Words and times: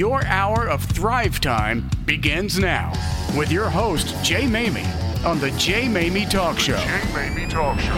Your 0.00 0.24
hour 0.24 0.66
of 0.66 0.82
Thrive 0.82 1.42
Time 1.42 1.90
begins 2.06 2.58
now 2.58 2.90
with 3.36 3.52
your 3.52 3.68
host, 3.68 4.16
Jay 4.24 4.44
Maymi, 4.44 4.86
on 5.26 5.38
the 5.40 5.50
Jay 5.58 5.88
Maymi 5.88 6.26
Talk 6.30 6.58
Show. 6.58 6.78
Jay 6.78 7.00
Maymi 7.12 7.50
Talk 7.50 7.78
Show. 7.78 7.92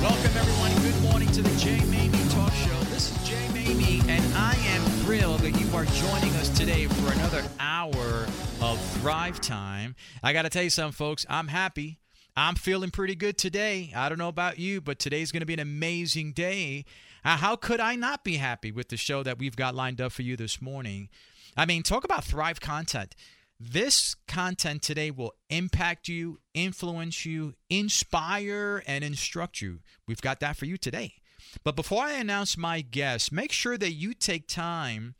Welcome, 0.00 0.36
everyone. 0.36 0.70
Good 0.82 1.02
morning 1.02 1.28
to 1.32 1.42
the 1.42 1.50
Jay 1.58 1.78
Maymi 1.78 2.32
Talk 2.32 2.52
Show. 2.52 2.78
This 2.92 3.10
is 3.10 3.28
Jay 3.28 3.44
Maymi, 3.48 4.08
and 4.08 4.22
I 4.36 4.54
am 4.68 4.82
thrilled 5.02 5.40
that 5.40 5.60
you 5.60 5.66
are 5.74 5.84
joining 5.84 6.32
us 6.36 6.48
today 6.50 6.86
for 6.86 7.12
another 7.14 7.42
hour 7.58 8.28
of 8.62 8.80
Thrive 9.00 9.40
Time. 9.40 9.96
I 10.22 10.32
got 10.32 10.42
to 10.42 10.48
tell 10.48 10.62
you 10.62 10.70
something, 10.70 10.92
folks. 10.92 11.26
I'm 11.28 11.48
happy. 11.48 11.98
I'm 12.36 12.54
feeling 12.54 12.92
pretty 12.92 13.16
good 13.16 13.36
today. 13.36 13.92
I 13.96 14.08
don't 14.08 14.18
know 14.18 14.28
about 14.28 14.60
you, 14.60 14.80
but 14.80 15.00
today's 15.00 15.32
going 15.32 15.40
to 15.40 15.46
be 15.46 15.54
an 15.54 15.58
amazing 15.58 16.34
day. 16.34 16.84
How 17.22 17.56
could 17.56 17.80
I 17.80 17.96
not 17.96 18.24
be 18.24 18.36
happy 18.36 18.72
with 18.72 18.88
the 18.88 18.96
show 18.96 19.22
that 19.22 19.38
we've 19.38 19.56
got 19.56 19.74
lined 19.74 20.00
up 20.00 20.12
for 20.12 20.22
you 20.22 20.36
this 20.36 20.62
morning? 20.62 21.10
I 21.56 21.66
mean, 21.66 21.82
talk 21.82 22.04
about 22.04 22.24
Thrive 22.24 22.60
content. 22.60 23.14
This 23.58 24.14
content 24.26 24.80
today 24.80 25.10
will 25.10 25.34
impact 25.50 26.08
you, 26.08 26.38
influence 26.54 27.26
you, 27.26 27.52
inspire, 27.68 28.82
and 28.86 29.04
instruct 29.04 29.60
you. 29.60 29.80
We've 30.06 30.22
got 30.22 30.40
that 30.40 30.56
for 30.56 30.64
you 30.64 30.78
today. 30.78 31.16
But 31.62 31.76
before 31.76 32.04
I 32.04 32.12
announce 32.12 32.56
my 32.56 32.80
guest, 32.80 33.32
make 33.32 33.52
sure 33.52 33.76
that 33.76 33.92
you 33.92 34.14
take 34.14 34.48
time 34.48 35.14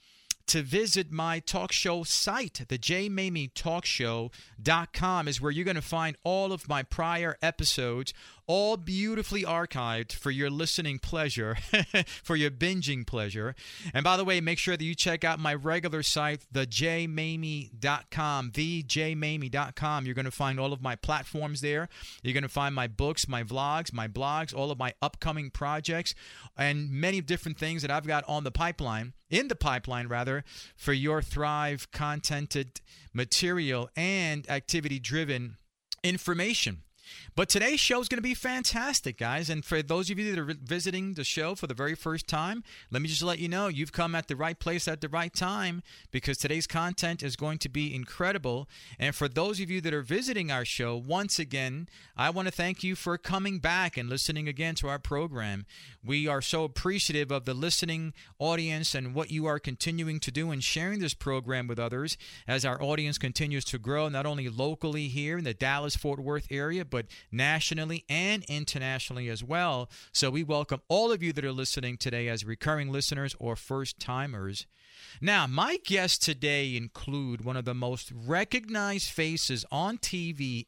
to 0.47 0.63
visit 0.63 1.13
my 1.13 1.39
talk 1.39 1.71
show 1.71 2.03
site. 2.03 2.65
The 2.69 2.79
jmamietalkshow.com 2.79 5.29
is 5.29 5.41
where 5.41 5.53
you're 5.53 5.65
going 5.65 5.77
to 5.77 5.83
find 5.83 6.17
all 6.25 6.53
of 6.53 6.69
my 6.69 6.83
prior 6.83 7.37
episodes, 7.41 8.13
all 8.51 8.77
beautifully 8.77 9.45
archived 9.45 10.11
for 10.11 10.33
your 10.33 10.51
listening 10.51 10.99
pleasure, 10.99 11.57
for 12.25 12.35
your 12.35 12.51
binging 12.51 13.07
pleasure. 13.07 13.55
And 13.95 14.03
by 14.03 14.17
the 14.17 14.25
way, 14.25 14.41
make 14.41 14.59
sure 14.59 14.77
that 14.77 14.83
you 14.83 14.97
check 14.97 15.23
out 15.23 15.39
my 15.39 15.55
regular 15.55 16.03
site, 16.03 16.45
thejmamie.com, 16.53 17.71
thejmamie.com. 18.51 20.05
You're 20.05 20.15
going 20.17 20.25
to 20.25 20.33
find 20.33 20.59
all 20.59 20.73
of 20.73 20.83
my 20.83 20.97
platforms 20.97 21.61
there. 21.61 21.89
You're 22.25 22.35
going 22.35 22.43
to 22.43 22.49
find 22.49 22.75
my 22.75 22.89
books, 22.89 23.29
my 23.29 23.45
vlogs, 23.45 23.93
my 23.93 24.09
blogs, 24.09 24.53
all 24.53 24.73
of 24.73 24.81
my 24.81 24.95
upcoming 25.01 25.51
projects, 25.51 26.13
and 26.57 26.91
many 26.91 27.21
different 27.21 27.57
things 27.57 27.83
that 27.83 27.91
I've 27.93 28.05
got 28.05 28.25
on 28.27 28.43
the 28.43 28.51
pipeline, 28.51 29.13
in 29.31 29.47
the 29.47 29.55
pipeline 29.55 30.09
rather, 30.09 30.43
for 30.77 30.93
your 30.93 31.23
Thrive 31.23 31.93
contented 31.93 32.81
material 33.15 33.91
and 33.95 34.51
activity 34.51 34.99
driven 34.99 35.57
information. 36.03 36.83
But 37.35 37.49
today's 37.49 37.81
show 37.81 38.01
is 38.01 38.09
going 38.09 38.19
to 38.19 38.23
be 38.23 38.35
fantastic, 38.35 39.19
guys. 39.19 39.49
And 39.49 39.65
for 39.65 39.83
those 39.83 40.11
of 40.11 40.19
you 40.19 40.31
that 40.31 40.41
are 40.41 40.55
visiting 40.63 41.15
the 41.15 41.25
show 41.25 41.55
for 41.55 41.67
the 41.67 41.75
very 41.75 41.95
first 41.95 42.27
time, 42.27 42.63
let 42.91 43.03
me 43.03 43.09
just 43.09 43.23
let 43.23 43.39
you 43.39 43.49
know 43.49 43.69
you've 43.69 43.93
come 43.93 44.15
at 44.15 44.29
the 44.29 44.37
right 44.37 44.59
place 44.59 44.89
at 44.89 45.01
the 45.01 45.09
right 45.09 45.33
time 45.33 45.83
because 46.11 46.39
today's 46.39 46.67
content 46.67 47.23
is 47.23 47.37
going 47.37 47.59
to 47.59 47.69
be 47.69 47.95
incredible. 47.95 48.69
And 48.99 49.15
for 49.15 49.29
those 49.29 49.61
of 49.61 49.71
you 49.71 49.81
that 49.81 49.95
are 49.95 50.03
visiting 50.03 50.51
our 50.51 50.65
show, 50.65 50.97
once 50.97 51.39
again, 51.39 51.89
I 52.17 52.31
want 52.31 52.49
to 52.49 52.53
thank 52.53 52.83
you 52.83 52.95
for 52.95 53.17
coming 53.17 53.59
back 53.59 53.97
and 53.97 54.09
listening 54.09 54.49
again 54.49 54.75
to 54.77 54.89
our 54.89 54.99
program. 54.99 55.67
We 56.05 56.27
are 56.27 56.43
so 56.43 56.65
appreciative 56.65 57.31
of 57.31 57.45
the 57.45 57.55
listening 57.55 58.13
audience 58.39 58.95
and 58.95 59.15
what 59.15 59.31
you 59.31 59.47
are 59.47 59.59
continuing 59.59 60.21
to 60.21 60.31
do 60.31 60.51
and 60.51 60.63
sharing 60.63 61.01
this 61.01 61.15
program 61.15 61.67
with 61.67 61.79
others 61.79 62.17
as 62.47 62.65
our 62.65 62.83
audience 62.83 63.19
continues 63.19 63.65
to 63.67 63.79
grow, 63.79 64.09
not 64.09 64.27
only 64.27 64.49
locally 64.49 65.09
here 65.09 65.39
in 65.39 65.45
the 65.45 65.55
Dallas 65.55 65.97
Fort 65.97 66.21
Worth 66.21 66.47
area, 66.51 66.85
but 66.85 67.00
nationally 67.31 68.05
and 68.09 68.45
internationally 68.45 69.29
as 69.29 69.45
well. 69.45 69.91
So 70.13 70.31
we 70.31 70.43
welcome 70.43 70.81
all 70.89 71.13
of 71.13 71.23
you 71.23 71.33
that 71.33 71.45
are 71.45 71.53
listening 71.53 71.97
today 71.97 72.29
as 72.29 72.45
recurring 72.45 72.91
listeners 72.91 73.35
or 73.39 73.57
first 73.57 73.99
timers. 73.99 74.67
Now, 75.21 75.47
my 75.47 75.79
guests 75.85 76.19
today 76.19 76.77
include 76.77 77.45
one 77.45 77.57
of 77.57 77.65
the 77.65 77.75
most 77.75 78.13
recognized 78.15 79.11
faces 79.11 79.65
on 79.71 79.99
TV 79.99 80.67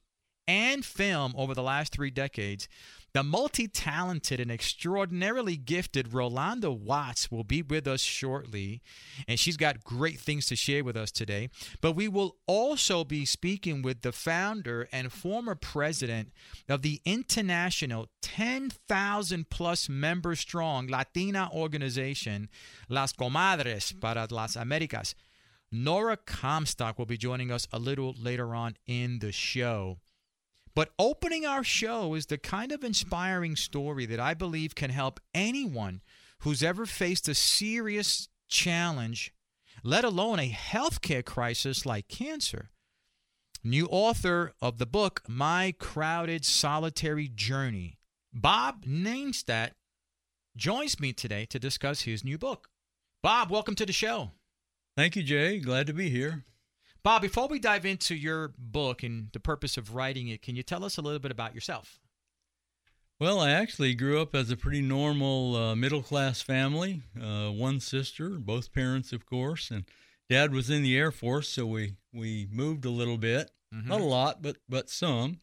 and 0.48 0.84
film 0.84 1.34
over 1.36 1.54
the 1.54 1.62
last 1.62 1.92
three 1.92 2.10
decades. 2.10 2.68
The 3.14 3.22
multi 3.22 3.68
talented 3.68 4.40
and 4.40 4.50
extraordinarily 4.50 5.58
gifted 5.58 6.12
Rolonda 6.12 6.74
Watts 6.74 7.30
will 7.30 7.44
be 7.44 7.60
with 7.60 7.86
us 7.86 8.00
shortly, 8.00 8.80
and 9.28 9.38
she's 9.38 9.58
got 9.58 9.84
great 9.84 10.18
things 10.18 10.46
to 10.46 10.56
share 10.56 10.82
with 10.82 10.96
us 10.96 11.10
today. 11.10 11.50
But 11.82 11.92
we 11.92 12.08
will 12.08 12.36
also 12.46 13.04
be 13.04 13.26
speaking 13.26 13.82
with 13.82 14.00
the 14.00 14.12
founder 14.12 14.88
and 14.92 15.12
former 15.12 15.54
president 15.54 16.32
of 16.70 16.80
the 16.80 17.02
international 17.04 18.08
10,000 18.22 19.50
plus 19.50 19.90
member 19.90 20.34
strong 20.34 20.86
Latina 20.86 21.50
organization, 21.52 22.48
Las 22.88 23.12
Comadres 23.12 23.92
para 24.00 24.26
las 24.30 24.56
Americas. 24.56 25.14
Nora 25.70 26.16
Comstock 26.16 26.98
will 26.98 27.06
be 27.06 27.18
joining 27.18 27.50
us 27.50 27.68
a 27.72 27.78
little 27.78 28.14
later 28.18 28.54
on 28.54 28.76
in 28.86 29.18
the 29.18 29.32
show. 29.32 29.98
But 30.74 30.92
opening 30.98 31.44
our 31.44 31.62
show 31.62 32.14
is 32.14 32.26
the 32.26 32.38
kind 32.38 32.72
of 32.72 32.82
inspiring 32.82 33.56
story 33.56 34.06
that 34.06 34.20
I 34.20 34.34
believe 34.34 34.74
can 34.74 34.90
help 34.90 35.20
anyone 35.34 36.00
who's 36.40 36.62
ever 36.62 36.86
faced 36.86 37.28
a 37.28 37.34
serious 37.34 38.28
challenge, 38.48 39.34
let 39.84 40.04
alone 40.04 40.38
a 40.38 40.50
healthcare 40.50 41.24
crisis 41.24 41.84
like 41.84 42.08
cancer. 42.08 42.70
New 43.62 43.86
author 43.86 44.54
of 44.60 44.78
the 44.78 44.86
book, 44.86 45.22
My 45.28 45.74
Crowded 45.78 46.44
Solitary 46.44 47.28
Journey, 47.28 47.98
Bob 48.32 48.84
Nainstadt, 48.84 49.72
joins 50.56 50.98
me 50.98 51.12
today 51.12 51.44
to 51.46 51.58
discuss 51.58 52.02
his 52.02 52.24
new 52.24 52.38
book. 52.38 52.68
Bob, 53.22 53.50
welcome 53.50 53.74
to 53.76 53.86
the 53.86 53.92
show. 53.92 54.32
Thank 54.96 55.16
you, 55.16 55.22
Jay. 55.22 55.58
Glad 55.60 55.86
to 55.86 55.92
be 55.92 56.10
here. 56.10 56.44
Bob, 57.04 57.22
before 57.22 57.48
we 57.48 57.58
dive 57.58 57.84
into 57.84 58.14
your 58.14 58.52
book 58.56 59.02
and 59.02 59.28
the 59.32 59.40
purpose 59.40 59.76
of 59.76 59.94
writing 59.94 60.28
it, 60.28 60.40
can 60.40 60.54
you 60.54 60.62
tell 60.62 60.84
us 60.84 60.96
a 60.96 61.02
little 61.02 61.18
bit 61.18 61.32
about 61.32 61.54
yourself? 61.54 61.98
Well, 63.18 63.40
I 63.40 63.50
actually 63.50 63.94
grew 63.94 64.20
up 64.20 64.34
as 64.34 64.50
a 64.50 64.56
pretty 64.56 64.82
normal 64.82 65.56
uh, 65.56 65.74
middle 65.76 66.02
class 66.02 66.42
family. 66.42 67.02
Uh, 67.20 67.50
one 67.50 67.80
sister, 67.80 68.30
both 68.30 68.72
parents, 68.72 69.12
of 69.12 69.26
course, 69.26 69.70
and 69.70 69.84
dad 70.28 70.52
was 70.52 70.70
in 70.70 70.82
the 70.82 70.96
Air 70.96 71.10
Force, 71.10 71.48
so 71.48 71.66
we, 71.66 71.94
we 72.12 72.48
moved 72.50 72.84
a 72.84 72.90
little 72.90 73.18
bit. 73.18 73.50
Mm-hmm. 73.74 73.88
Not 73.88 74.00
a 74.00 74.04
lot, 74.04 74.42
but, 74.42 74.56
but 74.68 74.88
some. 74.88 75.40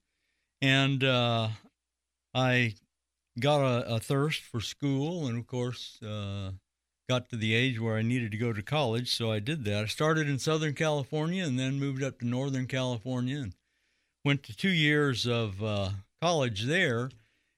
And 0.61 1.03
uh, 1.03 1.49
I 2.33 2.75
got 3.39 3.61
a, 3.61 3.95
a, 3.95 3.99
thirst 3.99 4.41
for 4.41 4.59
school, 4.59 5.27
and 5.27 5.37
of 5.37 5.47
course, 5.47 5.99
uh, 6.03 6.51
got 7.09 7.27
to 7.27 7.35
the 7.35 7.55
age 7.55 7.79
where 7.79 7.97
I 7.97 8.03
needed 8.03 8.31
to 8.31 8.37
go 8.37 8.53
to 8.53 8.61
college, 8.61 9.13
so 9.15 9.31
I 9.31 9.39
did 9.39 9.65
that. 9.65 9.83
I 9.83 9.87
started 9.87 10.29
in 10.29 10.37
Southern 10.37 10.75
California 10.75 11.43
and 11.43 11.57
then 11.57 11.79
moved 11.79 12.03
up 12.03 12.19
to 12.19 12.27
Northern 12.27 12.67
California 12.67 13.39
and 13.39 13.55
went 14.23 14.43
to 14.43 14.55
two 14.55 14.69
years 14.69 15.25
of 15.25 15.63
uh, 15.63 15.89
college 16.21 16.65
there. 16.65 17.09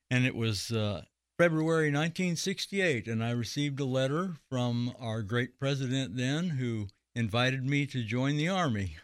And 0.09 0.25
it 0.25 0.35
was 0.35 0.71
uh, 0.71 1.01
February 1.37 1.87
1968, 1.87 3.07
and 3.07 3.21
I 3.21 3.31
received 3.31 3.81
a 3.81 3.85
letter 3.85 4.35
from 4.49 4.93
our 4.97 5.21
great 5.21 5.59
president 5.59 6.15
then 6.15 6.51
who 6.51 6.87
invited 7.13 7.65
me 7.65 7.85
to 7.87 8.03
join 8.03 8.37
the 8.37 8.47
Army. 8.47 8.95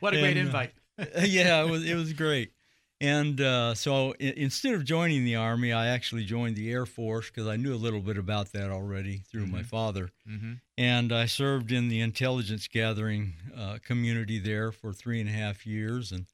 what 0.00 0.12
a 0.12 0.18
great 0.18 0.36
and, 0.36 0.38
uh, 0.38 0.58
invite. 0.58 0.72
Yeah, 1.22 1.62
it 1.62 1.70
was, 1.70 1.84
it 1.84 1.94
was 1.94 2.12
great. 2.14 2.52
And 3.00 3.40
uh, 3.40 3.74
so 3.74 4.14
I- 4.20 4.34
instead 4.36 4.74
of 4.74 4.84
joining 4.84 5.24
the 5.24 5.36
Army, 5.36 5.72
I 5.72 5.88
actually 5.88 6.24
joined 6.24 6.56
the 6.56 6.70
Air 6.70 6.86
Force 6.86 7.28
because 7.28 7.46
I 7.46 7.56
knew 7.56 7.74
a 7.74 7.76
little 7.76 8.00
bit 8.00 8.16
about 8.16 8.52
that 8.52 8.70
already 8.70 9.18
through 9.30 9.42
mm-hmm. 9.44 9.56
my 9.56 9.62
father. 9.62 10.10
Mm-hmm. 10.28 10.54
And 10.78 11.12
I 11.12 11.26
served 11.26 11.72
in 11.72 11.88
the 11.88 12.00
intelligence 12.00 12.68
gathering 12.68 13.34
uh, 13.56 13.78
community 13.84 14.38
there 14.38 14.72
for 14.72 14.92
three 14.92 15.20
and 15.20 15.28
a 15.28 15.32
half 15.32 15.66
years 15.66 16.12
and 16.12 16.26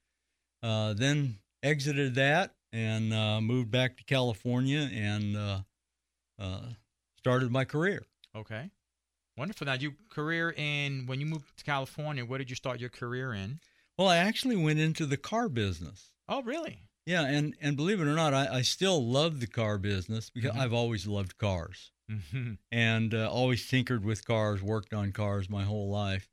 uh, 0.61 0.93
then 0.93 1.39
exited 1.61 2.15
that 2.15 2.55
and 2.71 3.13
uh, 3.13 3.41
moved 3.41 3.69
back 3.69 3.97
to 3.97 4.03
California 4.03 4.89
and 4.93 5.35
uh, 5.35 5.59
uh, 6.39 6.61
started 7.17 7.51
my 7.51 7.65
career. 7.65 8.03
Okay. 8.35 8.69
Wonderful. 9.37 9.65
Now, 9.65 9.73
you 9.73 9.93
career 10.09 10.51
in 10.51 11.05
when 11.07 11.19
you 11.19 11.25
moved 11.25 11.57
to 11.57 11.63
California, 11.63 12.23
where 12.23 12.39
did 12.39 12.49
you 12.49 12.55
start 12.55 12.79
your 12.79 12.89
career 12.89 13.33
in? 13.33 13.59
Well, 13.97 14.07
I 14.07 14.17
actually 14.17 14.55
went 14.55 14.79
into 14.79 15.05
the 15.05 15.17
car 15.17 15.49
business. 15.49 16.12
Oh, 16.27 16.41
really? 16.41 16.81
Yeah, 17.05 17.25
and 17.25 17.55
and 17.61 17.75
believe 17.75 17.99
it 17.99 18.07
or 18.07 18.15
not, 18.15 18.33
I, 18.33 18.47
I 18.47 18.61
still 18.61 19.05
love 19.05 19.39
the 19.39 19.47
car 19.47 19.77
business 19.77 20.29
because 20.29 20.51
mm-hmm. 20.51 20.61
I've 20.61 20.73
always 20.73 21.05
loved 21.05 21.37
cars 21.37 21.91
mm-hmm. 22.09 22.53
and 22.71 23.13
uh, 23.13 23.29
always 23.29 23.67
tinkered 23.67 24.05
with 24.05 24.25
cars, 24.25 24.61
worked 24.61 24.93
on 24.93 25.11
cars 25.11 25.49
my 25.49 25.63
whole 25.63 25.89
life, 25.89 26.29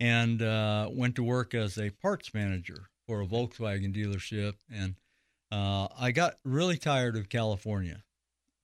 and 0.00 0.42
uh, 0.42 0.88
went 0.90 1.14
to 1.16 1.22
work 1.22 1.54
as 1.54 1.78
a 1.78 1.90
parts 1.90 2.34
manager 2.34 2.88
for 3.06 3.20
a 3.20 3.26
Volkswagen 3.26 3.94
dealership. 3.94 4.54
And 4.72 4.96
uh, 5.52 5.88
I 5.98 6.10
got 6.10 6.36
really 6.44 6.76
tired 6.76 7.16
of 7.16 7.28
California. 7.28 8.02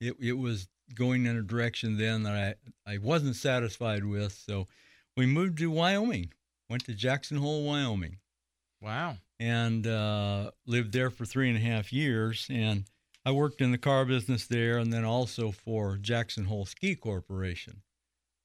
It 0.00 0.16
it 0.20 0.38
was 0.38 0.68
going 0.94 1.26
in 1.26 1.36
a 1.36 1.42
direction 1.42 1.96
then 1.96 2.24
that 2.24 2.58
I 2.86 2.94
I 2.94 2.98
wasn't 2.98 3.36
satisfied 3.36 4.04
with, 4.04 4.32
so 4.32 4.66
we 5.16 5.26
moved 5.26 5.58
to 5.58 5.70
Wyoming. 5.70 6.32
Went 6.68 6.84
to 6.86 6.94
Jackson 6.94 7.36
Hole, 7.36 7.62
Wyoming. 7.64 8.18
Wow 8.80 9.16
and 9.38 9.86
uh, 9.86 10.50
lived 10.66 10.92
there 10.92 11.10
for 11.10 11.24
three 11.24 11.48
and 11.48 11.58
a 11.58 11.60
half 11.60 11.92
years. 11.92 12.46
And 12.50 12.84
I 13.24 13.32
worked 13.32 13.60
in 13.60 13.72
the 13.72 13.78
car 13.78 14.04
business 14.04 14.46
there, 14.46 14.78
and 14.78 14.92
then 14.92 15.04
also 15.04 15.50
for 15.50 15.96
Jackson 15.96 16.44
Hole 16.44 16.66
Ski 16.66 16.94
Corporation, 16.94 17.82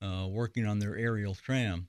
uh, 0.01 0.27
working 0.27 0.65
on 0.65 0.79
their 0.79 0.97
aerial 0.97 1.35
tram, 1.35 1.87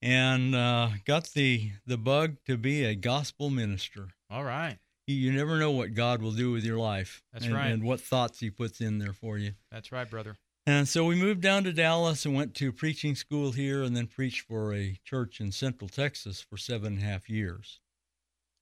and 0.00 0.54
uh, 0.54 0.90
got 1.04 1.30
the 1.34 1.72
the 1.86 1.98
bug 1.98 2.36
to 2.46 2.56
be 2.56 2.84
a 2.84 2.94
gospel 2.94 3.50
minister. 3.50 4.08
All 4.30 4.44
right. 4.44 4.78
You, 5.06 5.14
you 5.14 5.32
never 5.32 5.58
know 5.58 5.70
what 5.70 5.94
God 5.94 6.22
will 6.22 6.32
do 6.32 6.50
with 6.50 6.64
your 6.64 6.78
life. 6.78 7.22
That's 7.32 7.44
and, 7.44 7.54
right. 7.54 7.70
And 7.70 7.84
what 7.84 8.00
thoughts 8.00 8.40
He 8.40 8.50
puts 8.50 8.80
in 8.80 8.98
there 8.98 9.12
for 9.12 9.38
you. 9.38 9.52
That's 9.70 9.92
right, 9.92 10.08
brother. 10.08 10.36
And 10.68 10.88
so 10.88 11.04
we 11.04 11.14
moved 11.14 11.42
down 11.42 11.62
to 11.64 11.72
Dallas 11.72 12.26
and 12.26 12.34
went 12.34 12.54
to 12.56 12.72
preaching 12.72 13.14
school 13.14 13.52
here, 13.52 13.84
and 13.84 13.96
then 13.96 14.08
preached 14.08 14.40
for 14.40 14.74
a 14.74 14.98
church 15.04 15.40
in 15.40 15.52
Central 15.52 15.88
Texas 15.88 16.40
for 16.40 16.56
seven 16.56 16.94
and 16.94 17.02
a 17.02 17.06
half 17.06 17.30
years. 17.30 17.78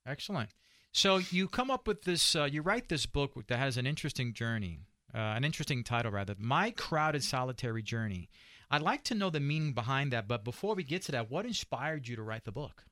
Excellent. 0.07 0.51
So 0.93 1.17
you 1.17 1.49
come 1.49 1.71
up 1.71 1.89
with 1.89 2.03
this, 2.03 2.37
uh, 2.37 2.45
you 2.45 2.61
write 2.61 2.89
this 2.89 3.07
book 3.07 3.33
that 3.47 3.59
has 3.59 3.79
an 3.79 3.87
interesting 3.87 4.35
journey, 4.35 4.81
uh, 5.15 5.19
an 5.19 5.45
interesting 5.45 5.83
title 5.83 6.13
rather, 6.13 6.35
My 6.39 6.71
Crowded 6.71 7.25
Solitary 7.25 7.83
Journey. 7.83 8.29
I'd 8.71 8.83
like 8.83 9.03
to 9.05 9.15
know 9.15 9.31
the 9.31 9.41
meaning 9.41 9.73
behind 9.73 10.13
that, 10.13 10.29
but 10.29 10.45
before 10.45 10.75
we 10.75 10.85
get 10.85 11.03
to 11.03 11.13
that, 11.13 11.31
what 11.31 11.47
inspired 11.47 12.07
you 12.07 12.17
to 12.17 12.23
write 12.23 12.45
the 12.45 12.53
book? 12.53 12.85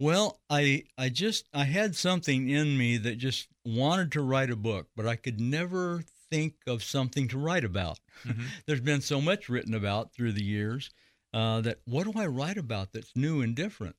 Well, 0.00 0.40
I 0.50 0.84
I 0.98 1.10
just 1.10 1.48
I 1.54 1.64
had 1.64 1.94
something 1.94 2.48
in 2.48 2.76
me 2.76 2.96
that 2.96 3.18
just 3.18 3.48
wanted 3.64 4.10
to 4.12 4.22
write 4.22 4.50
a 4.50 4.56
book, 4.56 4.88
but 4.96 5.06
I 5.06 5.14
could 5.16 5.40
never 5.40 6.02
think 6.34 6.54
of 6.66 6.82
something 6.82 7.28
to 7.28 7.38
write 7.38 7.64
about. 7.64 8.00
Mm-hmm. 8.26 8.46
There's 8.66 8.80
been 8.80 9.00
so 9.00 9.20
much 9.20 9.48
written 9.48 9.74
about 9.74 10.12
through 10.12 10.32
the 10.32 10.44
years 10.44 10.90
uh, 11.32 11.60
that 11.60 11.78
what 11.84 12.04
do 12.04 12.18
I 12.18 12.26
write 12.26 12.58
about 12.58 12.92
that's 12.92 13.14
new 13.14 13.40
and 13.40 13.54
different? 13.54 13.96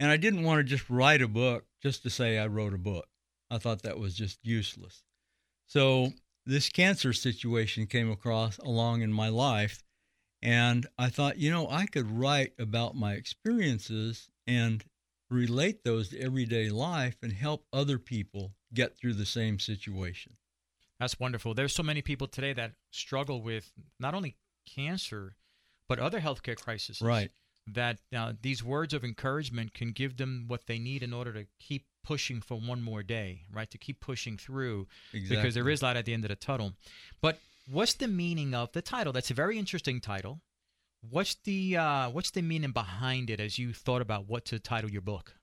And 0.00 0.10
I 0.10 0.16
didn't 0.16 0.42
want 0.42 0.58
to 0.58 0.64
just 0.64 0.90
write 0.90 1.22
a 1.22 1.28
book 1.28 1.64
just 1.80 2.02
to 2.02 2.10
say 2.10 2.38
I 2.38 2.48
wrote 2.48 2.74
a 2.74 2.78
book. 2.78 3.06
I 3.50 3.58
thought 3.58 3.82
that 3.82 3.98
was 3.98 4.14
just 4.14 4.40
useless. 4.42 5.04
So 5.68 6.12
this 6.44 6.68
cancer 6.68 7.12
situation 7.12 7.86
came 7.86 8.10
across 8.10 8.58
along 8.58 9.02
in 9.02 9.12
my 9.12 9.28
life, 9.28 9.82
and 10.42 10.86
I 10.98 11.08
thought, 11.08 11.38
you 11.38 11.50
know, 11.50 11.68
I 11.70 11.86
could 11.86 12.10
write 12.10 12.52
about 12.58 12.96
my 12.96 13.14
experiences 13.14 14.28
and 14.46 14.84
relate 15.30 15.84
those 15.84 16.08
to 16.10 16.20
everyday 16.20 16.68
life 16.68 17.16
and 17.22 17.32
help 17.32 17.64
other 17.72 17.98
people 17.98 18.52
get 18.74 18.96
through 18.96 19.14
the 19.14 19.26
same 19.26 19.58
situation. 19.58 20.36
That's 20.98 21.20
wonderful. 21.20 21.54
There's 21.54 21.74
so 21.74 21.82
many 21.82 22.02
people 22.02 22.26
today 22.26 22.52
that 22.54 22.72
struggle 22.90 23.42
with 23.42 23.70
not 24.00 24.14
only 24.14 24.36
cancer, 24.74 25.36
but 25.88 25.98
other 25.98 26.20
healthcare 26.20 26.56
crises. 26.56 27.00
Right. 27.02 27.30
That 27.66 27.98
uh, 28.16 28.34
these 28.42 28.62
words 28.62 28.94
of 28.94 29.04
encouragement 29.04 29.74
can 29.74 29.92
give 29.92 30.16
them 30.16 30.44
what 30.46 30.66
they 30.66 30.78
need 30.78 31.02
in 31.02 31.12
order 31.12 31.32
to 31.32 31.46
keep 31.58 31.84
pushing 32.04 32.40
for 32.40 32.54
one 32.56 32.80
more 32.80 33.02
day, 33.02 33.42
right? 33.52 33.68
To 33.70 33.78
keep 33.78 34.00
pushing 34.00 34.36
through 34.38 34.86
Exactly. 35.12 35.36
because 35.36 35.54
there 35.54 35.68
is 35.68 35.82
light 35.82 35.96
at 35.96 36.04
the 36.04 36.14
end 36.14 36.24
of 36.24 36.28
the 36.28 36.36
tunnel. 36.36 36.74
But 37.20 37.38
what's 37.68 37.94
the 37.94 38.06
meaning 38.08 38.54
of 38.54 38.70
the 38.72 38.82
title? 38.82 39.12
That's 39.12 39.32
a 39.32 39.34
very 39.34 39.58
interesting 39.58 40.00
title. 40.00 40.40
What's 41.10 41.34
the 41.44 41.76
uh, 41.76 42.10
what's 42.10 42.30
the 42.30 42.42
meaning 42.42 42.70
behind 42.70 43.30
it 43.30 43.40
as 43.40 43.58
you 43.58 43.72
thought 43.72 44.00
about 44.00 44.26
what 44.28 44.44
to 44.46 44.58
title 44.58 44.90
your 44.90 45.02
book? 45.02 45.34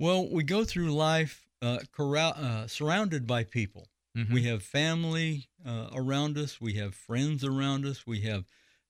Well, 0.00 0.28
we 0.28 0.44
go 0.44 0.64
through 0.64 0.92
life 0.92 1.46
uh, 1.60 1.78
corral, 1.92 2.34
uh, 2.36 2.66
surrounded 2.66 3.26
by 3.26 3.44
people. 3.44 3.88
Mhm. 4.18 4.32
We 4.32 4.42
have 4.44 4.62
family 4.62 5.48
uh, 5.64 5.90
around 5.92 6.38
us. 6.38 6.60
We 6.60 6.74
have 6.74 6.94
friends 6.94 7.44
around 7.44 7.86
us. 7.86 8.06
We 8.06 8.22
have 8.22 8.44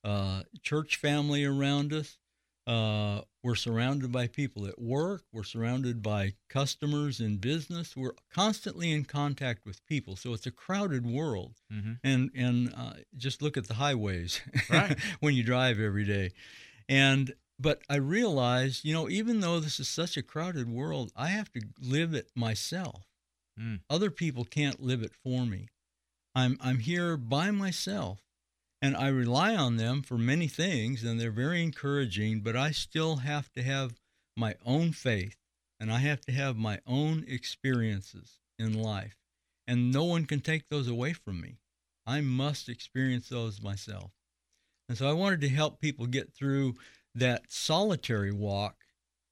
uh, 0.05 0.43
church 0.63 0.97
family 0.97 1.45
around 1.45 1.93
us. 1.93 2.19
Uh, 2.67 3.23
we're 3.43 3.55
surrounded 3.55 4.13
by 4.13 4.27
people 4.27 4.67
at 4.67 4.79
work. 4.81 5.23
We're 5.33 5.43
surrounded 5.45 6.03
by 6.03 6.35
customers 6.49 7.19
in 7.21 7.39
business. 7.39 7.97
We're 7.97 8.15
constantly 8.31 8.91
in 8.93 9.05
contact 9.07 9.65
with 9.65 9.85
people. 9.87 10.17
So 10.17 10.35
it's 10.35 10.47
a 10.47 10.51
crowded 10.51 11.07
world. 11.07 11.57
Mhm. 11.73 11.99
And 12.05 12.31
and 12.35 12.75
uh, 12.77 12.95
just 13.17 13.43
look 13.43 13.57
at 13.57 13.69
the 13.69 13.75
highways 13.75 14.41
Right. 14.71 14.99
when 15.21 15.35
you 15.35 15.43
drive 15.43 15.81
every 15.81 16.05
day. 16.05 16.33
And 16.89 17.35
but 17.59 17.83
I 17.91 17.97
realized, 17.97 18.85
you 18.85 18.93
know, 18.95 19.09
even 19.09 19.41
though 19.41 19.61
this 19.61 19.81
is 19.81 19.89
such 19.89 20.17
a 20.17 20.23
crowded 20.23 20.69
world, 20.69 21.13
I 21.17 21.29
have 21.29 21.51
to 21.53 21.61
live 21.81 22.15
it 22.15 22.31
myself. 22.37 23.05
Mm. 23.59 23.81
Other 23.91 24.11
people 24.11 24.45
can't 24.45 24.81
live 24.81 25.03
it 25.03 25.13
for 25.23 25.45
me. 25.45 25.69
I'm 26.35 26.59
I'm 26.61 26.79
here 26.79 27.17
by 27.17 27.51
myself 27.51 28.21
and 28.81 28.97
I 28.97 29.09
rely 29.09 29.57
on 29.57 29.77
them 29.77 30.03
for 30.03 30.17
many 30.17 30.47
things 30.47 31.03
and 31.03 31.19
they're 31.19 31.31
very 31.31 31.63
encouraging, 31.63 32.41
but 32.41 32.57
I 32.57 32.71
still 32.71 33.17
have 33.17 33.53
to 33.55 33.63
have 33.63 33.99
my 34.37 34.55
own 34.65 34.93
faith 34.93 35.37
and 35.81 35.93
I 35.93 35.99
have 35.99 36.21
to 36.23 36.33
have 36.33 36.57
my 36.57 36.81
own 36.87 37.25
experiences 37.27 38.39
in 38.59 38.75
life. 38.75 39.17
And 39.67 39.93
no 39.93 40.05
one 40.05 40.25
can 40.25 40.41
take 40.41 40.69
those 40.69 40.89
away 40.89 41.13
from 41.13 41.41
me. 41.41 41.59
I 42.07 42.21
must 42.21 42.69
experience 42.69 43.29
those 43.29 43.61
myself. 43.61 44.13
And 44.89 44.97
so 44.97 45.09
I 45.09 45.13
wanted 45.13 45.41
to 45.43 45.49
help 45.49 45.81
people 45.81 46.07
get 46.07 46.33
through 46.33 46.77
that 47.15 47.43
solitary 47.49 48.33
walk 48.33 48.77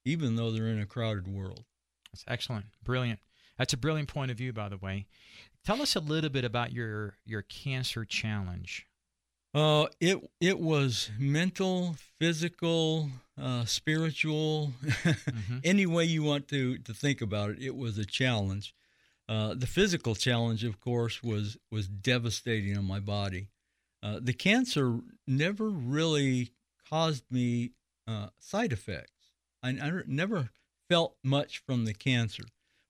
even 0.04 0.36
though 0.36 0.50
they're 0.50 0.68
in 0.68 0.80
a 0.80 0.86
crowded 0.86 1.26
world. 1.26 1.64
That's 2.12 2.24
excellent. 2.28 2.66
Brilliant. 2.82 3.20
That's 3.58 3.72
a 3.72 3.76
brilliant 3.76 4.08
point 4.08 4.30
of 4.30 4.36
view, 4.36 4.52
by 4.52 4.68
the 4.68 4.76
way. 4.76 5.06
Tell 5.64 5.82
us 5.82 5.96
a 5.96 6.00
little 6.00 6.30
bit 6.30 6.44
about 6.44 6.72
your 6.72 7.14
your 7.24 7.42
cancer 7.42 8.04
challenge. 8.04 8.86
Uh, 9.54 9.86
it 10.00 10.18
it 10.40 10.60
was 10.60 11.10
mental, 11.18 11.96
physical, 12.20 13.08
uh, 13.40 13.64
spiritual, 13.64 14.72
any 15.64 15.86
way 15.86 16.04
you 16.04 16.22
want 16.22 16.48
to 16.48 16.78
to 16.78 16.92
think 16.92 17.20
about 17.20 17.50
it. 17.50 17.62
It 17.62 17.76
was 17.76 17.98
a 17.98 18.04
challenge. 18.04 18.74
Uh, 19.28 19.54
the 19.54 19.66
physical 19.66 20.14
challenge, 20.14 20.62
of 20.62 20.80
course, 20.80 21.22
was 21.22 21.56
was 21.70 21.88
devastating 21.88 22.76
on 22.76 22.84
my 22.84 23.00
body. 23.00 23.48
Uh, 24.02 24.20
the 24.22 24.34
cancer 24.34 25.00
never 25.26 25.68
really 25.68 26.50
caused 26.88 27.24
me 27.30 27.72
uh, 28.06 28.28
side 28.38 28.72
effects. 28.72 29.32
I, 29.62 29.70
I 29.70 30.02
never 30.06 30.50
felt 30.88 31.16
much 31.24 31.62
from 31.66 31.86
the 31.86 31.94
cancer. 31.94 32.44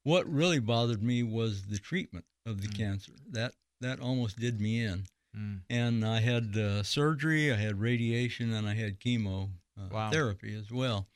What 0.06 0.32
really 0.32 0.60
bothered 0.60 1.02
me 1.02 1.24
was 1.24 1.64
the 1.66 1.80
treatment 1.80 2.26
of 2.44 2.60
the 2.62 2.68
Mm. 2.68 2.76
cancer. 2.76 3.12
That 3.28 3.56
that 3.80 3.98
almost 3.98 4.38
did 4.38 4.60
me 4.60 4.84
in 4.84 5.08
Mm. 5.34 5.62
and 5.68 6.06
I 6.06 6.20
had 6.20 6.56
uh, 6.56 6.84
surgery, 6.84 7.52
I 7.52 7.56
had 7.56 7.80
radiation, 7.80 8.52
and 8.52 8.68
I 8.68 8.74
had 8.74 9.00
chemo 9.00 9.50
uh, 9.76 9.88
Wow. 9.88 10.10
therapy 10.12 10.54
as 10.54 10.70
well. 10.70 11.08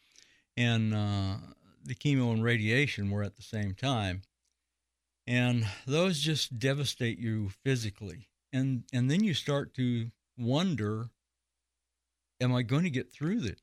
And 0.57 0.93
uh, 0.93 1.39
the 1.85 1.95
chemo 1.95 2.33
and 2.33 2.43
radiation 2.43 3.11
were 3.11 3.23
at 3.23 3.37
the 3.37 3.45
same 3.45 3.77
time, 3.77 4.23
and 5.25 5.69
those 5.87 6.19
just 6.19 6.59
devastate 6.59 7.21
you 7.21 7.51
physically. 7.63 8.29
And 8.53 8.83
and 8.93 9.09
then 9.09 9.23
you 9.23 9.35
start 9.35 9.73
to 9.75 10.11
wonder, 10.37 11.11
am 12.41 12.53
I 12.53 12.63
going 12.63 12.83
to 12.83 12.91
get 12.91 13.13
through 13.13 13.39
this? 13.39 13.63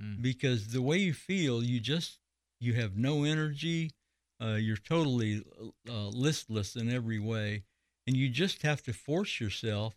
Mm. 0.00 0.22
Because 0.22 0.68
the 0.68 0.80
way 0.80 0.96
you 0.96 1.12
feel, 1.12 1.62
you 1.62 1.78
just 1.78 2.20
you 2.58 2.72
have 2.72 2.96
no 2.96 3.24
energy. 3.24 3.92
Uh, 4.40 4.54
you're 4.54 4.76
totally 4.76 5.42
uh, 5.88 6.08
listless 6.08 6.76
in 6.76 6.92
every 6.92 7.18
way 7.18 7.64
and 8.06 8.16
you 8.16 8.28
just 8.28 8.62
have 8.62 8.82
to 8.82 8.92
force 8.92 9.40
yourself 9.40 9.94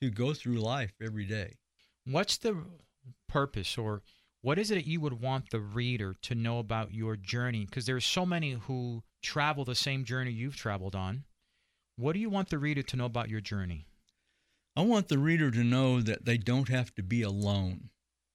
to 0.00 0.10
go 0.10 0.34
through 0.34 0.58
life 0.58 0.92
every 1.00 1.24
day. 1.24 1.54
What's 2.04 2.36
the 2.36 2.64
purpose 3.28 3.78
or 3.78 4.02
what 4.42 4.58
is 4.58 4.70
it 4.70 4.74
that 4.74 4.86
you 4.86 5.00
would 5.00 5.20
want 5.20 5.50
the 5.50 5.60
reader 5.60 6.14
to 6.22 6.34
know 6.34 6.58
about 6.58 6.92
your 6.92 7.16
journey? 7.16 7.64
Because 7.64 7.86
there's 7.86 8.04
so 8.04 8.26
many 8.26 8.52
who 8.52 9.02
travel 9.22 9.64
the 9.64 9.74
same 9.74 10.04
journey 10.04 10.30
you've 10.30 10.56
traveled 10.56 10.94
on. 10.94 11.24
What 11.96 12.12
do 12.12 12.20
you 12.20 12.30
want 12.30 12.50
the 12.50 12.58
reader 12.58 12.82
to 12.82 12.96
know 12.96 13.06
about 13.06 13.30
your 13.30 13.40
journey? 13.40 13.86
I 14.76 14.82
want 14.82 15.08
the 15.08 15.18
reader 15.18 15.50
to 15.50 15.64
know 15.64 16.02
that 16.02 16.26
they 16.26 16.36
don't 16.36 16.68
have 16.68 16.94
to 16.96 17.02
be 17.02 17.22
alone. 17.22 17.88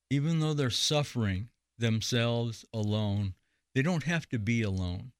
Even 0.10 0.39
though 0.39 0.53
they're 0.53 0.72
suffering 0.72 1.50
themselves 1.77 2.65
alone, 2.74 3.36
they 3.75 3.84
don't 3.84 4.03
have 4.03 4.27
to 4.29 4.39
be 4.39 4.63
alone. 4.63 5.12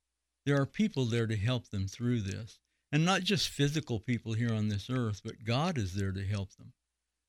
There 0.46 0.60
are 0.60 0.66
people 0.66 1.06
there 1.06 1.28
to 1.28 1.36
help 1.36 1.70
them 1.70 1.88
through 1.88 2.22
this. 2.22 2.60
And 2.92 3.06
not 3.06 3.22
just 3.24 3.48
physical 3.48 4.00
people 4.00 4.34
here 4.34 4.54
on 4.54 4.68
this 4.68 4.90
earth, 4.90 5.22
but 5.24 5.46
God 5.46 5.78
is 5.78 5.94
there 5.94 6.12
to 6.12 6.26
help 6.26 6.56
them. 6.56 6.74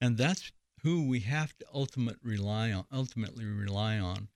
And 0.00 0.18
that's 0.18 0.50
who 0.82 1.06
we 1.06 1.20
have 1.20 1.56
to 1.58 1.66
ultimate 1.72 2.18
rely 2.22 2.72
on, 2.72 2.84
ultimately 2.92 3.44
rely 3.44 3.98
on. 3.98 4.28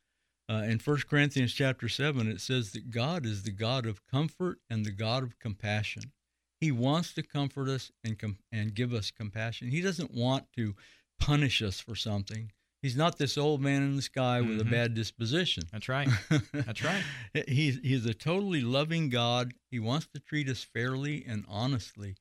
Uh, 0.49 0.63
in 0.63 0.79
1 0.79 0.99
Corinthians 1.11 1.53
chapter 1.53 1.89
7, 1.89 2.29
it 2.29 2.41
says 2.41 2.71
that 2.71 2.93
God 2.93 3.27
is 3.27 3.43
the 3.43 3.51
God 3.51 3.85
of 3.85 4.07
comfort 4.07 4.61
and 4.71 4.85
the 4.85 4.93
God 4.93 5.25
of 5.25 5.41
compassion. 5.41 6.13
He 6.61 6.71
wants 6.71 7.13
to 7.15 7.23
comfort 7.23 7.69
us 7.69 7.91
and, 8.05 8.17
com- 8.17 8.39
and 8.53 8.73
give 8.73 8.95
us 8.95 9.11
compassion. 9.11 9.69
He 9.69 9.81
doesn't 9.81 10.15
want 10.15 10.53
to 10.57 10.77
punish 11.19 11.63
us 11.63 11.81
for 11.81 11.97
something. 11.97 12.53
He's 12.87 12.97
not 12.97 13.19
this 13.19 13.37
old 13.37 13.61
man 13.61 13.83
in 13.83 13.97
the 13.97 14.03
sky 14.03 14.41
with 14.41 14.61
a 14.61 14.65
Mhm. 14.65 14.71
bad 14.71 14.95
disposition. 14.95 15.65
That's 15.73 15.89
right. 15.89 16.09
That's 16.53 16.85
right. 16.85 17.03
He's, 17.49 17.81
he's 17.83 18.07
a 18.07 18.15
totally 18.15 18.61
loving 18.61 19.09
God. 19.09 19.55
He 19.73 19.81
wants 19.81 20.07
to 20.15 20.21
treat 20.21 20.49
us 20.49 20.63
fairly 20.63 21.25
and 21.27 21.45
honestly. 21.49 22.15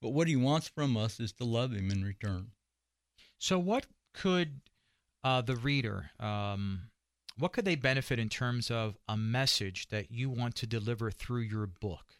But 0.00 0.10
what 0.10 0.28
he 0.28 0.36
wants 0.36 0.68
from 0.68 0.96
us 0.96 1.18
is 1.18 1.32
to 1.32 1.44
love 1.44 1.72
him 1.72 1.90
in 1.90 2.04
return. 2.04 2.52
So, 3.38 3.58
what 3.58 3.86
could 4.14 4.60
uh, 5.24 5.40
the 5.40 5.56
reader, 5.56 6.10
um, 6.20 6.82
what 7.36 7.52
could 7.52 7.64
they 7.64 7.74
benefit 7.74 8.20
in 8.20 8.28
terms 8.28 8.70
of 8.70 8.96
a 9.08 9.16
message 9.16 9.88
that 9.88 10.12
you 10.12 10.30
want 10.30 10.54
to 10.54 10.68
deliver 10.68 11.10
through 11.10 11.40
your 11.40 11.66
book? 11.66 12.14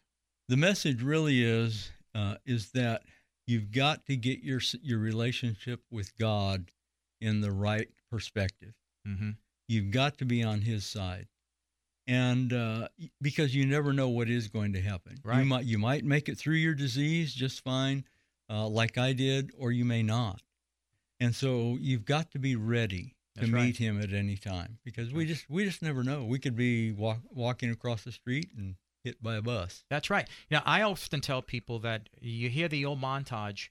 The 0.48 0.56
message 0.56 1.02
really 1.04 1.44
is 1.44 1.92
uh, 2.16 2.38
is 2.44 2.72
that 2.72 3.04
you've 3.46 3.70
got 3.70 4.06
to 4.06 4.16
get 4.16 4.40
your 4.42 4.60
your 4.82 4.98
relationship 4.98 5.84
with 5.88 6.18
God 6.18 6.72
in 7.22 7.40
the 7.40 7.52
right 7.52 7.88
perspective. 8.10 8.74
Mm-hmm. 9.06 9.30
You've 9.68 9.90
got 9.90 10.18
to 10.18 10.24
be 10.24 10.42
on 10.42 10.60
His 10.60 10.84
side, 10.84 11.28
and 12.06 12.52
uh, 12.52 12.88
because 13.20 13.54
you 13.54 13.64
never 13.64 13.92
know 13.92 14.08
what 14.08 14.28
is 14.28 14.48
going 14.48 14.72
to 14.74 14.80
happen. 14.80 15.16
Right. 15.24 15.38
You 15.38 15.44
might 15.44 15.64
you 15.64 15.78
might 15.78 16.04
make 16.04 16.28
it 16.28 16.36
through 16.36 16.56
your 16.56 16.74
disease 16.74 17.32
just 17.32 17.62
fine, 17.62 18.04
uh, 18.50 18.66
like 18.66 18.98
I 18.98 19.12
did, 19.12 19.50
or 19.56 19.72
you 19.72 19.84
may 19.84 20.02
not. 20.02 20.42
And 21.20 21.34
so 21.34 21.76
you've 21.80 22.04
got 22.04 22.32
to 22.32 22.38
be 22.40 22.56
ready 22.56 23.14
That's 23.36 23.46
to 23.46 23.54
right. 23.54 23.66
meet 23.66 23.76
Him 23.76 24.00
at 24.00 24.12
any 24.12 24.36
time 24.36 24.78
because 24.84 25.12
we 25.12 25.24
just 25.24 25.48
we 25.48 25.64
just 25.64 25.80
never 25.80 26.02
know. 26.02 26.24
We 26.24 26.38
could 26.38 26.56
be 26.56 26.92
walk, 26.92 27.20
walking 27.30 27.70
across 27.70 28.02
the 28.02 28.12
street 28.12 28.50
and 28.56 28.74
hit 29.04 29.22
by 29.22 29.36
a 29.36 29.42
bus. 29.42 29.84
That's 29.88 30.10
right. 30.10 30.28
You 30.48 30.56
know, 30.56 30.62
I 30.66 30.82
often 30.82 31.20
tell 31.20 31.42
people 31.42 31.78
that 31.80 32.08
you 32.20 32.48
hear 32.48 32.68
the 32.68 32.84
old 32.84 33.00
montage 33.00 33.68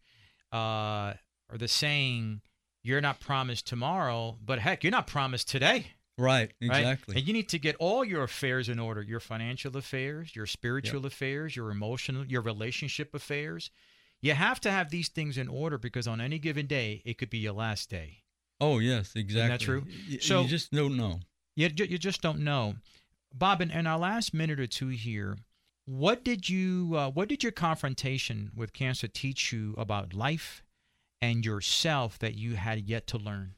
uh, 0.51 1.13
or 1.49 1.57
the 1.57 1.67
saying, 1.67 2.41
"You're 2.83 3.01
not 3.01 3.19
promised 3.19 3.67
tomorrow," 3.67 4.37
but 4.43 4.59
heck, 4.59 4.83
you're 4.83 4.91
not 4.91 5.07
promised 5.07 5.49
today. 5.49 5.87
Right. 6.17 6.51
right? 6.61 6.79
Exactly. 6.79 7.15
And 7.17 7.25
you 7.27 7.33
need 7.33 7.49
to 7.49 7.57
get 7.57 7.75
all 7.77 8.03
your 8.05 8.23
affairs 8.23 8.69
in 8.69 8.79
order: 8.79 9.01
your 9.01 9.19
financial 9.19 9.75
affairs, 9.77 10.35
your 10.35 10.45
spiritual 10.45 11.05
affairs, 11.05 11.55
your 11.55 11.71
emotional, 11.71 12.25
your 12.25 12.41
relationship 12.41 13.15
affairs. 13.15 13.71
You 14.21 14.33
have 14.33 14.59
to 14.61 14.71
have 14.71 14.91
these 14.91 15.09
things 15.09 15.37
in 15.37 15.47
order 15.47 15.77
because 15.79 16.07
on 16.07 16.21
any 16.21 16.37
given 16.37 16.67
day, 16.67 17.01
it 17.05 17.17
could 17.17 17.31
be 17.31 17.39
your 17.39 17.53
last 17.53 17.89
day. 17.89 18.23
Oh 18.59 18.77
yes, 18.77 19.13
exactly. 19.15 19.49
That's 19.49 19.63
true? 19.63 19.83
Y- 20.09 20.17
So- 20.21 20.43
you 20.43 20.47
just 20.47 20.71
don't 20.71 20.95
know. 20.95 21.19
You, 21.55 21.69
you 21.75 21.97
just 21.97 22.21
don't 22.21 22.39
know. 22.39 22.75
Bob, 23.33 23.61
in, 23.61 23.71
in 23.71 23.87
our 23.87 23.97
last 23.99 24.33
minute 24.33 24.59
or 24.59 24.67
two 24.67 24.89
here, 24.89 25.37
what 25.85 26.23
did 26.23 26.47
you 26.49 26.93
uh, 26.95 27.09
what 27.09 27.27
did 27.29 27.41
your 27.43 27.51
confrontation 27.51 28.51
with 28.55 28.73
cancer 28.73 29.07
teach 29.07 29.51
you 29.51 29.73
about 29.77 30.13
life 30.13 30.63
and 31.21 31.45
yourself 31.45 32.17
that 32.19 32.35
you 32.35 32.55
had 32.55 32.87
yet 32.87 33.07
to 33.07 33.17
learn? 33.17 33.55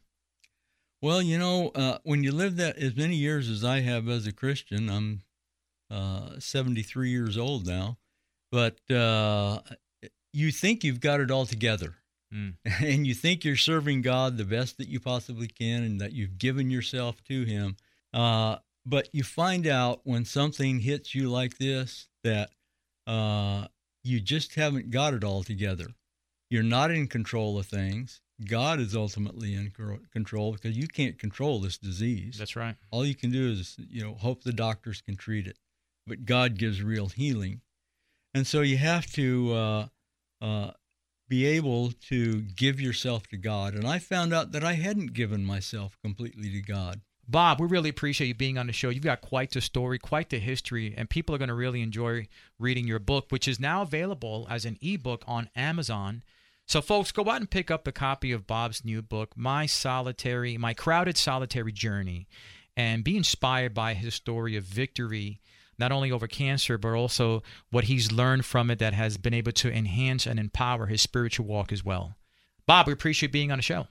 Well, 1.01 1.21
you 1.21 1.37
know, 1.37 1.69
uh, 1.75 1.97
when 2.03 2.23
you 2.23 2.31
live 2.31 2.55
that 2.57 2.77
as 2.77 2.95
many 2.95 3.15
years 3.15 3.49
as 3.49 3.63
I 3.63 3.81
have 3.81 4.07
as 4.07 4.25
a 4.25 4.31
Christian, 4.31 4.89
I'm 4.89 5.21
uh, 5.91 6.39
73 6.39 7.09
years 7.09 7.37
old 7.37 7.67
now, 7.67 7.97
but 8.51 8.79
uh, 8.89 9.59
you 10.31 10.51
think 10.51 10.83
you've 10.83 11.01
got 11.01 11.19
it 11.19 11.29
all 11.29 11.45
together. 11.45 11.95
Mm. 12.33 12.55
And 12.65 13.05
you 13.05 13.13
think 13.13 13.43
you're 13.43 13.55
serving 13.55 14.01
God 14.01 14.37
the 14.37 14.45
best 14.45 14.77
that 14.77 14.87
you 14.87 14.99
possibly 14.99 15.47
can 15.47 15.83
and 15.83 16.01
that 16.01 16.13
you've 16.13 16.37
given 16.37 16.71
yourself 16.71 17.23
to 17.25 17.43
Him. 17.43 17.75
Uh, 18.13 18.57
but 18.85 19.09
you 19.13 19.23
find 19.23 19.67
out 19.67 20.01
when 20.03 20.25
something 20.25 20.79
hits 20.79 21.13
you 21.13 21.29
like 21.29 21.57
this 21.57 22.07
that 22.23 22.49
uh, 23.07 23.67
you 24.03 24.19
just 24.19 24.55
haven't 24.55 24.91
got 24.91 25.13
it 25.13 25.23
all 25.23 25.43
together. 25.43 25.87
You're 26.53 26.61
not 26.61 26.91
in 26.91 27.07
control 27.07 27.57
of 27.57 27.65
things. 27.65 28.21
God 28.47 28.79
is 28.79 28.95
ultimately 28.95 29.55
in 29.55 29.71
control 30.11 30.51
because 30.51 30.77
you 30.77 30.87
can't 30.87 31.17
control 31.17 31.59
this 31.59 31.79
disease. 31.79 32.35
That's 32.37 32.55
right. 32.55 32.75
All 32.91 33.03
you 33.03 33.15
can 33.15 33.31
do 33.31 33.49
is, 33.49 33.75
you 33.89 34.03
know, 34.03 34.13
hope 34.13 34.43
the 34.43 34.53
doctors 34.53 35.01
can 35.01 35.15
treat 35.15 35.47
it. 35.47 35.57
But 36.05 36.25
God 36.25 36.59
gives 36.59 36.83
real 36.83 37.07
healing. 37.07 37.61
And 38.35 38.45
so 38.45 38.61
you 38.61 38.77
have 38.77 39.07
to 39.13 39.51
uh, 39.51 39.85
uh, 40.43 40.71
be 41.27 41.43
able 41.47 41.91
to 42.09 42.41
give 42.43 42.79
yourself 42.79 43.25
to 43.29 43.37
God. 43.37 43.73
And 43.73 43.87
I 43.87 43.97
found 43.97 44.31
out 44.31 44.51
that 44.51 44.63
I 44.63 44.73
hadn't 44.73 45.13
given 45.13 45.43
myself 45.43 45.97
completely 46.03 46.51
to 46.51 46.61
God. 46.61 47.01
Bob, 47.27 47.59
we 47.59 47.65
really 47.65 47.89
appreciate 47.89 48.27
you 48.27 48.35
being 48.35 48.59
on 48.59 48.67
the 48.67 48.73
show. 48.73 48.89
You've 48.89 49.03
got 49.03 49.21
quite 49.21 49.49
the 49.49 49.61
story, 49.61 49.97
quite 49.97 50.29
the 50.29 50.37
history, 50.37 50.93
and 50.95 51.09
people 51.09 51.33
are 51.33 51.39
going 51.39 51.47
to 51.47 51.55
really 51.55 51.81
enjoy 51.81 52.27
reading 52.59 52.85
your 52.85 52.99
book, 52.99 53.25
which 53.29 53.47
is 53.47 53.59
now 53.59 53.81
available 53.81 54.45
as 54.51 54.65
an 54.65 54.77
ebook 54.83 55.23
on 55.25 55.49
Amazon. 55.55 56.21
So, 56.65 56.81
folks, 56.81 57.11
go 57.11 57.29
out 57.29 57.39
and 57.39 57.49
pick 57.49 57.69
up 57.69 57.87
a 57.87 57.91
copy 57.91 58.31
of 58.31 58.47
Bob's 58.47 58.85
new 58.85 59.01
book, 59.01 59.33
My 59.35 59.65
Solitary, 59.65 60.57
My 60.57 60.73
Crowded 60.73 61.17
Solitary 61.17 61.71
Journey, 61.71 62.27
and 62.75 63.03
be 63.03 63.17
inspired 63.17 63.73
by 63.73 63.93
his 63.93 64.15
story 64.15 64.55
of 64.55 64.63
victory, 64.63 65.39
not 65.77 65.91
only 65.91 66.11
over 66.11 66.27
cancer, 66.27 66.77
but 66.77 66.93
also 66.93 67.43
what 67.69 67.85
he's 67.85 68.11
learned 68.11 68.45
from 68.45 68.71
it 68.71 68.79
that 68.79 68.93
has 68.93 69.17
been 69.17 69.33
able 69.33 69.51
to 69.51 69.71
enhance 69.71 70.25
and 70.25 70.39
empower 70.39 70.87
his 70.87 71.01
spiritual 71.01 71.45
walk 71.45 71.71
as 71.71 71.83
well. 71.83 72.15
Bob, 72.65 72.87
we 72.87 72.93
appreciate 72.93 73.31
being 73.31 73.51
on 73.51 73.57
the 73.57 73.63
show. 73.63 73.87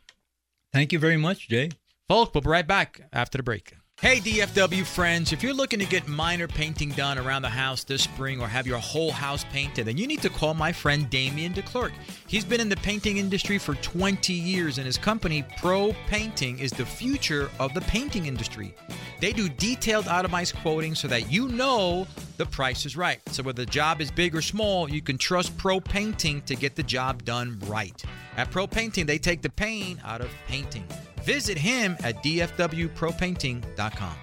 Thank 0.73 0.93
you 0.93 0.99
very 0.99 1.19
much, 1.19 1.49
Jay. 1.49 1.71
Folks, 2.09 2.33
we'll 2.35 2.43
be 2.43 2.49
right 2.49 2.67
back 2.67 3.03
after 3.13 3.37
the 3.37 3.43
break. 3.43 3.75
Hey, 4.03 4.19
DFW 4.19 4.85
friends, 4.85 5.33
if 5.33 5.45
you're 5.45 5.55
looking 5.55 5.79
to 5.79 5.87
get 5.87 6.09
minor 6.09 6.49
painting 6.49 6.91
done 6.91 7.19
around 7.19 7.43
the 7.43 7.49
house 7.49 7.85
this 7.85 8.03
spring 8.03 8.41
or 8.41 8.49
have 8.49 8.67
your 8.67 8.79
whole 8.79 9.13
house 9.13 9.45
painted, 9.53 9.87
then 9.87 9.97
you 9.97 10.09
need 10.09 10.21
to 10.23 10.29
call 10.29 10.55
my 10.55 10.73
friend 10.73 11.09
Damien 11.09 11.55
DeClerc. 11.55 11.93
He's 12.27 12.45
been 12.45 12.61
in 12.61 12.69
the 12.69 12.75
painting 12.79 13.19
industry 13.19 13.59
for 13.59 13.77
20 13.77 14.33
years, 14.33 14.79
and 14.79 14.87
his 14.87 14.99
company, 14.99 15.45
Pro 15.57 15.95
Painting, 16.09 16.59
is 16.59 16.73
the 16.73 16.85
future 16.85 17.49
of 17.61 17.75
the 17.75 17.81
painting 17.83 18.27
industry. 18.27 18.75
They 19.21 19.33
do 19.33 19.49
detailed 19.49 20.09
itemized 20.09 20.57
quoting 20.57 20.97
so 20.97 21.07
that 21.07 21.31
you 21.31 21.47
know 21.47 22.09
the 22.39 22.47
price 22.47 22.85
is 22.85 22.97
right. 22.97 23.21
So 23.29 23.45
whether 23.45 23.65
the 23.65 23.71
job 23.71 24.01
is 24.01 24.11
big 24.11 24.35
or 24.35 24.43
small, 24.43 24.91
you 24.91 25.01
can 25.01 25.17
trust 25.17 25.57
Pro 25.57 25.79
Painting 25.79 26.43
to 26.43 26.57
get 26.57 26.75
the 26.75 26.83
job 26.83 27.25
done 27.25 27.57
right. 27.67 28.03
At 28.37 28.51
Pro 28.51 28.67
Painting, 28.67 29.07
they 29.07 29.19
take 29.19 29.43
the 29.43 29.51
pain 29.51 30.03
out 30.05 30.23
of 30.23 30.31
painting. 30.49 30.89
Visit 31.25 31.59
him 31.59 31.97
at 32.03 32.23
dfwpropainting.com. 32.23 34.15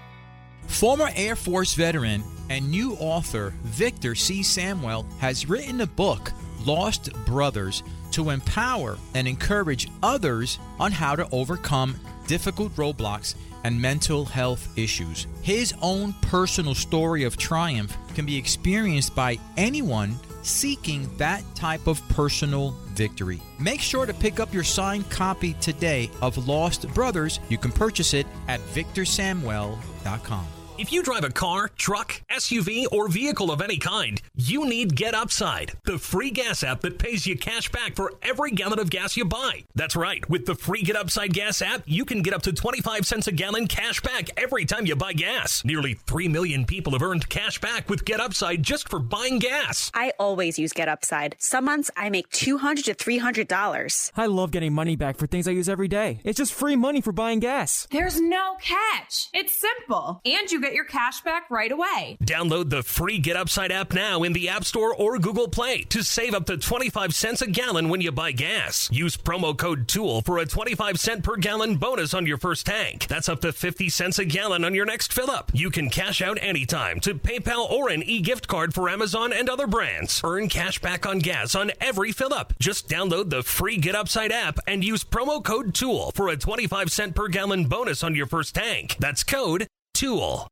Former 0.66 1.10
Air 1.16 1.36
Force 1.36 1.74
veteran 1.74 2.22
and 2.48 2.70
new 2.70 2.94
author 2.94 3.52
Victor 3.64 4.14
C. 4.14 4.40
Samwell 4.40 5.10
has 5.18 5.48
written 5.48 5.80
a 5.80 5.86
book, 5.86 6.32
Lost 6.64 7.12
Brothers, 7.26 7.82
to 8.12 8.30
empower 8.30 8.98
and 9.14 9.26
encourage 9.26 9.88
others 10.02 10.58
on 10.78 10.92
how 10.92 11.16
to 11.16 11.28
overcome 11.32 11.96
difficult 12.26 12.74
roadblocks 12.76 13.34
and 13.64 13.80
mental 13.80 14.24
health 14.24 14.68
issues. 14.78 15.26
His 15.42 15.74
own 15.82 16.14
personal 16.22 16.74
story 16.74 17.24
of 17.24 17.36
triumph 17.36 17.96
can 18.14 18.26
be 18.26 18.36
experienced 18.36 19.14
by 19.14 19.38
anyone 19.56 20.18
seeking 20.42 21.08
that 21.16 21.42
type 21.54 21.86
of 21.86 22.06
personal 22.08 22.70
victory. 22.94 23.40
Make 23.58 23.80
sure 23.80 24.06
to 24.06 24.14
pick 24.14 24.40
up 24.40 24.52
your 24.52 24.64
signed 24.64 25.08
copy 25.10 25.54
today 25.54 26.10
of 26.20 26.48
Lost 26.48 26.88
Brothers. 26.94 27.40
You 27.48 27.58
can 27.58 27.72
purchase 27.72 28.14
it 28.14 28.26
at 28.48 28.60
victorsamwell.com. 28.74 30.46
If 30.80 30.94
you 30.94 31.02
drive 31.02 31.24
a 31.24 31.30
car, 31.30 31.68
truck, 31.68 32.22
SUV, 32.30 32.86
or 32.90 33.06
vehicle 33.06 33.52
of 33.52 33.60
any 33.60 33.76
kind, 33.76 34.18
you 34.34 34.66
need 34.66 34.96
Get 34.96 35.14
Upside, 35.14 35.72
the 35.84 35.98
free 35.98 36.30
gas 36.30 36.64
app 36.64 36.80
that 36.80 36.98
pays 36.98 37.26
you 37.26 37.36
cash 37.36 37.70
back 37.70 37.94
for 37.94 38.14
every 38.22 38.50
gallon 38.52 38.78
of 38.78 38.88
gas 38.88 39.14
you 39.14 39.26
buy. 39.26 39.64
That's 39.74 39.94
right. 39.94 40.26
With 40.30 40.46
the 40.46 40.54
free 40.54 40.80
Get 40.80 40.96
Upside 40.96 41.34
gas 41.34 41.60
app, 41.60 41.82
you 41.84 42.06
can 42.06 42.22
get 42.22 42.32
up 42.32 42.40
to 42.44 42.54
25 42.54 43.06
cents 43.06 43.26
a 43.26 43.32
gallon 43.32 43.66
cash 43.66 44.00
back 44.00 44.30
every 44.38 44.64
time 44.64 44.86
you 44.86 44.96
buy 44.96 45.12
gas. 45.12 45.62
Nearly 45.66 45.92
3 46.06 46.28
million 46.28 46.64
people 46.64 46.94
have 46.94 47.02
earned 47.02 47.28
cash 47.28 47.60
back 47.60 47.90
with 47.90 48.06
Get 48.06 48.18
Upside 48.18 48.62
just 48.62 48.88
for 48.88 48.98
buying 49.00 49.38
gas. 49.38 49.90
I 49.92 50.14
always 50.18 50.58
use 50.58 50.72
Get 50.72 50.88
Upside. 50.88 51.36
Some 51.38 51.66
months 51.66 51.90
I 51.94 52.08
make 52.08 52.30
200 52.30 52.86
to 52.86 52.94
$300. 52.94 54.12
I 54.16 54.24
love 54.24 54.50
getting 54.50 54.72
money 54.72 54.96
back 54.96 55.18
for 55.18 55.26
things 55.26 55.46
I 55.46 55.50
use 55.50 55.68
every 55.68 55.88
day. 55.88 56.20
It's 56.24 56.38
just 56.38 56.54
free 56.54 56.74
money 56.74 57.02
for 57.02 57.12
buying 57.12 57.40
gas. 57.40 57.86
There's 57.90 58.18
no 58.18 58.56
catch. 58.62 59.28
It's 59.34 59.60
simple. 59.60 60.22
And 60.24 60.50
you 60.50 60.58
get 60.58 60.69
your 60.72 60.84
cash 60.84 61.20
back 61.22 61.50
right 61.50 61.72
away. 61.72 62.16
Download 62.22 62.68
the 62.68 62.82
free 62.82 63.18
Get 63.18 63.36
Upside 63.36 63.72
app 63.72 63.92
now 63.92 64.22
in 64.22 64.32
the 64.32 64.48
App 64.48 64.64
Store 64.64 64.94
or 64.94 65.18
Google 65.18 65.48
Play 65.48 65.82
to 65.84 66.02
save 66.02 66.34
up 66.34 66.46
to 66.46 66.56
25 66.56 67.14
cents 67.14 67.42
a 67.42 67.46
gallon 67.46 67.88
when 67.88 68.00
you 68.00 68.12
buy 68.12 68.32
gas. 68.32 68.88
Use 68.92 69.16
promo 69.16 69.56
code 69.56 69.88
TOOL 69.88 70.22
for 70.22 70.38
a 70.38 70.46
25 70.46 70.98
cent 70.98 71.24
per 71.24 71.36
gallon 71.36 71.76
bonus 71.76 72.14
on 72.14 72.26
your 72.26 72.38
first 72.38 72.66
tank. 72.66 73.06
That's 73.06 73.28
up 73.28 73.40
to 73.40 73.52
50 73.52 73.88
cents 73.88 74.18
a 74.18 74.24
gallon 74.24 74.64
on 74.64 74.74
your 74.74 74.86
next 74.86 75.12
fill 75.12 75.30
up. 75.30 75.50
You 75.54 75.70
can 75.70 75.90
cash 75.90 76.22
out 76.22 76.38
anytime 76.40 77.00
to 77.00 77.14
PayPal 77.14 77.70
or 77.70 77.88
an 77.88 78.02
e 78.02 78.20
gift 78.20 78.48
card 78.48 78.74
for 78.74 78.88
Amazon 78.88 79.32
and 79.32 79.48
other 79.48 79.66
brands. 79.66 80.20
Earn 80.24 80.48
cash 80.48 80.80
back 80.80 81.06
on 81.06 81.18
gas 81.18 81.54
on 81.54 81.72
every 81.80 82.12
fill 82.12 82.34
up. 82.34 82.52
Just 82.58 82.88
download 82.88 83.30
the 83.30 83.42
free 83.42 83.76
Get 83.76 83.94
Upside 83.94 84.32
app 84.32 84.58
and 84.66 84.84
use 84.84 85.04
promo 85.04 85.42
code 85.42 85.74
TOOL 85.74 86.12
for 86.14 86.28
a 86.28 86.36
25 86.36 86.90
cent 86.90 87.14
per 87.14 87.28
gallon 87.28 87.64
bonus 87.64 88.02
on 88.02 88.14
your 88.14 88.26
first 88.26 88.54
tank. 88.54 88.96
That's 88.98 89.24
code 89.24 89.66
TOOL. 89.94 90.48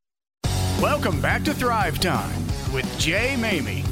Welcome 0.80 1.20
back 1.20 1.42
to 1.42 1.52
Thrive 1.52 1.99
Time 1.99 2.47
with 2.73 2.87
Jay 3.00 3.35
Maymi. 3.37 3.82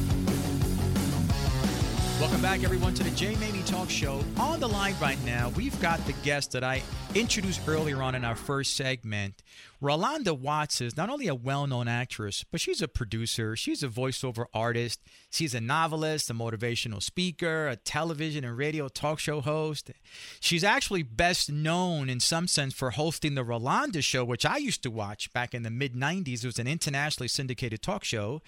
Welcome 2.21 2.40
back, 2.40 2.62
everyone, 2.62 2.95
to 2.95 3.02
the 3.02 3.11
Jay 3.11 3.35
Maymi 3.35 3.56
Talk 3.67 3.91
Show. 3.91 4.23
On 4.39 4.61
the 4.61 4.69
line 4.69 4.95
right 5.03 5.23
now, 5.25 5.49
we've 5.57 5.79
got 5.83 5.99
the 6.07 6.13
guest 6.23 6.53
that 6.53 6.63
I 6.63 6.83
introduced 7.17 7.61
earlier 7.67 8.01
on 8.01 8.15
in 8.15 8.25
our 8.25 8.37
first 8.37 8.77
segment. 8.77 9.43
Rolonda 9.83 10.39
Watts 10.39 10.81
is 10.81 10.97
not 10.97 11.11
only 11.11 11.27
a 11.27 11.35
well 11.35 11.67
known 11.67 11.89
actress, 11.89 12.45
but 12.49 12.61
she's 12.61 12.81
a 12.81 12.87
producer, 12.87 13.57
she's 13.57 13.83
a 13.83 13.89
voiceover 13.89 14.47
artist, 14.55 15.01
she's 15.31 15.53
a 15.53 15.61
novelist, 15.61 16.31
a 16.31 16.35
motivational 16.35 17.03
speaker, 17.03 17.67
a 17.67 17.75
television 17.75 18.45
and 18.45 18.57
radio 18.57 18.87
talk 18.87 19.19
show 19.19 19.41
host. 19.41 19.91
She's 20.39 20.63
actually 20.63 21.03
best 21.03 21.51
known 21.51 22.09
in 22.09 22.21
some 22.21 22.47
sense 22.47 22.73
for 22.73 22.93
hosting 22.93 23.35
the 23.35 23.45
Rolonda 23.45 24.03
Show, 24.03 24.25
which 24.25 24.47
I 24.47 24.59
used 24.59 24.85
to 24.85 24.93
watch 24.93 25.33
back 25.33 25.55
in 25.55 25.65
the 25.65 25.71
mid 25.71 25.95
90s. 25.95 26.45
It 26.45 26.47
was 26.47 26.61
an 26.61 26.69
internationally 26.69 27.29
syndicated 27.29 27.83
talk 27.83 28.05
show, 28.05 28.43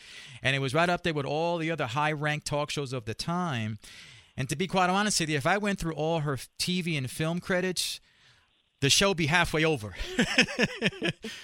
and 0.44 0.54
it 0.54 0.60
was 0.60 0.74
right 0.74 0.88
up 0.88 1.02
there 1.02 1.14
with 1.14 1.26
all 1.26 1.58
the 1.58 1.72
other 1.72 1.86
high 1.86 2.12
ranked 2.12 2.46
talk 2.46 2.70
shows 2.70 2.92
of 2.92 3.04
the 3.04 3.14
time. 3.14 3.78
And 4.38 4.48
to 4.50 4.56
be 4.56 4.68
quite 4.68 4.88
honest 4.88 5.18
with 5.18 5.30
you, 5.30 5.36
if 5.36 5.48
I 5.48 5.58
went 5.58 5.80
through 5.80 5.94
all 5.94 6.20
her 6.20 6.36
TV 6.60 6.96
and 6.96 7.10
film 7.10 7.40
credits, 7.40 7.98
the 8.80 8.88
show 8.88 9.12
be 9.12 9.26
halfway 9.26 9.64
over. 9.64 9.96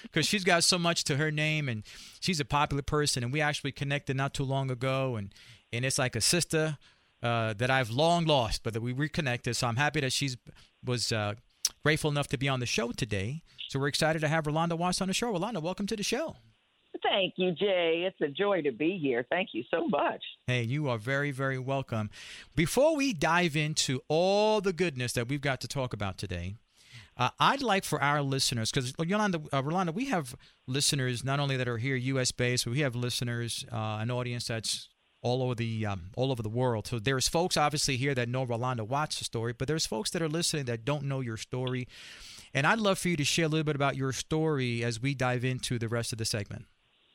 Because 0.05 0.27
she's 0.27 0.45
got 0.45 0.63
so 0.63 0.79
much 0.79 1.03
to 1.05 1.17
her 1.17 1.33
name 1.33 1.69
and 1.69 1.83
she's 2.21 2.39
a 2.39 2.45
popular 2.45 2.83
person 2.83 3.25
and 3.25 3.33
we 3.33 3.41
actually 3.41 3.73
connected 3.73 4.17
not 4.17 4.33
too 4.33 4.45
long 4.45 4.71
ago 4.71 5.17
and 5.17 5.35
and 5.73 5.85
it's 5.85 5.99
like 5.99 6.15
a 6.15 6.21
sister 6.21 6.79
uh, 7.21 7.53
that 7.55 7.69
I've 7.69 7.91
long 7.91 8.27
lost 8.27 8.63
but 8.63 8.73
that 8.75 8.81
we 8.81 8.93
reconnected. 8.93 9.57
So 9.57 9.67
I'm 9.67 9.75
happy 9.75 10.01
that 10.01 10.13
she's 10.13 10.37
was 10.85 11.11
uh, 11.11 11.35
grateful 11.83 12.13
enough 12.13 12.29
to 12.29 12.39
be 12.39 12.49
on 12.49 12.61
the 12.61 12.67
show 12.67 12.93
today. 12.93 13.43
So 13.69 13.81
we're 13.81 13.89
excited 13.89 14.21
to 14.21 14.29
have 14.29 14.45
Rolonda 14.45 14.79
Watts 14.79 15.01
on 15.01 15.09
the 15.09 15.15
show. 15.15 15.33
Rolonda 15.33 15.61
welcome 15.61 15.89
to 15.89 15.97
the 15.97 16.05
show 16.05 16.37
Thank 17.05 17.35
you, 17.37 17.53
Jay. 17.53 18.05
It's 18.07 18.21
a 18.21 18.29
joy 18.29 18.63
to 18.63 18.73
be 18.73 18.99
here. 18.99 19.27
Thank 19.31 19.51
you 19.53 19.63
so 19.71 19.87
much. 19.87 20.23
Hey, 20.47 20.63
you 20.63 20.89
are 20.89 20.99
very, 20.99 21.31
very 21.31 21.59
welcome. 21.59 22.11
Before 22.57 22.97
we 22.97 23.13
dive 23.13 23.57
into 23.57 24.01
all 24.09 24.61
the 24.61 24.73
goodness 24.73 25.13
that 25.13 25.29
we've 25.29 25.41
got 25.41 25.61
to 25.61 25.69
talk 25.69 25.93
about 25.93 26.17
today, 26.17 26.55
uh, 27.17 27.29
I'd 27.39 27.63
like 27.63 27.85
for 27.85 28.03
our 28.03 28.23
listeners, 28.23 28.71
because 28.71 28.95
Yolanda, 28.99 29.41
uh, 29.53 29.63
Rolonda, 29.63 29.93
we 29.95 30.07
have 30.07 30.35
listeners 30.67 31.23
not 31.25 31.39
only 31.41 31.57
that 31.57 31.69
are 31.69 31.79
here 31.79 31.95
U.S. 31.95 32.33
based, 32.33 32.65
but 32.65 32.73
we 32.73 32.81
have 32.81 32.97
listeners, 32.97 33.65
uh, 33.71 33.99
an 34.01 34.11
audience 34.11 34.47
that's 34.47 34.89
all 35.21 35.43
over 35.43 35.55
the 35.55 35.87
um, 35.87 36.11
all 36.17 36.33
over 36.33 36.43
the 36.43 36.49
world. 36.49 36.87
So 36.87 36.99
there's 36.99 37.29
folks 37.29 37.57
obviously 37.57 37.97
here 37.97 38.15
that 38.15 38.29
know 38.29 38.47
Rolonda 38.47 38.87
Watts' 38.87 39.25
story, 39.25 39.53
but 39.53 39.69
there's 39.69 39.87
folks 39.87 40.11
that 40.11 40.23
are 40.23 40.29
listening 40.29 40.65
that 40.67 40.85
don't 40.85 41.05
know 41.05 41.21
your 41.21 41.37
story, 41.37 41.87
and 42.53 42.67
I'd 42.67 42.81
love 42.81 42.99
for 42.99 43.09
you 43.09 43.17
to 43.17 43.25
share 43.25 43.47
a 43.47 43.49
little 43.49 43.65
bit 43.65 43.77
about 43.77 43.97
your 43.97 44.13
story 44.13 44.83
as 44.83 45.01
we 45.01 45.15
dive 45.15 45.45
into 45.45 45.79
the 45.79 45.89
rest 45.89 46.13
of 46.13 46.19
the 46.19 46.25
segment. 46.25 46.67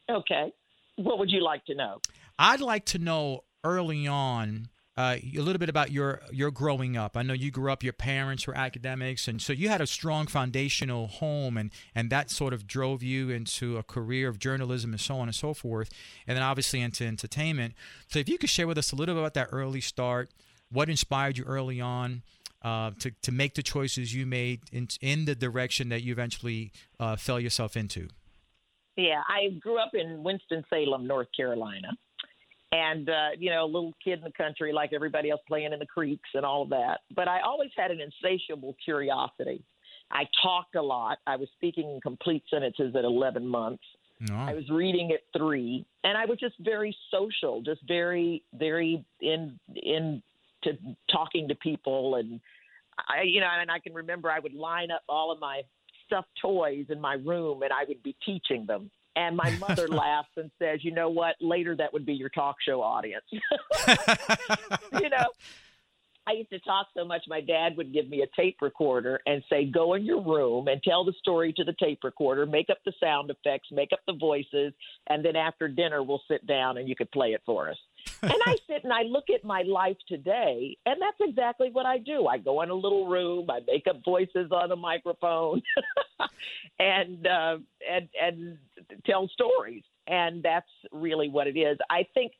Okay. 0.10 0.52
What 0.96 1.20
would 1.20 1.30
you 1.30 1.44
like 1.44 1.66
to 1.66 1.76
know? 1.76 2.00
I'd 2.38 2.62
like 2.62 2.86
to 2.86 3.00
know 3.00 3.44
early 3.64 4.08
on 4.08 4.70
uh, 5.00 5.16
a 5.16 5.40
little 5.40 5.60
bit 5.60 5.70
about 5.70 5.92
your 5.94 6.22
your 6.30 6.52
growing 6.52 6.98
up. 6.98 7.16
I 7.16 7.24
know 7.24 7.34
you 7.34 7.52
grew 7.52 7.72
up; 7.72 7.84
your 7.84 7.94
parents 7.94 8.46
were 8.46 8.58
academics, 8.58 9.30
and 9.30 9.42
so 9.42 9.54
you 9.54 9.70
had 9.70 9.80
a 9.80 9.88
strong 9.88 10.28
foundational 10.28 11.08
home, 11.08 11.56
and 11.56 11.72
and 11.96 12.10
that 12.10 12.30
sort 12.30 12.54
of 12.54 12.68
drove 12.68 13.02
you 13.02 13.30
into 13.30 13.78
a 13.78 13.84
career 13.84 14.28
of 14.28 14.40
journalism 14.40 14.92
and 14.92 15.00
so 15.00 15.16
on 15.16 15.30
and 15.30 15.36
so 15.36 15.54
forth, 15.54 15.90
and 16.28 16.36
then 16.36 16.44
obviously 16.44 16.82
into 16.82 17.06
entertainment. 17.06 17.76
So, 18.08 18.20
if 18.20 18.28
you 18.28 18.38
could 18.38 18.50
share 18.50 18.68
with 18.68 18.78
us 18.78 18.92
a 18.92 18.98
little 18.98 19.16
bit 19.16 19.22
about 19.22 19.36
that 19.36 19.48
early 19.54 19.80
start, 19.80 20.32
what 20.70 20.90
inspired 20.90 21.38
you 21.38 21.46
early 21.46 21.80
on. 21.80 22.24
Uh, 22.62 22.92
to, 23.00 23.12
to 23.22 23.32
make 23.32 23.56
the 23.56 23.64
choices 23.64 24.14
you 24.14 24.26
made 24.26 24.60
in, 24.74 24.86
in 25.00 25.24
the 25.24 25.34
direction 25.34 25.88
that 25.88 26.04
you 26.04 26.12
eventually 26.12 26.74
uh, 27.00 27.16
fell 27.16 27.40
yourself 27.40 27.78
into. 27.78 28.10
Yeah, 29.00 29.22
I 29.28 29.50
grew 29.60 29.80
up 29.80 29.92
in 29.94 30.24
Winston-Salem, 30.24 31.08
North 31.08 31.30
Carolina. 31.36 31.88
And, 32.72 33.10
uh, 33.10 33.30
you 33.38 33.50
know, 33.50 33.64
a 33.64 33.66
little 33.66 33.94
kid 34.04 34.20
in 34.20 34.26
the 34.26 34.32
country 34.32 34.74
like 34.74 34.92
everybody 34.94 35.32
else 35.32 35.42
playing 35.48 35.72
in 35.74 35.80
the 35.80 35.86
creeks 35.86 36.30
and 36.34 36.46
all 36.46 36.64
of 36.64 36.70
that. 36.70 37.00
But 37.16 37.28
I 37.28 37.40
always 37.40 37.72
had 37.76 37.92
an 37.92 38.00
insatiable 38.00 38.76
curiosity. 38.84 39.64
I 40.12 40.26
talked 40.44 40.76
a 40.76 40.82
lot. 40.82 41.20
I 41.26 41.38
was 41.38 41.48
speaking 41.56 41.90
in 41.90 42.02
complete 42.02 42.44
sentences 42.50 42.94
at 42.96 43.06
11 43.06 43.48
months. 43.48 43.84
No. 44.20 44.36
I 44.36 44.54
was 44.54 44.70
reading 44.70 45.12
at 45.14 45.22
three, 45.36 45.86
and 46.04 46.18
I 46.18 46.26
was 46.26 46.38
just 46.40 46.56
very 46.60 46.96
social, 47.10 47.62
just 47.62 47.80
very, 47.88 48.44
very 48.54 49.06
in 49.22 49.58
in 49.74 50.22
to 50.64 50.78
talking 51.10 51.48
to 51.48 51.56
people, 51.56 52.16
and 52.16 52.42
I, 52.98 53.22
you 53.22 53.40
know, 53.40 53.48
and 53.50 53.72
I 53.72 53.80
can 53.80 53.94
remember 53.94 54.30
I 54.30 54.40
would 54.40 54.54
line 54.54 54.92
up 54.92 55.04
all 55.08 55.32
of 55.32 55.40
my 55.40 55.62
stuffed 56.10 56.30
toys 56.42 56.86
in 56.90 57.00
my 57.00 57.14
room 57.14 57.62
and 57.62 57.72
I 57.72 57.86
would 57.88 58.02
be 58.02 58.16
teaching 58.26 58.66
them. 58.66 58.90
And 59.16 59.36
my 59.36 59.52
mother 59.58 59.88
laughs 59.88 60.30
and 60.38 60.50
says, 60.60 60.84
"You 60.84 60.92
know 60.92 61.10
what? 61.10 61.36
Later 61.42 61.76
that 61.76 61.92
would 61.92 62.06
be 62.06 62.14
your 62.14 62.30
talk 62.30 62.56
show 62.66 62.82
audience." 62.82 63.26
you 63.32 65.10
know, 65.10 65.28
I 66.30 66.34
used 66.34 66.52
to 66.52 66.60
talk 66.60 66.88
so 66.96 67.04
much, 67.04 67.24
my 67.28 67.42
dad 67.42 67.76
would 67.78 67.92
give 67.92 68.08
me 68.08 68.22
a 68.22 68.40
tape 68.40 68.58
recorder 68.62 69.20
and 69.26 69.44
say, 69.50 69.66
Go 69.66 69.96
in 69.96 70.06
your 70.06 70.22
room 70.22 70.68
and 70.68 70.82
tell 70.84 71.04
the 71.04 71.14
story 71.14 71.52
to 71.54 71.64
the 71.64 71.74
tape 71.80 72.04
recorder, 72.04 72.46
make 72.46 72.70
up 72.70 72.78
the 72.86 72.94
sound 73.02 73.32
effects, 73.32 73.70
make 73.72 73.90
up 73.92 74.02
the 74.06 74.14
voices, 74.14 74.74
and 75.08 75.26
then 75.26 75.36
after 75.36 75.68
dinner, 75.68 76.04
we'll 76.04 76.22
sit 76.30 76.46
down 76.46 76.78
and 76.78 76.88
you 76.88 76.96
could 76.96 77.10
play 77.12 77.30
it 77.30 77.42
for 77.48 77.70
us. 77.70 77.78
and 78.22 78.34
I 78.46 78.58
sit 78.68 78.84
and 78.84 78.94
I 78.94 79.04
look 79.04 79.26
at 79.34 79.44
my 79.44 79.64
life 79.64 79.98
today, 80.08 80.78
and 80.86 81.02
that's 81.02 81.18
exactly 81.20 81.70
what 81.72 81.88
I 81.88 81.98
do. 81.98 82.28
I 82.28 82.38
go 82.38 82.62
in 82.62 82.70
a 82.70 82.76
little 82.76 83.08
room, 83.08 83.50
I 83.50 83.62
make 83.66 83.88
up 83.88 84.04
voices 84.06 84.52
on 84.52 84.72
a 84.72 84.76
microphone, 84.76 85.64
and 86.80 87.26
uh, 87.26 87.58
and 87.90 88.08
and 88.22 88.58
tell 89.06 89.28
stories, 89.30 89.84
and 90.06 90.44
that's 90.44 90.70
really 90.92 91.30
what 91.30 91.48
it 91.48 91.58
is. 91.58 91.78
I 91.90 92.06
think 92.14 92.34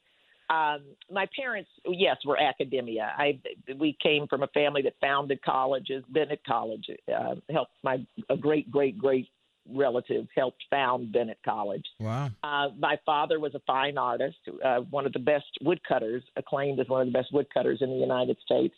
um, 0.50 0.82
my 1.12 1.28
parents, 1.36 1.70
yes, 1.86 2.18
were 2.26 2.40
academia. 2.40 3.14
I 3.16 3.40
we 3.78 3.96
came 4.02 4.28
from 4.28 4.42
a 4.42 4.48
family 4.48 4.82
that 4.82 4.94
founded 5.00 5.42
colleges. 5.44 6.04
Bennett 6.10 6.42
College 6.46 6.88
uh, 7.16 7.36
helped 7.52 7.74
my 7.84 8.04
a 8.30 8.38
great 8.38 8.72
great 8.72 8.98
great 8.98 9.28
relative 9.72 10.26
helped 10.36 10.64
found 10.72 11.12
Bennett 11.12 11.38
College. 11.46 11.86
Wow. 12.00 12.32
Uh, 12.44 12.70
my 12.80 12.98
father 13.06 13.40
was 13.40 13.54
a 13.54 13.62
fine 13.68 14.00
artist, 14.00 14.38
uh, 14.66 14.80
one 14.90 15.06
of 15.06 15.14
the 15.14 15.20
best 15.20 15.46
woodcutters, 15.62 16.24
acclaimed 16.36 16.80
as 16.80 16.88
one 16.88 17.02
of 17.02 17.08
the 17.08 17.14
best 17.14 17.32
woodcutters 17.32 17.80
in 17.82 17.90
the 17.92 17.96
United 17.96 18.38
States, 18.44 18.74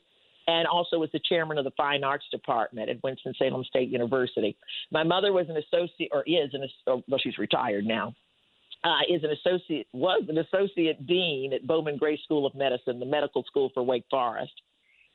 and 0.48 0.68
also 0.68 1.00
was 1.00 1.10
the 1.14 1.22
chairman 1.30 1.58
of 1.58 1.64
the 1.64 1.72
fine 1.78 2.04
arts 2.04 2.26
department 2.32 2.90
at 2.90 2.98
Winston 3.02 3.34
Salem 3.40 3.64
State 3.64 3.90
University. 3.90 4.58
My 4.92 5.04
mother 5.04 5.32
was 5.32 5.48
an 5.48 5.56
associate, 5.56 6.10
or 6.12 6.24
is 6.28 6.54
an 6.54 6.68
well, 6.86 7.20
she's 7.24 7.38
retired 7.38 7.86
now 7.86 8.14
uh, 8.84 9.00
is 9.10 9.24
an 9.24 9.32
associate 9.32 9.88
was 9.94 10.24
an 10.28 10.38
associate 10.38 11.06
dean 11.06 11.54
at 11.54 11.66
Bowman 11.68 11.98
Gray 11.98 12.20
School 12.24 12.46
of 12.46 12.56
Medicine, 12.56 13.00
the 13.00 13.06
medical 13.06 13.44
school 13.44 13.70
for 13.74 13.84
Wake 13.84 14.06
Forest, 14.10 14.54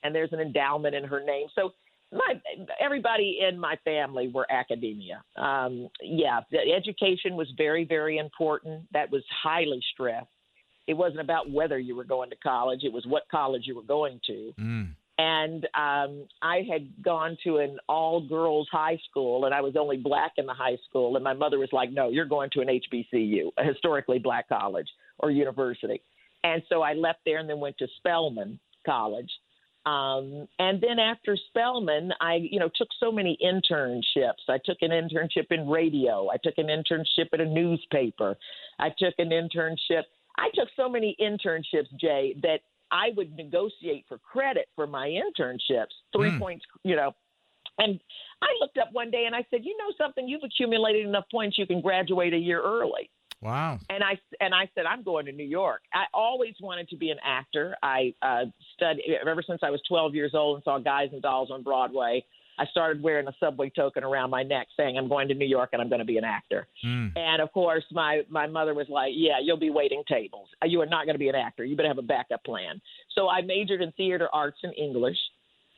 and 0.02 0.14
there's 0.14 0.32
an 0.32 0.40
endowment 0.40 0.94
in 0.94 1.04
her 1.04 1.22
name. 1.24 1.48
So 1.54 1.72
my 2.12 2.40
everybody 2.80 3.40
in 3.48 3.58
my 3.58 3.76
family 3.84 4.28
were 4.28 4.46
academia. 4.50 5.22
Um, 5.36 5.88
yeah, 6.00 6.40
education 6.74 7.34
was 7.34 7.48
very 7.56 7.84
very 7.84 8.18
important. 8.18 8.84
That 8.92 9.10
was 9.10 9.22
highly 9.42 9.80
stressed. 9.92 10.28
It 10.86 10.94
wasn't 10.94 11.20
about 11.20 11.50
whether 11.50 11.78
you 11.78 11.96
were 11.96 12.04
going 12.04 12.30
to 12.30 12.36
college; 12.36 12.80
it 12.84 12.92
was 12.92 13.04
what 13.06 13.24
college 13.30 13.62
you 13.66 13.74
were 13.74 13.82
going 13.82 14.20
to. 14.26 14.54
Mm 14.58 14.94
and 15.18 15.64
um, 15.74 16.26
I 16.42 16.62
had 16.70 17.02
gone 17.02 17.38
to 17.44 17.58
an 17.58 17.78
all 17.88 18.26
girls 18.26 18.68
high 18.70 18.98
school, 19.08 19.46
and 19.46 19.54
I 19.54 19.62
was 19.62 19.74
only 19.78 19.96
black 19.96 20.32
in 20.36 20.44
the 20.44 20.52
high 20.52 20.76
school. 20.88 21.14
And 21.16 21.24
my 21.24 21.32
mother 21.32 21.58
was 21.58 21.70
like, 21.72 21.90
"No, 21.90 22.10
you're 22.10 22.26
going 22.26 22.50
to 22.50 22.60
an 22.60 22.68
HBCU, 22.68 23.50
a 23.56 23.64
historically 23.64 24.18
black 24.18 24.48
college 24.48 24.88
or 25.18 25.30
university." 25.30 26.02
And 26.44 26.62
so 26.68 26.82
I 26.82 26.92
left 26.92 27.20
there 27.24 27.38
and 27.38 27.48
then 27.48 27.60
went 27.60 27.78
to 27.78 27.88
Spelman 27.96 28.60
College. 28.84 29.30
Um, 29.86 30.48
and 30.58 30.80
then 30.82 30.98
after 30.98 31.36
Spelman, 31.48 32.12
I 32.20 32.34
you 32.34 32.60
know 32.60 32.68
took 32.76 32.88
so 33.00 33.10
many 33.10 33.38
internships. 33.42 34.44
I 34.48 34.58
took 34.64 34.78
an 34.82 34.90
internship 34.90 35.46
in 35.50 35.66
radio. 35.66 36.28
I 36.28 36.36
took 36.42 36.58
an 36.58 36.66
internship 36.66 37.28
at 37.32 37.40
a 37.40 37.46
newspaper. 37.46 38.36
I 38.78 38.90
took 38.90 39.14
an 39.18 39.30
internship. 39.30 40.02
I 40.36 40.50
took 40.54 40.68
so 40.76 40.90
many 40.90 41.16
internships, 41.18 41.88
Jay, 41.98 42.36
that 42.42 42.60
I 42.90 43.08
would 43.16 43.36
negotiate 43.36 44.04
for 44.08 44.18
credit 44.18 44.68
for 44.74 44.86
my 44.86 45.08
internships, 45.08 45.94
three 46.14 46.30
mm. 46.30 46.38
points, 46.38 46.64
you 46.84 46.96
know. 46.96 47.14
And 47.78 48.00
I 48.40 48.46
looked 48.60 48.78
up 48.78 48.88
one 48.92 49.10
day 49.10 49.24
and 49.26 49.34
I 49.34 49.44
said, 49.50 49.64
"You 49.64 49.76
know 49.76 49.92
something? 49.98 50.28
You've 50.28 50.44
accumulated 50.44 51.06
enough 51.06 51.24
points 51.30 51.58
you 51.58 51.66
can 51.66 51.80
graduate 51.80 52.32
a 52.32 52.38
year 52.38 52.62
early." 52.62 53.10
Wow. 53.42 53.78
And 53.90 54.02
I 54.02 54.18
and 54.40 54.54
I 54.54 54.68
said, 54.74 54.86
"I'm 54.86 55.02
going 55.02 55.26
to 55.26 55.32
New 55.32 55.44
York." 55.44 55.82
I 55.92 56.04
always 56.14 56.54
wanted 56.60 56.88
to 56.88 56.96
be 56.96 57.10
an 57.10 57.18
actor. 57.24 57.76
I 57.82 58.14
uh, 58.22 58.44
studied 58.74 59.04
ever 59.20 59.42
since 59.42 59.60
I 59.62 59.70
was 59.70 59.80
12 59.88 60.14
years 60.14 60.32
old 60.34 60.56
and 60.56 60.64
saw 60.64 60.78
Guys 60.78 61.10
and 61.12 61.20
Dolls 61.20 61.50
on 61.50 61.62
Broadway. 61.62 62.24
I 62.58 62.66
started 62.66 63.02
wearing 63.02 63.28
a 63.28 63.34
subway 63.38 63.70
token 63.70 64.04
around 64.04 64.30
my 64.30 64.42
neck 64.42 64.68
saying 64.76 64.96
I'm 64.96 65.08
going 65.08 65.28
to 65.28 65.34
New 65.34 65.46
York 65.46 65.70
and 65.72 65.82
I'm 65.82 65.88
going 65.88 65.98
to 65.98 66.06
be 66.06 66.16
an 66.16 66.24
actor. 66.24 66.66
Mm. 66.84 67.16
And 67.16 67.42
of 67.42 67.52
course, 67.52 67.84
my 67.92 68.22
my 68.28 68.46
mother 68.46 68.74
was 68.74 68.88
like, 68.88 69.12
"Yeah, 69.14 69.38
you'll 69.42 69.58
be 69.58 69.70
waiting 69.70 70.02
tables. 70.08 70.48
You 70.64 70.80
are 70.80 70.86
not 70.86 71.04
going 71.04 71.14
to 71.14 71.18
be 71.18 71.28
an 71.28 71.34
actor. 71.34 71.64
You 71.64 71.76
better 71.76 71.88
have 71.88 71.98
a 71.98 72.02
backup 72.02 72.44
plan." 72.44 72.80
So 73.14 73.28
I 73.28 73.42
majored 73.42 73.82
in 73.82 73.92
theater 73.92 74.28
arts 74.32 74.58
and 74.62 74.72
English, 74.76 75.18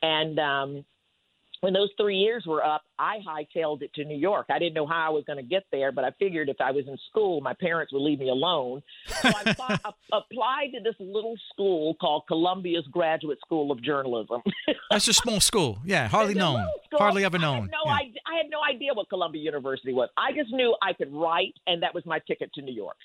and 0.01 0.39
um, 0.39 0.85
when 1.61 1.73
those 1.73 1.89
three 1.99 2.17
years 2.17 2.45
were 2.47 2.63
up, 2.63 2.83
I 2.97 3.17
hightailed 3.27 3.81
it 3.81 3.93
to 3.95 4.05
New 4.05 4.17
York. 4.17 4.45
I 4.49 4.59
didn't 4.59 4.75
know 4.75 4.87
how 4.87 5.07
I 5.07 5.09
was 5.09 5.23
going 5.25 5.37
to 5.37 5.43
get 5.43 5.63
there, 5.71 5.91
but 5.91 6.05
I 6.05 6.11
figured 6.19 6.47
if 6.47 6.61
I 6.61 6.71
was 6.71 6.85
in 6.87 6.97
school, 7.09 7.41
my 7.41 7.53
parents 7.53 7.91
would 7.91 8.01
leave 8.01 8.19
me 8.19 8.29
alone. 8.29 8.81
So 9.07 9.29
I 9.29 9.41
applied, 9.45 9.79
applied 10.13 10.67
to 10.73 10.79
this 10.83 10.95
little 10.99 11.35
school 11.51 11.95
called 11.95 12.23
Columbia's 12.27 12.87
Graduate 12.91 13.39
School 13.45 13.71
of 13.71 13.83
Journalism. 13.83 14.41
That's 14.91 15.07
a 15.07 15.13
small 15.13 15.41
school. 15.41 15.79
Yeah, 15.83 16.07
hardly 16.07 16.33
known. 16.33 16.65
Hardly 16.93 17.25
ever 17.25 17.37
known. 17.37 17.55
I 17.55 17.61
had, 17.61 17.71
no 17.71 17.77
yeah. 17.85 17.91
I 17.91 18.37
had 18.37 18.45
no 18.49 18.59
idea 18.67 18.93
what 18.93 19.09
Columbia 19.09 19.41
University 19.41 19.93
was. 19.93 20.09
I 20.17 20.31
just 20.31 20.51
knew 20.51 20.75
I 20.81 20.93
could 20.93 21.11
write, 21.13 21.55
and 21.67 21.83
that 21.83 21.93
was 21.93 22.05
my 22.05 22.19
ticket 22.27 22.53
to 22.53 22.61
New 22.61 22.73
York. 22.73 22.97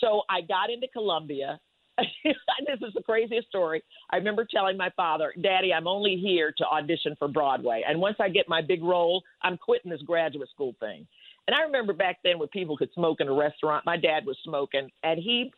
So 0.00 0.22
I 0.28 0.42
got 0.42 0.70
into 0.70 0.88
Columbia. 0.92 1.58
this 2.24 2.80
is 2.82 2.94
the 2.94 3.02
craziest 3.02 3.48
story. 3.48 3.82
I 4.10 4.16
remember 4.16 4.46
telling 4.50 4.76
my 4.76 4.90
father, 4.96 5.32
Daddy, 5.42 5.72
I'm 5.72 5.88
only 5.88 6.16
here 6.16 6.52
to 6.58 6.66
audition 6.66 7.16
for 7.18 7.28
Broadway. 7.28 7.82
And 7.86 8.00
once 8.00 8.16
I 8.20 8.28
get 8.28 8.48
my 8.48 8.62
big 8.62 8.82
role, 8.82 9.22
I'm 9.42 9.56
quitting 9.56 9.90
this 9.90 10.02
graduate 10.02 10.48
school 10.50 10.74
thing. 10.80 11.06
And 11.46 11.54
I 11.54 11.62
remember 11.62 11.92
back 11.92 12.18
then 12.24 12.38
when 12.38 12.48
people 12.48 12.76
could 12.76 12.92
smoke 12.92 13.20
in 13.20 13.28
a 13.28 13.32
restaurant, 13.32 13.86
my 13.86 13.96
dad 13.96 14.26
was 14.26 14.36
smoking, 14.44 14.90
and 15.02 15.18
he 15.18 15.52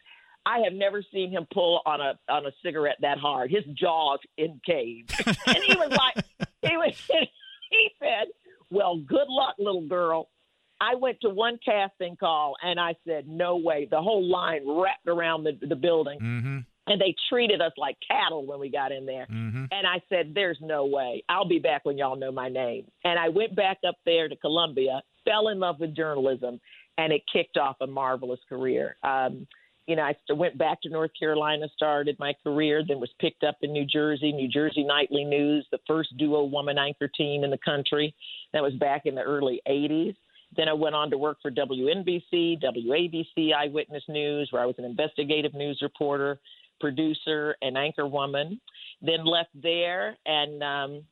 I 0.44 0.60
have 0.60 0.72
never 0.72 1.02
seen 1.12 1.30
him 1.30 1.46
pull 1.52 1.80
on 1.84 2.00
a 2.00 2.18
on 2.28 2.46
a 2.46 2.50
cigarette 2.62 2.96
that 3.00 3.18
hard. 3.18 3.50
His 3.50 3.64
jaws 3.74 4.18
in 4.36 4.60
encaved. 4.66 5.12
and 5.46 5.58
he 5.66 5.76
was 5.76 5.90
like 5.90 6.24
he 6.62 6.76
was 6.76 6.94
he 7.70 7.90
said, 7.98 8.28
Well, 8.70 8.98
good 8.98 9.28
luck, 9.28 9.56
little 9.58 9.86
girl. 9.86 10.28
I 10.80 10.94
went 10.94 11.20
to 11.22 11.30
one 11.30 11.58
casting 11.64 12.16
call 12.16 12.54
and 12.62 12.78
I 12.78 12.94
said, 13.06 13.28
no 13.28 13.56
way. 13.56 13.88
The 13.90 14.00
whole 14.00 14.24
line 14.24 14.62
wrapped 14.66 15.08
around 15.08 15.44
the, 15.44 15.58
the 15.66 15.76
building. 15.76 16.18
Mm-hmm. 16.20 16.58
And 16.90 17.00
they 17.00 17.14
treated 17.28 17.60
us 17.60 17.72
like 17.76 17.96
cattle 18.08 18.46
when 18.46 18.60
we 18.60 18.70
got 18.70 18.92
in 18.92 19.04
there. 19.04 19.26
Mm-hmm. 19.30 19.64
And 19.70 19.86
I 19.86 20.00
said, 20.08 20.32
there's 20.34 20.58
no 20.62 20.86
way. 20.86 21.22
I'll 21.28 21.48
be 21.48 21.58
back 21.58 21.84
when 21.84 21.98
y'all 21.98 22.16
know 22.16 22.32
my 22.32 22.48
name. 22.48 22.84
And 23.04 23.18
I 23.18 23.28
went 23.28 23.54
back 23.54 23.78
up 23.86 23.96
there 24.06 24.28
to 24.28 24.36
Columbia, 24.36 25.02
fell 25.24 25.48
in 25.48 25.58
love 25.58 25.80
with 25.80 25.94
journalism, 25.94 26.60
and 26.96 27.12
it 27.12 27.22
kicked 27.30 27.58
off 27.58 27.76
a 27.82 27.86
marvelous 27.86 28.40
career. 28.48 28.96
Um, 29.02 29.46
you 29.86 29.96
know, 29.96 30.02
I 30.02 30.14
went 30.34 30.58
back 30.58 30.82
to 30.82 30.90
North 30.90 31.12
Carolina, 31.18 31.66
started 31.74 32.16
my 32.18 32.34
career, 32.42 32.82
then 32.86 33.00
was 33.00 33.10
picked 33.18 33.42
up 33.42 33.56
in 33.62 33.72
New 33.72 33.86
Jersey, 33.86 34.32
New 34.32 34.48
Jersey 34.48 34.84
Nightly 34.84 35.24
News, 35.24 35.66
the 35.70 35.78
first 35.86 36.14
duo 36.18 36.44
woman 36.44 36.76
anchor 36.76 37.08
team 37.08 37.42
in 37.42 37.50
the 37.50 37.58
country. 37.64 38.14
That 38.52 38.62
was 38.62 38.74
back 38.74 39.06
in 39.06 39.14
the 39.14 39.22
early 39.22 39.62
80s. 39.66 40.14
Then 40.56 40.68
I 40.68 40.72
went 40.72 40.94
on 40.94 41.10
to 41.10 41.18
work 41.18 41.38
for 41.42 41.50
WNBC, 41.50 42.62
WABC 42.62 43.54
Eyewitness 43.54 44.02
News, 44.08 44.48
where 44.50 44.62
I 44.62 44.66
was 44.66 44.76
an 44.78 44.84
investigative 44.84 45.54
news 45.54 45.78
reporter, 45.82 46.40
producer, 46.80 47.56
and 47.62 47.76
anchor 47.76 48.06
woman. 48.06 48.60
Then 49.02 49.24
left 49.24 49.50
there 49.54 50.16
and 50.26 50.62
um, 50.62 51.04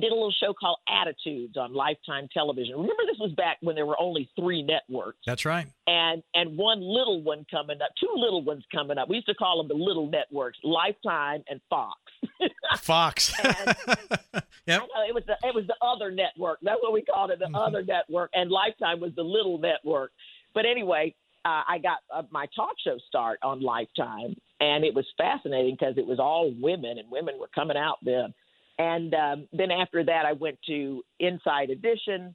did 0.00 0.10
a 0.10 0.14
little 0.14 0.32
show 0.32 0.54
called 0.54 0.78
Attitudes 0.88 1.56
on 1.56 1.74
Lifetime 1.74 2.28
Television. 2.32 2.74
Remember, 2.74 3.02
this 3.06 3.18
was 3.18 3.32
back 3.32 3.58
when 3.60 3.74
there 3.74 3.84
were 3.84 4.00
only 4.00 4.30
three 4.38 4.62
networks. 4.62 5.18
That's 5.26 5.44
right. 5.44 5.66
And 5.86 6.22
and 6.34 6.56
one 6.56 6.80
little 6.80 7.22
one 7.22 7.44
coming 7.50 7.80
up, 7.82 7.90
two 8.00 8.12
little 8.14 8.42
ones 8.42 8.64
coming 8.72 8.98
up. 8.98 9.08
We 9.08 9.16
used 9.16 9.28
to 9.28 9.34
call 9.34 9.58
them 9.58 9.68
the 9.68 9.82
little 9.82 10.10
networks, 10.10 10.58
Lifetime 10.64 11.44
and 11.48 11.60
Fox. 11.68 11.98
Fox. 12.78 13.34
And- 13.44 13.76
yep. 14.66 14.80
Know, 14.80 14.86
it 15.06 15.14
was 15.14 15.24
the 15.26 15.36
it 15.42 15.54
was 15.54 15.66
the 15.66 15.76
other 15.82 16.10
network. 16.10 16.58
That's 16.62 16.80
what 16.82 16.92
we 16.92 17.02
called 17.02 17.30
it, 17.30 17.38
the 17.38 17.50
other 17.56 17.82
network. 17.82 18.30
And 18.32 18.50
Lifetime 18.50 19.00
was 19.00 19.12
the 19.14 19.22
little 19.22 19.58
network. 19.58 20.12
But 20.54 20.64
anyway, 20.66 21.14
uh, 21.44 21.62
I 21.68 21.78
got 21.78 21.98
uh, 22.14 22.22
my 22.30 22.46
talk 22.54 22.74
show 22.84 22.98
start 23.08 23.40
on 23.42 23.60
Lifetime, 23.60 24.36
and 24.60 24.84
it 24.84 24.94
was 24.94 25.06
fascinating 25.18 25.76
because 25.78 25.98
it 25.98 26.06
was 26.06 26.18
all 26.18 26.52
women, 26.60 26.98
and 26.98 27.10
women 27.10 27.34
were 27.38 27.50
coming 27.54 27.76
out 27.76 27.98
then. 28.02 28.32
And 28.78 29.14
um, 29.14 29.48
then 29.52 29.70
after 29.70 30.02
that, 30.04 30.24
I 30.26 30.32
went 30.32 30.58
to 30.66 31.02
Inside 31.20 31.70
Edition, 31.70 32.34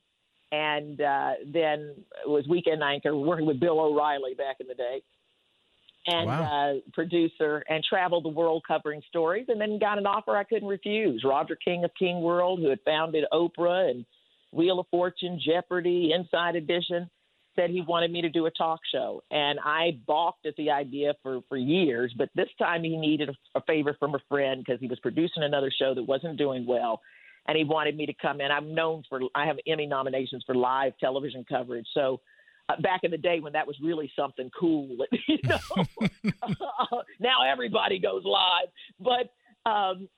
and 0.52 1.02
uh, 1.02 1.32
then 1.52 1.95
it 2.23 2.30
was 2.30 2.47
Weekend 2.47 2.84
Anchor, 2.84 3.15
working 3.15 3.45
with 3.45 3.60
Bill 3.60 3.80
O'Reilly 3.80 4.34
back 4.34 4.58
in 4.60 4.67
the 4.67 4.76
day, 4.76 5.02
and 6.06 6.28
Wow. 6.28 6.76
uh, 6.78 6.80
producer, 6.93 7.63
and 7.69 7.84
traveled 7.84 8.23
the 8.23 8.30
world 8.30 8.63
covering 8.67 9.02
stories, 9.10 9.45
and 9.50 9.60
then 9.60 9.80
got 9.80 9.97
an 9.97 10.06
offer 10.06 10.38
I 10.38 10.43
couldn't 10.43 10.67
refuse. 10.67 11.23
Roger 11.26 11.56
King 11.56 11.84
of 11.84 11.91
King 11.97 12.21
World, 12.21 12.60
who 12.60 12.69
had 12.69 12.80
founded 12.86 13.26
Oprah 13.34 13.89
and 13.89 14.06
Wheel 14.52 14.80
of 14.80 14.88
Fortune, 14.89 15.39
Jeopardy, 15.43 16.13
Inside 16.13 16.56
Edition, 16.56 17.10
said 17.58 17.70
he 17.70 17.82
wanted 17.82 18.12
me 18.12 18.22
to 18.22 18.30
do 18.30 18.46
a 18.46 18.52
talk 18.52 18.80
show, 18.91 19.24
and 19.32 19.60
I 19.63 20.00
balked 20.06 20.46
at 20.46 20.56
the 20.56 20.72
idea 20.72 21.13
for 21.24 21.41
for 21.50 21.58
years. 21.58 22.13
But 22.17 22.30
this 22.36 22.50
time 22.60 22.84
he 22.84 22.98
needed 22.98 23.30
a, 23.30 23.58
a 23.58 23.62
favor 23.62 23.96
from 24.00 24.15
a 24.15 24.20
friend 24.30 24.63
because 24.65 24.80
he 24.80 24.88
was 24.88 25.00
producing 25.00 25.43
another 25.43 25.72
show 25.72 25.93
that 25.93 26.04
wasn't 26.04 26.38
doing 26.38 26.65
well, 26.65 27.02
and 27.48 27.58
he 27.58 27.63
wanted 27.63 27.98
me 27.98 28.06
to 28.06 28.13
come 28.22 28.41
in. 28.41 28.52
I'm 28.52 28.74
known 28.74 29.04
for 29.10 29.22
I 29.36 29.46
have 29.46 29.58
Emmy 29.67 29.86
nominations 29.86 30.43
for 30.46 30.56
live 30.56 30.93
television 31.00 31.46
coverage, 31.48 31.88
so. 31.93 32.22
Uh, 32.70 32.76
back 32.82 33.00
in 33.04 33.12
the 33.12 33.17
day 33.17 33.39
when 33.39 33.54
that 33.54 33.65
was 33.65 33.78
really 33.82 34.12
something 34.13 34.52
cool, 34.60 34.89
you 35.30 35.38
know. 35.46 35.58
now 37.22 37.50
everybody 37.50 37.98
goes 37.98 38.24
live, 38.26 38.67
but 39.00 39.32
um, 39.70 40.10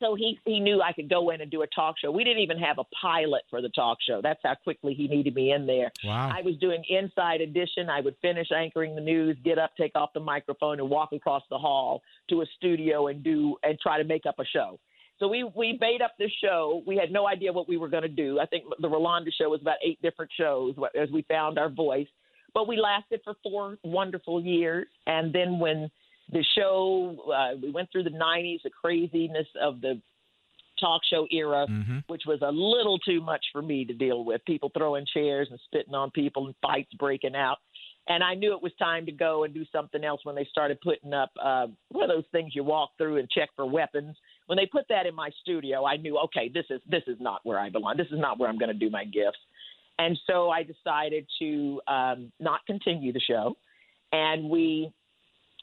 so 0.00 0.14
he 0.14 0.38
he 0.44 0.60
knew 0.60 0.82
I 0.82 0.92
could 0.92 1.08
go 1.08 1.30
in 1.30 1.40
and 1.40 1.50
do 1.50 1.62
a 1.62 1.66
talk 1.66 1.96
show. 1.98 2.10
We 2.10 2.24
didn't 2.24 2.42
even 2.42 2.58
have 2.58 2.78
a 2.78 2.84
pilot 3.00 3.42
for 3.50 3.62
the 3.62 3.68
talk 3.70 3.98
show. 4.06 4.20
That's 4.22 4.40
how 4.42 4.54
quickly 4.54 4.94
he 4.94 5.08
needed 5.08 5.34
me 5.34 5.52
in 5.52 5.66
there. 5.66 5.90
Wow. 6.04 6.30
I 6.34 6.42
was 6.42 6.56
doing 6.58 6.82
inside 6.88 7.40
edition. 7.40 7.88
I 7.88 8.00
would 8.00 8.16
finish 8.20 8.48
anchoring 8.54 8.94
the 8.94 9.00
news, 9.00 9.36
get 9.44 9.58
up, 9.58 9.70
take 9.76 9.92
off 9.94 10.10
the 10.14 10.20
microphone, 10.20 10.80
and 10.80 10.90
walk 10.90 11.12
across 11.12 11.42
the 11.50 11.58
hall 11.58 12.02
to 12.30 12.42
a 12.42 12.46
studio 12.56 13.08
and 13.08 13.22
do 13.22 13.56
and 13.62 13.78
try 13.80 13.98
to 13.98 14.04
make 14.04 14.26
up 14.26 14.38
a 14.38 14.44
show. 14.44 14.78
So 15.18 15.28
we 15.28 15.44
we 15.54 15.78
made 15.80 16.02
up 16.02 16.12
this 16.18 16.32
show. 16.42 16.82
We 16.86 16.96
had 16.96 17.10
no 17.10 17.26
idea 17.26 17.52
what 17.52 17.68
we 17.68 17.76
were 17.76 17.88
going 17.88 18.02
to 18.02 18.08
do. 18.08 18.38
I 18.38 18.46
think 18.46 18.64
the 18.80 18.88
Rolonda 18.88 19.30
show 19.32 19.48
was 19.48 19.62
about 19.62 19.76
eight 19.82 20.00
different 20.02 20.30
shows 20.38 20.74
as 20.94 21.10
we 21.10 21.22
found 21.22 21.58
our 21.58 21.70
voice. 21.70 22.08
But 22.52 22.68
we 22.68 22.78
lasted 22.78 23.20
for 23.24 23.34
four 23.42 23.76
wonderful 23.84 24.42
years, 24.42 24.86
and 25.06 25.32
then 25.32 25.58
when 25.58 25.90
the 26.32 26.44
show 26.56 27.16
uh, 27.32 27.56
we 27.62 27.70
went 27.70 27.90
through 27.92 28.04
the 28.04 28.10
90s, 28.10 28.62
the 28.64 28.70
craziness 28.70 29.46
of 29.60 29.80
the 29.80 30.00
talk 30.80 31.02
show 31.10 31.26
era, 31.30 31.66
mm-hmm. 31.68 31.98
which 32.06 32.22
was 32.26 32.40
a 32.42 32.50
little 32.50 32.98
too 32.98 33.20
much 33.20 33.44
for 33.52 33.62
me 33.62 33.84
to 33.84 33.94
deal 33.94 34.24
with. 34.24 34.44
People 34.44 34.70
throwing 34.76 35.06
chairs 35.12 35.48
and 35.50 35.58
spitting 35.64 35.94
on 35.94 36.10
people 36.10 36.46
and 36.46 36.54
fights 36.62 36.92
breaking 36.94 37.34
out. 37.34 37.58
And 38.08 38.22
I 38.22 38.34
knew 38.34 38.54
it 38.54 38.62
was 38.62 38.72
time 38.78 39.04
to 39.06 39.12
go 39.12 39.44
and 39.44 39.52
do 39.52 39.64
something 39.72 40.04
else 40.04 40.20
when 40.24 40.36
they 40.36 40.46
started 40.50 40.80
putting 40.80 41.12
up 41.12 41.30
uh, 41.42 41.66
one 41.90 42.08
of 42.08 42.16
those 42.16 42.24
things 42.30 42.54
you 42.54 42.62
walk 42.62 42.90
through 42.98 43.16
and 43.16 43.28
check 43.28 43.48
for 43.56 43.66
weapons. 43.66 44.16
When 44.46 44.56
they 44.56 44.66
put 44.66 44.84
that 44.90 45.06
in 45.06 45.14
my 45.14 45.30
studio, 45.42 45.84
I 45.84 45.96
knew, 45.96 46.16
okay, 46.18 46.48
this 46.52 46.66
is 46.70 46.80
this 46.88 47.02
is 47.08 47.16
not 47.18 47.40
where 47.42 47.58
I 47.58 47.68
belong. 47.68 47.96
This 47.96 48.06
is 48.12 48.20
not 48.20 48.38
where 48.38 48.48
I'm 48.48 48.58
going 48.58 48.72
to 48.72 48.78
do 48.78 48.90
my 48.90 49.04
gifts. 49.04 49.38
And 49.98 50.16
so 50.26 50.50
I 50.50 50.62
decided 50.62 51.26
to 51.40 51.80
um, 51.88 52.32
not 52.38 52.64
continue 52.66 53.12
the 53.12 53.20
show, 53.20 53.56
and 54.12 54.48
we 54.48 54.92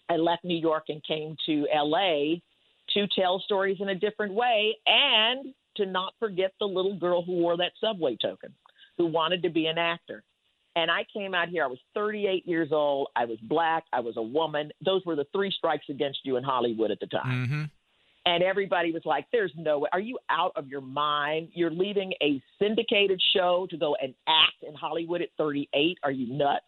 I 0.09 0.17
left 0.17 0.43
New 0.43 0.57
York 0.57 0.85
and 0.89 1.03
came 1.03 1.35
to 1.45 1.67
L.A. 1.73 2.41
to 2.93 3.07
tell 3.17 3.39
stories 3.39 3.77
in 3.79 3.89
a 3.89 3.95
different 3.95 4.33
way 4.33 4.77
and 4.85 5.53
to 5.77 5.85
not 5.85 6.13
forget 6.19 6.53
the 6.59 6.65
little 6.65 6.97
girl 6.97 7.23
who 7.23 7.33
wore 7.33 7.57
that 7.57 7.71
subway 7.81 8.17
token, 8.21 8.53
who 8.97 9.07
wanted 9.07 9.41
to 9.43 9.49
be 9.49 9.65
an 9.65 9.77
actor. 9.77 10.23
And 10.75 10.89
I 10.89 11.05
came 11.13 11.35
out 11.35 11.49
here, 11.49 11.63
I 11.63 11.67
was 11.67 11.79
38 11.93 12.47
years 12.47 12.69
old. 12.71 13.09
I 13.15 13.25
was 13.25 13.37
black. 13.43 13.83
I 13.93 13.99
was 13.99 14.17
a 14.17 14.21
woman. 14.21 14.71
Those 14.83 15.05
were 15.05 15.15
the 15.15 15.27
three 15.31 15.51
strikes 15.55 15.85
against 15.89 16.19
you 16.23 16.37
in 16.37 16.43
Hollywood 16.43 16.89
at 16.89 16.99
the 16.99 17.07
time. 17.07 17.45
Mm-hmm. 17.45 17.63
And 18.25 18.43
everybody 18.43 18.91
was 18.91 19.03
like, 19.05 19.25
there's 19.31 19.51
no 19.55 19.79
way. 19.79 19.89
Are 19.91 19.99
you 19.99 20.17
out 20.29 20.53
of 20.55 20.67
your 20.67 20.81
mind? 20.81 21.49
You're 21.53 21.71
leaving 21.71 22.13
a 22.23 22.41
syndicated 22.57 23.21
show 23.35 23.67
to 23.69 23.77
go 23.77 23.95
and 24.01 24.13
act 24.27 24.63
in 24.67 24.73
Hollywood 24.73 25.21
at 25.21 25.29
38. 25.37 25.97
Are 26.03 26.11
you 26.11 26.33
nuts? 26.33 26.63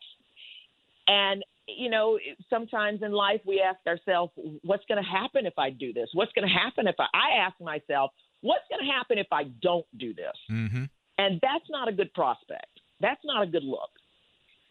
And, 1.07 1.43
you 1.67 1.89
know, 1.89 2.19
sometimes 2.49 3.01
in 3.01 3.11
life 3.11 3.41
we 3.45 3.61
ask 3.61 3.79
ourselves, 3.87 4.31
what's 4.63 4.83
going 4.87 5.03
to 5.03 5.09
happen 5.09 5.45
if 5.45 5.57
I 5.57 5.69
do 5.69 5.93
this? 5.93 6.09
What's 6.13 6.31
going 6.33 6.47
to 6.47 6.53
happen 6.53 6.87
if 6.87 6.95
I, 6.99 7.05
I 7.13 7.45
ask 7.45 7.59
myself, 7.59 8.11
what's 8.41 8.65
going 8.69 8.85
to 8.85 8.91
happen 8.91 9.17
if 9.17 9.27
I 9.31 9.45
don't 9.61 9.85
do 9.97 10.13
this? 10.13 10.35
Mm-hmm. 10.51 10.83
And 11.17 11.39
that's 11.41 11.65
not 11.69 11.87
a 11.87 11.91
good 11.91 12.13
prospect. 12.13 12.79
That's 12.99 13.21
not 13.23 13.43
a 13.43 13.47
good 13.47 13.63
look. 13.63 13.89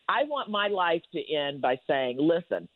I 0.09 0.25
want 0.25 0.51
my 0.51 0.69
life 0.69 1.03
to 1.13 1.35
end 1.35 1.63
by 1.63 1.81
saying, 1.87 2.19
listen, 2.21 2.69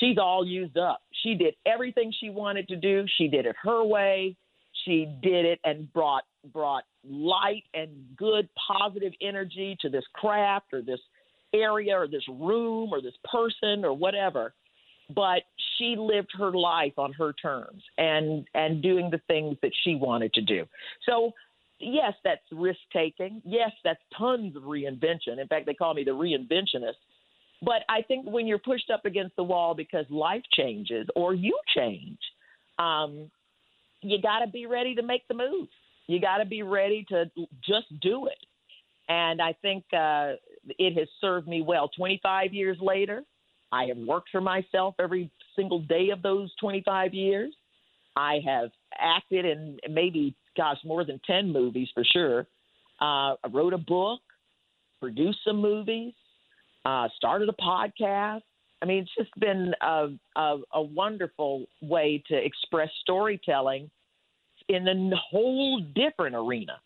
she's 0.00 0.18
all 0.18 0.44
used 0.46 0.76
up. 0.76 1.00
She 1.22 1.34
did 1.34 1.54
everything 1.64 2.12
she 2.18 2.30
wanted 2.30 2.68
to 2.68 2.76
do. 2.76 3.04
She 3.16 3.28
did 3.28 3.46
it 3.46 3.56
her 3.62 3.84
way. 3.84 4.36
She 4.84 5.06
did 5.22 5.44
it 5.44 5.60
and 5.64 5.92
brought 5.92 6.24
brought 6.52 6.84
light 7.04 7.64
and 7.74 7.90
good 8.16 8.48
positive 8.68 9.12
energy 9.20 9.76
to 9.80 9.88
this 9.88 10.04
craft 10.14 10.66
or 10.72 10.82
this 10.82 11.00
area 11.54 11.96
or 11.96 12.06
this 12.08 12.26
room 12.28 12.90
or 12.92 13.00
this 13.00 13.14
person 13.30 13.84
or 13.84 13.92
whatever. 13.92 14.54
But 15.14 15.42
she 15.76 15.94
lived 15.96 16.30
her 16.36 16.50
life 16.50 16.94
on 16.98 17.12
her 17.12 17.32
terms 17.32 17.82
and 17.96 18.46
and 18.54 18.82
doing 18.82 19.08
the 19.10 19.20
things 19.28 19.56
that 19.62 19.72
she 19.84 19.94
wanted 19.94 20.32
to 20.34 20.40
do. 20.40 20.66
So 21.04 21.32
yes, 21.78 22.14
that's 22.24 22.42
risk 22.50 22.80
taking. 22.92 23.40
Yes, 23.44 23.70
that's 23.84 24.00
tons 24.16 24.56
of 24.56 24.64
reinvention. 24.64 25.38
In 25.38 25.46
fact, 25.48 25.66
they 25.66 25.74
call 25.74 25.94
me 25.94 26.04
the 26.04 26.10
reinventionist. 26.10 26.98
But 27.62 27.82
I 27.88 28.02
think 28.02 28.26
when 28.26 28.46
you're 28.46 28.58
pushed 28.58 28.90
up 28.90 29.04
against 29.04 29.36
the 29.36 29.42
wall 29.42 29.74
because 29.74 30.04
life 30.10 30.42
changes 30.52 31.06
or 31.16 31.34
you 31.34 31.58
change, 31.74 32.18
um, 32.78 33.30
you 34.02 34.20
got 34.20 34.40
to 34.40 34.46
be 34.46 34.66
ready 34.66 34.94
to 34.94 35.02
make 35.02 35.26
the 35.28 35.34
move. 35.34 35.68
You 36.06 36.20
got 36.20 36.38
to 36.38 36.44
be 36.44 36.62
ready 36.62 37.04
to 37.08 37.30
just 37.66 37.86
do 38.00 38.26
it. 38.26 38.38
And 39.08 39.40
I 39.40 39.54
think 39.62 39.84
uh, 39.92 40.32
it 40.78 40.98
has 40.98 41.08
served 41.20 41.48
me 41.48 41.62
well. 41.62 41.88
25 41.96 42.52
years 42.52 42.78
later, 42.80 43.22
I 43.72 43.84
have 43.84 43.98
worked 43.98 44.30
for 44.30 44.40
myself 44.40 44.94
every 44.98 45.30
single 45.54 45.80
day 45.80 46.10
of 46.10 46.22
those 46.22 46.52
25 46.60 47.14
years. 47.14 47.54
I 48.16 48.38
have 48.46 48.70
acted 48.98 49.44
in 49.44 49.78
maybe, 49.90 50.34
gosh, 50.56 50.78
more 50.84 51.04
than 51.04 51.20
10 51.26 51.52
movies 51.52 51.88
for 51.92 52.04
sure. 52.04 52.40
Uh, 53.00 53.36
I 53.44 53.48
wrote 53.52 53.74
a 53.74 53.78
book, 53.78 54.20
produced 55.00 55.38
some 55.44 55.60
movies, 55.60 56.14
uh, 56.84 57.08
started 57.16 57.48
a 57.48 57.52
podcast. 57.52 58.42
I 58.80 58.86
mean, 58.86 59.02
it's 59.02 59.14
just 59.18 59.38
been 59.38 59.74
a, 59.82 60.08
a, 60.36 60.58
a 60.72 60.82
wonderful 60.82 61.66
way 61.82 62.22
to 62.28 62.36
express 62.36 62.88
storytelling 63.02 63.90
in 64.68 64.86
a 64.88 65.16
whole 65.30 65.80
different 65.94 66.36
arena. 66.36 66.80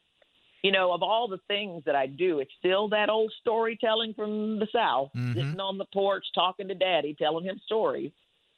You 0.63 0.73
know, 0.73 0.93
of 0.93 1.03
all 1.03 1.27
the 1.29 1.41
things 1.49 1.83
that 1.87 1.95
I 1.97 2.07
do, 2.07 2.39
it's 2.41 2.53
still 2.59 2.89
that 2.91 3.09
old 3.09 3.33
storytelling 3.41 4.13
from 4.15 4.59
the 4.59 4.67
South, 4.73 5.11
Mhm. 5.15 5.35
sitting 5.35 5.61
on 5.61 5.79
the 5.79 5.87
porch 5.87 6.25
talking 6.35 6.69
to 6.69 6.75
daddy, 6.75 7.15
telling 7.15 7.45
him 7.45 7.59
stories. 7.65 8.13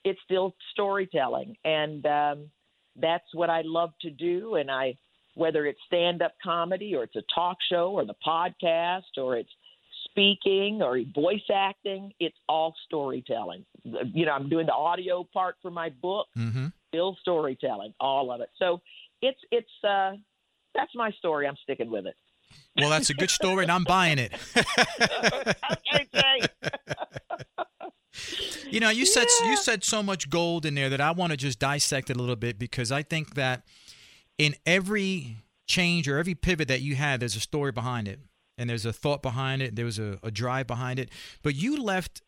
It's 0.04 0.20
still 0.22 0.54
storytelling. 0.72 1.56
And 1.64 2.04
um, 2.06 2.50
that's 2.96 3.32
what 3.34 3.50
I 3.50 3.62
love 3.62 3.92
to 4.00 4.10
do. 4.10 4.56
And 4.56 4.68
I, 4.70 4.96
whether 5.34 5.64
it's 5.66 5.80
stand 5.86 6.22
up 6.22 6.32
comedy 6.42 6.94
or 6.96 7.04
it's 7.04 7.14
a 7.16 7.22
talk 7.34 7.58
show 7.70 7.92
or 7.92 8.04
the 8.04 8.16
podcast 8.26 9.16
or 9.16 9.36
it's 9.36 9.52
speaking 10.04 10.82
or 10.82 11.00
voice 11.14 11.48
acting, 11.54 12.12
it's 12.20 12.36
all 12.48 12.74
storytelling. 12.86 13.64
You 13.84 14.26
know, 14.26 14.32
I'm 14.32 14.48
doing 14.48 14.66
the 14.66 14.74
audio 14.74 15.24
part 15.24 15.56
for 15.62 15.70
my 15.70 15.88
book, 15.90 16.26
Mm-hmm. 16.36 16.66
still 16.88 17.16
storytelling, 17.20 17.94
all 18.00 18.30
of 18.32 18.40
it. 18.40 18.50
So 18.58 18.80
it's 19.22 19.40
it's 19.50 19.84
uh 19.84 20.16
that's 20.74 20.94
my 20.94 21.10
story. 21.12 21.46
I'm 21.46 21.56
sticking 21.62 21.90
with 21.90 22.06
it. 22.06 22.14
Well, 22.76 22.90
that's 22.90 23.10
a 23.10 23.14
good 23.14 23.30
story, 23.30 23.64
and 23.64 23.72
I'm 23.72 23.84
buying 23.84 24.18
it. 24.18 24.32
okay, 24.56 26.40
You 28.70 28.80
know, 28.80 28.88
you 28.88 29.04
said 29.04 29.26
you 29.44 29.56
said 29.56 29.84
so 29.84 30.02
much 30.02 30.30
gold 30.30 30.64
in 30.64 30.74
there 30.74 30.88
that 30.88 31.00
I 31.00 31.10
want 31.10 31.32
to 31.32 31.36
just 31.36 31.58
dissect 31.58 32.08
it 32.08 32.16
a 32.16 32.18
little 32.18 32.36
bit 32.36 32.58
because 32.58 32.90
I 32.90 33.02
think 33.02 33.34
that 33.34 33.66
in 34.38 34.54
every 34.64 35.36
change 35.66 36.08
or 36.08 36.18
every 36.18 36.34
pivot 36.34 36.68
that 36.68 36.80
you 36.80 36.94
had, 36.94 37.20
there's 37.20 37.36
a 37.36 37.40
story 37.40 37.72
behind 37.72 38.08
it, 38.08 38.20
and 38.56 38.70
there's 38.70 38.86
a 38.86 38.92
thought 38.92 39.22
behind 39.22 39.60
it. 39.60 39.76
There 39.76 39.84
was 39.84 39.98
a, 39.98 40.18
a 40.22 40.30
drive 40.30 40.66
behind 40.66 40.98
it. 40.98 41.10
But 41.42 41.54
you 41.54 41.82
left. 41.82 42.22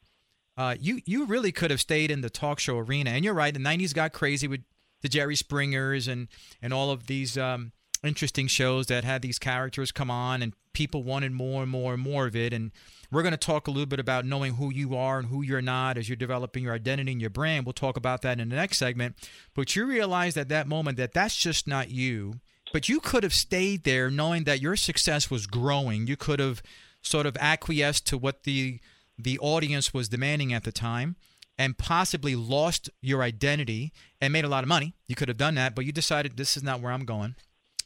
Uh, 0.57 0.76
you 0.78 1.00
you 1.04 1.24
really 1.24 1.50
could 1.50 1.70
have 1.70 1.80
stayed 1.80 2.11
in 2.11 2.20
the 2.20 2.30
talk 2.30 2.59
show 2.61 2.78
arena, 2.78 3.11
and 3.11 3.24
you're 3.24 3.35
right. 3.35 3.52
The 3.52 3.61
'90s 3.61 3.94
got 3.94 4.12
crazy 4.12 4.46
with 4.46 4.61
the 5.00 5.09
Jerry 5.09 5.37
Springers 5.37 6.09
and 6.09 6.28
and 6.61 6.72
all 6.74 6.90
of 6.90 7.07
these 7.07 7.38
um, 7.38 7.72
interesting 8.04 8.46
shows 8.46 8.86
that 8.86 9.04
had 9.04 9.22
these 9.22 9.38
characters 9.38 9.92
come 9.92 10.10
on, 10.10 10.42
and 10.42 10.54
people 10.72 11.02
wanted 11.02 11.32
more 11.32 11.62
and 11.62 11.70
more 11.70 11.94
and 11.94 12.02
more 12.02 12.26
of 12.26 12.36
it. 12.36 12.52
And 12.52 12.72
we're 13.10 13.22
going 13.22 13.32
to 13.32 13.38
talk 13.38 13.66
a 13.66 13.70
little 13.70 13.86
bit 13.86 14.00
about 14.00 14.24
knowing 14.24 14.54
who 14.54 14.72
you 14.72 14.96
are 14.96 15.18
and 15.18 15.28
who 15.28 15.42
you're 15.42 15.62
not 15.62 15.96
as 15.96 16.08
you're 16.08 16.16
developing 16.16 16.64
your 16.64 16.74
identity 16.74 17.12
and 17.12 17.20
your 17.20 17.30
brand. 17.30 17.64
We'll 17.64 17.72
talk 17.72 17.96
about 17.96 18.22
that 18.22 18.40
in 18.40 18.48
the 18.48 18.56
next 18.56 18.78
segment. 18.78 19.16
But 19.54 19.76
you 19.76 19.86
realized 19.86 20.36
at 20.36 20.48
that 20.48 20.66
moment 20.66 20.96
that 20.98 21.12
that's 21.12 21.36
just 21.36 21.66
not 21.66 21.90
you. 21.90 22.40
But 22.72 22.88
you 22.88 22.98
could 23.00 23.22
have 23.22 23.34
stayed 23.34 23.84
there 23.84 24.10
knowing 24.10 24.44
that 24.44 24.60
your 24.60 24.76
success 24.76 25.30
was 25.30 25.46
growing. 25.46 26.06
You 26.06 26.16
could 26.16 26.40
have 26.40 26.62
sort 27.02 27.26
of 27.26 27.36
acquiesced 27.38 28.06
to 28.08 28.18
what 28.18 28.44
the 28.44 28.80
the 29.16 29.38
audience 29.38 29.94
was 29.94 30.08
demanding 30.08 30.52
at 30.52 30.64
the 30.64 30.72
time 30.72 31.14
and 31.56 31.78
possibly 31.78 32.34
lost 32.34 32.90
your 33.00 33.22
identity 33.22 33.92
and 34.20 34.32
made 34.32 34.44
a 34.44 34.48
lot 34.48 34.64
of 34.64 34.68
money. 34.68 34.94
You 35.06 35.14
could 35.14 35.28
have 35.28 35.36
done 35.36 35.54
that, 35.54 35.74
but 35.76 35.84
you 35.84 35.92
decided 35.92 36.36
this 36.36 36.56
is 36.56 36.64
not 36.64 36.80
where 36.80 36.90
I'm 36.90 37.04
going. 37.04 37.36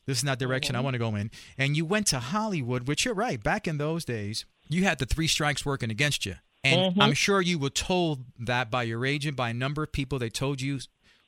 This 0.08 0.16
is 0.16 0.24
not 0.24 0.38
the 0.38 0.46
direction 0.46 0.74
I 0.74 0.78
mm-hmm. 0.78 0.84
want 0.84 0.94
to 0.94 0.98
go 0.98 1.14
in. 1.16 1.30
And 1.58 1.76
you 1.76 1.84
went 1.84 2.06
to 2.06 2.18
Hollywood, 2.18 2.88
which 2.88 3.04
you're 3.04 3.12
right. 3.12 3.42
Back 3.42 3.68
in 3.68 3.76
those 3.76 4.06
days, 4.06 4.46
you 4.66 4.84
had 4.84 4.98
the 4.98 5.04
three 5.04 5.26
strikes 5.26 5.66
working 5.66 5.90
against 5.90 6.24
you. 6.24 6.36
And 6.64 6.80
mm-hmm. 6.80 7.02
I'm 7.02 7.12
sure 7.12 7.42
you 7.42 7.58
were 7.58 7.68
told 7.68 8.24
that 8.38 8.70
by 8.70 8.84
your 8.84 9.04
agent, 9.04 9.36
by 9.36 9.50
a 9.50 9.54
number 9.54 9.82
of 9.82 9.92
people. 9.92 10.18
They 10.18 10.30
told 10.30 10.62
you, 10.62 10.80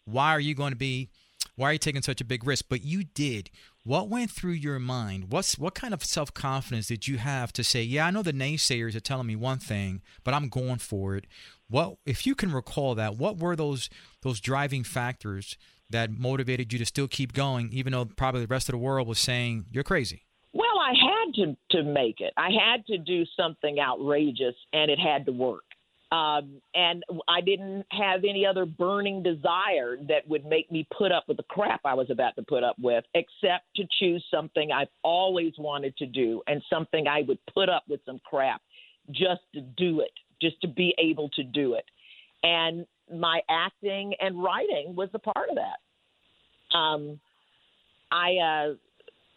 why 0.06 0.30
are 0.30 0.40
you 0.40 0.54
going 0.54 0.72
to 0.72 0.78
be, 0.78 1.10
why 1.56 1.68
are 1.68 1.72
you 1.74 1.78
taking 1.78 2.00
such 2.00 2.22
a 2.22 2.24
big 2.24 2.46
risk? 2.46 2.64
But 2.70 2.82
you 2.82 3.04
did. 3.04 3.50
What 3.84 4.08
went 4.08 4.30
through 4.30 4.52
your 4.52 4.78
mind? 4.78 5.30
What's 5.30 5.58
what 5.58 5.74
kind 5.74 5.92
of 5.92 6.02
self 6.02 6.32
confidence 6.32 6.86
did 6.86 7.06
you 7.06 7.18
have 7.18 7.52
to 7.52 7.62
say, 7.62 7.82
yeah, 7.82 8.06
I 8.06 8.10
know 8.10 8.22
the 8.22 8.32
naysayers 8.32 8.94
are 8.94 9.00
telling 9.00 9.26
me 9.26 9.36
one 9.36 9.58
thing, 9.58 10.00
but 10.24 10.32
I'm 10.32 10.48
going 10.48 10.78
for 10.78 11.16
it. 11.16 11.26
What 11.68 11.96
if 12.06 12.26
you 12.26 12.34
can 12.34 12.50
recall 12.50 12.94
that? 12.94 13.16
What 13.16 13.36
were 13.36 13.56
those 13.56 13.90
those 14.22 14.40
driving 14.40 14.84
factors 14.84 15.58
that 15.90 16.10
motivated 16.10 16.72
you 16.72 16.78
to 16.78 16.86
still 16.86 17.08
keep 17.08 17.32
going, 17.32 17.70
even 17.72 17.92
though 17.92 18.04
probably 18.04 18.40
the 18.42 18.46
rest 18.46 18.68
of 18.68 18.72
the 18.72 18.78
world 18.78 19.06
was 19.06 19.18
saying 19.18 19.66
you're 19.70 19.84
crazy? 19.84 20.24
Well, 20.52 20.78
I 20.80 20.92
had 20.94 21.34
to 21.34 21.56
to 21.76 21.84
make 21.84 22.20
it. 22.20 22.32
I 22.36 22.50
had 22.50 22.86
to 22.86 22.98
do 22.98 23.24
something 23.36 23.78
outrageous, 23.78 24.54
and 24.72 24.90
it 24.90 24.98
had 24.98 25.26
to 25.26 25.32
work. 25.32 25.62
Um, 26.12 26.60
and 26.74 27.04
I 27.28 27.40
didn't 27.40 27.86
have 27.92 28.24
any 28.24 28.44
other 28.44 28.66
burning 28.66 29.22
desire 29.22 29.96
that 30.08 30.28
would 30.28 30.44
make 30.44 30.70
me 30.70 30.86
put 30.96 31.12
up 31.12 31.24
with 31.28 31.36
the 31.36 31.44
crap 31.44 31.82
I 31.84 31.94
was 31.94 32.10
about 32.10 32.34
to 32.34 32.42
put 32.42 32.64
up 32.64 32.74
with, 32.80 33.04
except 33.14 33.66
to 33.76 33.84
choose 34.00 34.24
something 34.28 34.72
I've 34.72 34.88
always 35.04 35.52
wanted 35.56 35.96
to 35.98 36.06
do 36.06 36.42
and 36.48 36.60
something 36.68 37.06
I 37.06 37.22
would 37.28 37.38
put 37.54 37.68
up 37.68 37.84
with 37.88 38.00
some 38.04 38.20
crap 38.24 38.60
just 39.12 39.42
to 39.54 39.60
do 39.60 40.00
it, 40.00 40.10
just 40.42 40.60
to 40.62 40.68
be 40.68 40.94
able 40.98 41.28
to 41.30 41.44
do 41.44 41.74
it. 41.74 41.84
And 42.42 42.86
my 43.12 43.40
acting 43.48 44.14
and 44.20 44.42
writing 44.42 44.94
was 44.96 45.08
a 45.14 45.18
part 45.18 45.48
of 45.50 45.56
that. 45.56 46.76
Um, 46.76 47.20
I 48.10 48.36
uh, 48.36 48.74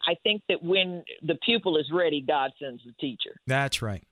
I 0.05 0.15
think 0.23 0.41
that 0.49 0.63
when 0.63 1.03
the 1.21 1.35
pupil 1.45 1.77
is 1.77 1.89
ready, 1.91 2.21
God 2.21 2.51
sends 2.59 2.81
the 2.83 2.93
teacher. 2.99 3.35
That's 3.47 3.81
right. 3.81 4.03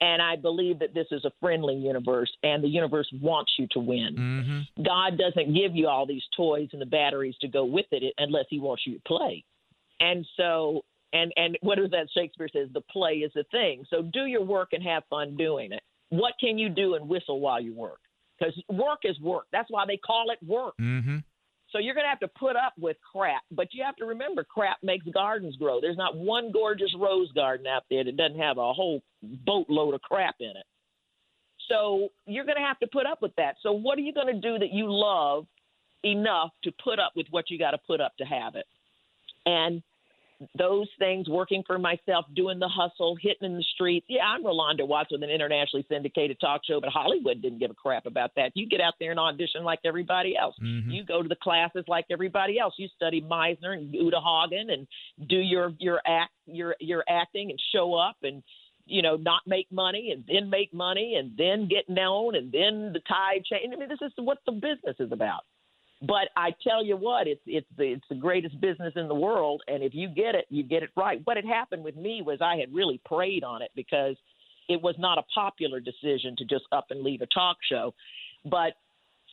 And 0.00 0.20
I 0.20 0.36
believe 0.36 0.80
that 0.80 0.92
this 0.92 1.06
is 1.12 1.24
a 1.24 1.30
friendly 1.40 1.76
universe, 1.76 2.30
and 2.42 2.62
the 2.62 2.68
universe 2.68 3.08
wants 3.22 3.52
you 3.58 3.66
to 3.70 3.78
win. 3.78 4.16
Mm-hmm. 4.18 4.82
God 4.82 5.18
doesn't 5.18 5.54
give 5.54 5.74
you 5.74 5.88
all 5.88 6.04
these 6.04 6.22
toys 6.36 6.68
and 6.72 6.82
the 6.82 6.86
batteries 6.86 7.36
to 7.40 7.48
go 7.48 7.64
with 7.64 7.86
it 7.90 8.12
unless 8.18 8.46
He 8.50 8.60
wants 8.60 8.82
you 8.86 8.94
to 8.94 9.00
play. 9.06 9.44
And 10.00 10.26
so, 10.36 10.82
and 11.12 11.32
and 11.36 11.56
what 11.62 11.78
is 11.78 11.90
that 11.90 12.08
Shakespeare 12.14 12.48
says? 12.52 12.68
The 12.72 12.82
play 12.82 13.14
is 13.14 13.32
the 13.34 13.44
thing. 13.50 13.84
So 13.88 14.02
do 14.02 14.26
your 14.26 14.44
work 14.44 14.70
and 14.72 14.82
have 14.82 15.04
fun 15.08 15.36
doing 15.36 15.72
it. 15.72 15.82
What 16.10 16.34
can 16.38 16.58
you 16.58 16.68
do 16.68 16.94
and 16.94 17.08
whistle 17.08 17.40
while 17.40 17.60
you 17.60 17.74
work? 17.74 18.00
Because 18.38 18.60
work 18.68 19.00
is 19.04 19.18
work. 19.20 19.46
That's 19.52 19.70
why 19.70 19.84
they 19.86 19.96
call 19.96 20.30
it 20.30 20.38
work. 20.46 20.74
Mm-hmm. 20.80 21.18
So 21.70 21.78
you're 21.78 21.94
going 21.94 22.04
to 22.04 22.10
have 22.10 22.20
to 22.20 22.28
put 22.28 22.54
up 22.54 22.74
with 22.78 22.96
crap, 23.12 23.42
but 23.50 23.68
you 23.72 23.82
have 23.84 23.96
to 23.96 24.04
remember 24.04 24.44
crap 24.44 24.78
makes 24.82 25.06
gardens 25.06 25.56
grow. 25.56 25.80
There's 25.80 25.96
not 25.96 26.16
one 26.16 26.52
gorgeous 26.52 26.94
rose 26.96 27.32
garden 27.32 27.66
out 27.66 27.82
there 27.90 28.04
that 28.04 28.16
doesn't 28.16 28.38
have 28.38 28.58
a 28.58 28.72
whole 28.72 29.02
boatload 29.22 29.94
of 29.94 30.00
crap 30.02 30.36
in 30.38 30.50
it. 30.50 30.66
So 31.68 32.10
you're 32.26 32.44
going 32.44 32.58
to 32.58 32.62
have 32.62 32.78
to 32.80 32.86
put 32.86 33.06
up 33.06 33.22
with 33.22 33.34
that. 33.36 33.56
So 33.62 33.72
what 33.72 33.98
are 33.98 34.02
you 34.02 34.12
going 34.12 34.32
to 34.32 34.40
do 34.40 34.58
that 34.58 34.72
you 34.72 34.86
love 34.88 35.46
enough 36.04 36.50
to 36.62 36.72
put 36.82 37.00
up 37.00 37.12
with 37.16 37.26
what 37.30 37.50
you 37.50 37.58
got 37.58 37.72
to 37.72 37.78
put 37.78 38.00
up 38.00 38.16
to 38.18 38.24
have 38.24 38.54
it? 38.54 38.66
And 39.46 39.82
those 40.58 40.88
things, 40.98 41.28
working 41.28 41.62
for 41.66 41.78
myself, 41.78 42.26
doing 42.34 42.58
the 42.58 42.68
hustle, 42.68 43.16
hitting 43.20 43.52
in 43.52 43.56
the 43.56 43.62
streets. 43.74 44.06
Yeah, 44.08 44.24
I'm 44.26 44.42
Rolonda 44.44 44.86
Watts 44.86 45.12
with 45.12 45.22
an 45.22 45.30
internationally 45.30 45.86
syndicated 45.88 46.38
talk 46.40 46.62
show, 46.64 46.80
but 46.80 46.90
Hollywood 46.90 47.40
didn't 47.40 47.60
give 47.60 47.70
a 47.70 47.74
crap 47.74 48.06
about 48.06 48.32
that. 48.36 48.52
You 48.54 48.66
get 48.68 48.80
out 48.80 48.94
there 48.98 49.10
and 49.10 49.20
audition 49.20 49.64
like 49.64 49.80
everybody 49.84 50.36
else. 50.36 50.56
Mhm. 50.60 50.92
You 50.92 51.04
go 51.04 51.22
to 51.22 51.28
the 51.28 51.36
classes 51.36 51.84
like 51.88 52.06
everybody 52.10 52.58
else. 52.58 52.74
You 52.78 52.88
study 52.88 53.20
Meisner 53.22 53.74
and 53.74 53.94
Uta 53.94 54.20
Hagen 54.20 54.70
and 54.70 54.86
do 55.26 55.38
your 55.38 55.72
your 55.78 56.00
act 56.04 56.32
your 56.46 56.76
your 56.80 57.04
acting 57.08 57.50
and 57.50 57.60
show 57.72 57.94
up 57.94 58.16
and 58.22 58.42
you 58.86 59.02
know 59.02 59.16
not 59.16 59.46
make 59.46 59.70
money 59.72 60.10
and 60.10 60.24
then 60.26 60.50
make 60.50 60.74
money 60.74 61.14
and 61.14 61.36
then 61.36 61.68
get 61.68 61.88
known 61.88 62.34
and 62.34 62.52
then 62.52 62.92
the 62.92 63.00
tide 63.00 63.44
change. 63.44 63.72
I 63.72 63.76
mean, 63.76 63.88
this 63.88 64.02
is 64.02 64.12
what 64.16 64.38
the 64.46 64.52
business 64.52 64.96
is 64.98 65.12
about. 65.12 65.44
But 66.06 66.28
I 66.36 66.54
tell 66.66 66.84
you 66.84 66.96
what, 66.96 67.26
it's 67.26 67.40
it's 67.46 67.66
the 67.76 67.84
it's 67.84 68.04
the 68.08 68.16
greatest 68.16 68.60
business 68.60 68.92
in 68.96 69.08
the 69.08 69.14
world, 69.14 69.62
and 69.68 69.82
if 69.82 69.94
you 69.94 70.08
get 70.08 70.34
it, 70.34 70.46
you 70.50 70.62
get 70.62 70.82
it 70.82 70.90
right. 70.96 71.20
What 71.24 71.36
had 71.36 71.46
happened 71.46 71.84
with 71.84 71.96
me 71.96 72.22
was 72.22 72.38
I 72.40 72.56
had 72.56 72.74
really 72.74 73.00
prayed 73.04 73.44
on 73.44 73.62
it 73.62 73.70
because 73.76 74.16
it 74.68 74.80
was 74.80 74.96
not 74.98 75.18
a 75.18 75.22
popular 75.34 75.80
decision 75.80 76.34
to 76.38 76.44
just 76.44 76.64
up 76.72 76.86
and 76.90 77.02
leave 77.02 77.20
a 77.20 77.26
talk 77.26 77.58
show, 77.68 77.94
but 78.44 78.74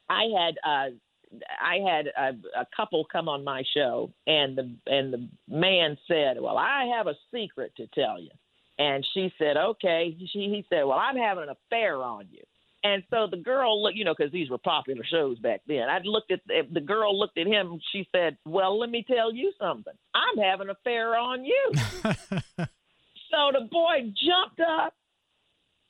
I 0.09 0.23
had 0.37 0.55
uh, 0.63 0.89
I 1.61 1.77
had 1.77 2.07
a, 2.07 2.61
a 2.61 2.67
couple 2.75 3.05
come 3.11 3.29
on 3.29 3.43
my 3.43 3.63
show, 3.73 4.11
and 4.27 4.57
the 4.57 4.75
and 4.85 5.13
the 5.13 5.27
man 5.49 5.97
said, 6.07 6.39
"Well, 6.39 6.57
I 6.57 6.91
have 6.95 7.07
a 7.07 7.15
secret 7.33 7.73
to 7.77 7.87
tell 7.87 8.19
you," 8.19 8.31
and 8.77 9.05
she 9.13 9.33
said, 9.37 9.57
"Okay." 9.57 10.15
She 10.31 10.39
he 10.39 10.65
said, 10.69 10.83
"Well, 10.83 10.99
I'm 10.99 11.17
having 11.17 11.43
an 11.43 11.49
affair 11.49 12.03
on 12.03 12.27
you." 12.31 12.43
And 12.83 13.03
so 13.11 13.27
the 13.29 13.37
girl 13.37 13.81
looked, 13.81 13.95
you 13.95 14.05
know, 14.05 14.15
because 14.17 14.31
these 14.31 14.49
were 14.49 14.57
popular 14.57 15.03
shows 15.03 15.37
back 15.39 15.61
then. 15.67 15.83
I 15.87 15.99
looked 16.03 16.31
at 16.31 16.39
the, 16.47 16.61
the 16.71 16.81
girl 16.81 17.17
looked 17.17 17.37
at 17.37 17.45
him. 17.45 17.79
She 17.91 18.07
said, 18.11 18.37
"Well, 18.45 18.79
let 18.79 18.89
me 18.89 19.05
tell 19.07 19.33
you 19.33 19.51
something. 19.59 19.93
I'm 20.15 20.43
having 20.43 20.69
an 20.69 20.75
affair 20.75 21.15
on 21.15 21.45
you." 21.45 21.71
so 22.03 23.51
the 23.53 23.67
boy 23.69 24.11
jumped 24.17 24.61
up, 24.61 24.95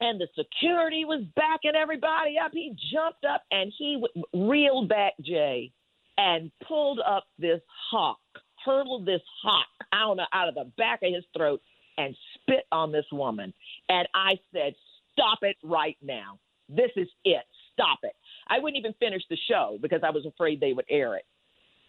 and 0.02 0.20
the 0.20 0.28
security 0.38 1.06
was 1.06 1.24
backing 1.36 1.76
everybody 1.82 2.38
up. 2.44 2.52
He 2.52 2.76
jumped 2.92 3.24
up 3.24 3.44
and 3.52 3.72
he 3.78 4.02
w- 4.02 4.50
reeled 4.52 4.90
back 4.90 5.14
Jay 5.22 5.72
and 6.18 6.52
pulled 6.68 7.00
up 7.00 7.26
this 7.38 7.62
hawk, 7.90 8.20
hurdled 8.66 9.06
this 9.06 9.22
hawk 9.42 9.68
I 9.92 10.00
don't 10.00 10.18
know, 10.18 10.26
out 10.34 10.50
of 10.50 10.56
the 10.56 10.72
back 10.78 11.02
of 11.04 11.14
his 11.14 11.24
throat 11.36 11.62
and 11.98 12.16
spit 12.36 12.66
on 12.72 12.92
this 12.92 13.06
woman. 13.12 13.54
And 13.90 14.08
I 14.14 14.40
said, 14.54 14.74
Stop 15.14 15.40
it 15.42 15.58
right 15.62 15.98
now. 16.02 16.40
This 16.76 16.92
is 16.96 17.08
it. 17.26 17.44
Stop 17.74 18.00
it. 18.04 18.14
I 18.48 18.60
wouldn't 18.60 18.78
even 18.78 18.94
finish 19.00 19.22
the 19.30 19.38
show 19.50 19.78
because 19.82 20.02
I 20.04 20.10
was 20.10 20.26
afraid 20.26 20.60
they 20.60 20.74
would 20.74 20.86
air 20.90 21.16
it. 21.16 21.26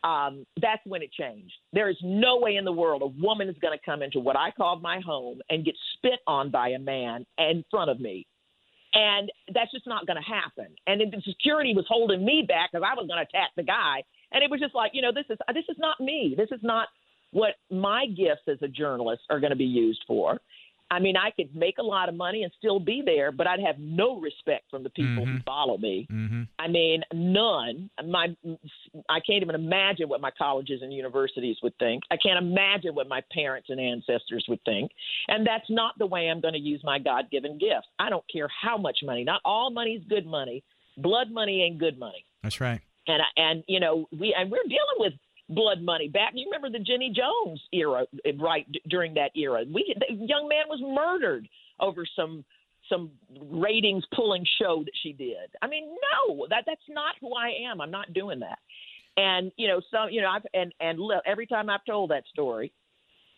Um, 0.05 0.47
that's 0.61 0.85
when 0.85 1.03
it 1.03 1.13
changed. 1.13 1.55
There 1.73 1.89
is 1.89 1.97
no 2.03 2.39
way 2.39 2.57
in 2.57 2.65
the 2.65 2.73
world 2.73 3.03
a 3.03 3.23
woman 3.23 3.49
is 3.49 3.57
going 3.61 3.77
to 3.77 3.85
come 3.85 4.03
into 4.03 4.19
what 4.19 4.37
I 4.37 4.51
called 4.51 4.83
my 4.83 5.01
home 5.01 5.41
and 5.49 5.65
get 5.65 5.75
spit 5.97 6.19
on 6.27 6.51
by 6.51 6.71
a 6.71 6.79
man 6.79 7.25
in 7.39 7.65
front 7.71 7.91
of 7.91 8.01
me. 8.01 8.27
And 8.95 9.31
that's 9.55 9.71
just 9.71 9.87
not 9.87 10.07
going 10.07 10.19
to 10.19 10.29
happen. 10.29 10.75
And 10.87 11.01
then 11.01 11.11
the 11.11 11.23
security 11.23 11.73
was 11.75 11.87
holding 11.89 12.25
me 12.25 12.45
back 12.47 12.71
because 12.73 12.87
I 12.87 12.95
was 12.95 13.07
going 13.07 13.25
to 13.25 13.29
attack 13.29 13.51
the 13.57 13.63
guy. 13.63 14.03
And 14.33 14.43
it 14.43 14.51
was 14.51 14.61
just 14.61 14.75
like, 14.75 14.91
you 14.93 15.03
know, 15.03 15.13
this 15.13 15.25
is 15.31 15.39
this 15.55 15.65
is 15.69 15.77
not 15.79 16.01
me. 16.01 16.35
This 16.37 16.51
is 16.51 16.61
not 16.63 16.89
what 17.31 17.55
my 17.71 18.07
gifts 18.07 18.49
as 18.49 18.59
a 18.61 18.69
journalist 18.69 19.23
are 19.31 19.41
going 19.41 19.51
to 19.51 19.57
be 19.57 19.65
used 19.65 20.05
for. 20.07 20.41
I 20.93 20.99
mean, 20.99 21.17
I 21.17 21.31
could 21.31 21.57
make 21.57 21.79
a 21.79 21.83
lot 21.83 22.11
of 22.11 22.15
money 22.15 22.43
and 22.43 22.53
still 22.59 22.79
be 22.79 23.03
there, 23.03 23.33
but 23.33 23.47
I'd 23.47 23.61
have 23.61 23.79
no 23.79 24.21
respect 24.21 24.65
from 24.71 24.83
the 24.83 24.91
people 24.91 25.25
mm-hmm. 25.25 25.37
who 25.37 25.43
follow 25.43 25.79
me. 25.79 26.07
Mm-hmm. 26.13 26.43
I 26.59 26.69
mean, 26.69 27.03
none. 27.15 27.89
My, 28.05 28.37
I 29.09 29.21
can't 29.21 29.43
even 29.43 29.55
imagine 29.55 30.11
what 30.11 30.21
my 30.21 30.31
colleges 30.37 30.83
and 30.83 30.93
universities 30.93 31.57
would 31.63 31.73
think. 31.79 32.03
I 32.11 32.19
can't 32.19 32.37
imagine 32.37 32.95
what 32.95 33.09
my 33.09 33.23
parents 33.33 33.71
and 33.71 33.81
ancestors 33.81 34.45
would 34.51 34.63
think. 34.67 34.91
And 35.29 35.47
that's 35.47 35.65
not 35.71 35.95
the 35.99 36.05
way 36.07 36.29
I'm 36.29 36.43
going 36.43 36.53
to 36.53 36.61
use 36.61 36.83
my 36.85 36.99
God-given 36.99 37.57
gifts. 37.57 37.89
I 37.99 38.11
don't 38.11 38.25
care 38.31 38.49
how 38.63 38.77
much 38.77 38.99
money. 39.03 39.25
Not 39.25 39.41
all 39.47 39.71
money 39.71 39.93
is 39.93 40.05
good 40.11 40.27
money. 40.27 40.63
Blood 40.99 41.31
money 41.31 41.63
ain't 41.63 41.79
good 41.79 41.99
money. 41.99 42.27
That's 42.43 42.61
right. 42.61 42.83
And 43.07 43.23
and 43.37 43.65
you 43.67 43.81
know 43.81 44.07
we 44.13 44.35
and 44.39 44.51
we're 44.51 44.63
dealing 44.69 44.99
with 44.99 45.15
blood 45.55 45.83
money 45.83 46.09
back. 46.09 46.33
You 46.35 46.47
remember 46.51 46.77
the 46.77 46.85
Jenny 46.85 47.15
Jones 47.15 47.61
era, 47.73 48.07
right 48.39 48.67
during 48.89 49.15
that 49.15 49.31
era. 49.37 49.65
We 49.73 49.95
the 49.99 50.15
young 50.15 50.49
man 50.49 50.65
was 50.69 50.81
murdered 50.83 51.49
over 51.81 52.05
some 52.17 52.45
some 52.89 53.11
ratings 53.51 54.05
pulling 54.15 54.45
show 54.61 54.83
that 54.85 54.93
she 55.03 55.13
did. 55.13 55.51
I 55.63 55.67
mean, 55.69 55.89
no, 55.89 56.47
that 56.51 56.65
that's 56.67 56.81
not 56.89 57.15
who 57.21 57.35
I 57.35 57.71
am. 57.71 57.81
I'm 57.81 57.91
not 57.91 58.13
doing 58.13 58.41
that. 58.41 58.59
And 59.17 59.53
you 59.57 59.69
know, 59.69 59.81
some 59.91 60.11
you 60.11 60.21
know, 60.21 60.29
I've 60.29 60.47
and 60.55 60.73
and 60.81 60.99
look, 60.99 61.23
every 61.27 61.47
time 61.47 61.71
I've 61.71 61.85
told 61.85 62.11
that 62.11 62.25
story, 62.33 62.73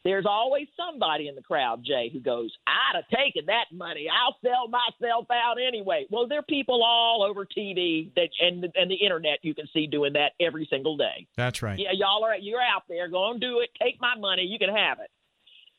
there's 0.04 0.26
always 0.28 0.66
somebody 0.76 1.28
in 1.28 1.34
the 1.34 1.42
crowd, 1.42 1.82
Jay, 1.82 2.10
who 2.12 2.20
goes, 2.20 2.52
I'd 2.66 2.96
have 2.96 3.08
taken 3.08 3.46
that 3.46 3.64
money. 3.72 4.06
I'll 4.08 4.36
sell 4.42 4.68
myself 4.68 5.26
out 5.32 5.56
anyway. 5.66 6.06
Well, 6.10 6.28
there 6.28 6.40
are 6.40 6.42
people 6.42 6.82
all 6.84 7.22
over 7.22 7.46
TV 7.46 8.14
that 8.14 8.28
and 8.38 8.64
and 8.74 8.90
the 8.90 8.96
internet 8.96 9.38
you 9.42 9.54
can 9.54 9.66
see 9.72 9.86
doing 9.86 10.12
that 10.12 10.32
every 10.38 10.66
single 10.70 10.98
day. 10.98 11.26
That's 11.36 11.62
right. 11.62 11.78
Yeah, 11.78 11.92
y'all 11.94 12.22
are 12.22 12.36
you're 12.36 12.60
out 12.60 12.82
there. 12.88 13.08
Go 13.08 13.30
and 13.30 13.40
do 13.40 13.60
it. 13.60 13.70
Take 13.82 13.98
my 13.98 14.14
money. 14.16 14.42
You 14.42 14.58
can 14.58 14.74
have 14.74 14.98
it. 15.00 15.10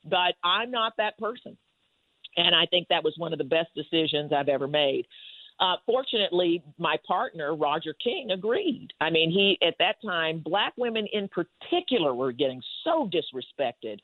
But 0.04 0.34
I'm 0.44 0.72
not 0.72 0.94
that 0.98 1.18
person. 1.20 1.56
And 2.36 2.56
I 2.56 2.66
think 2.66 2.88
that 2.90 3.04
was 3.04 3.14
one 3.18 3.32
of 3.32 3.38
the 3.38 3.46
best 3.46 3.70
decisions 3.76 4.34
I've 4.34 4.50
ever 4.50 4.68
made. 4.68 5.06
Uh, 5.60 5.76
fortunately, 5.86 6.62
my 6.78 6.98
partner 7.08 7.56
Roger 7.56 7.96
King 8.04 8.32
agreed. 8.32 8.90
I 9.00 9.10
mean, 9.10 9.32
he 9.32 9.58
at 9.66 9.76
that 9.80 9.96
time, 10.04 10.42
black 10.44 10.74
women 10.78 11.08
in 11.14 11.30
particular 11.30 12.14
were 12.14 12.34
getting 12.34 12.62
so 12.84 13.10
disrespected 13.10 14.00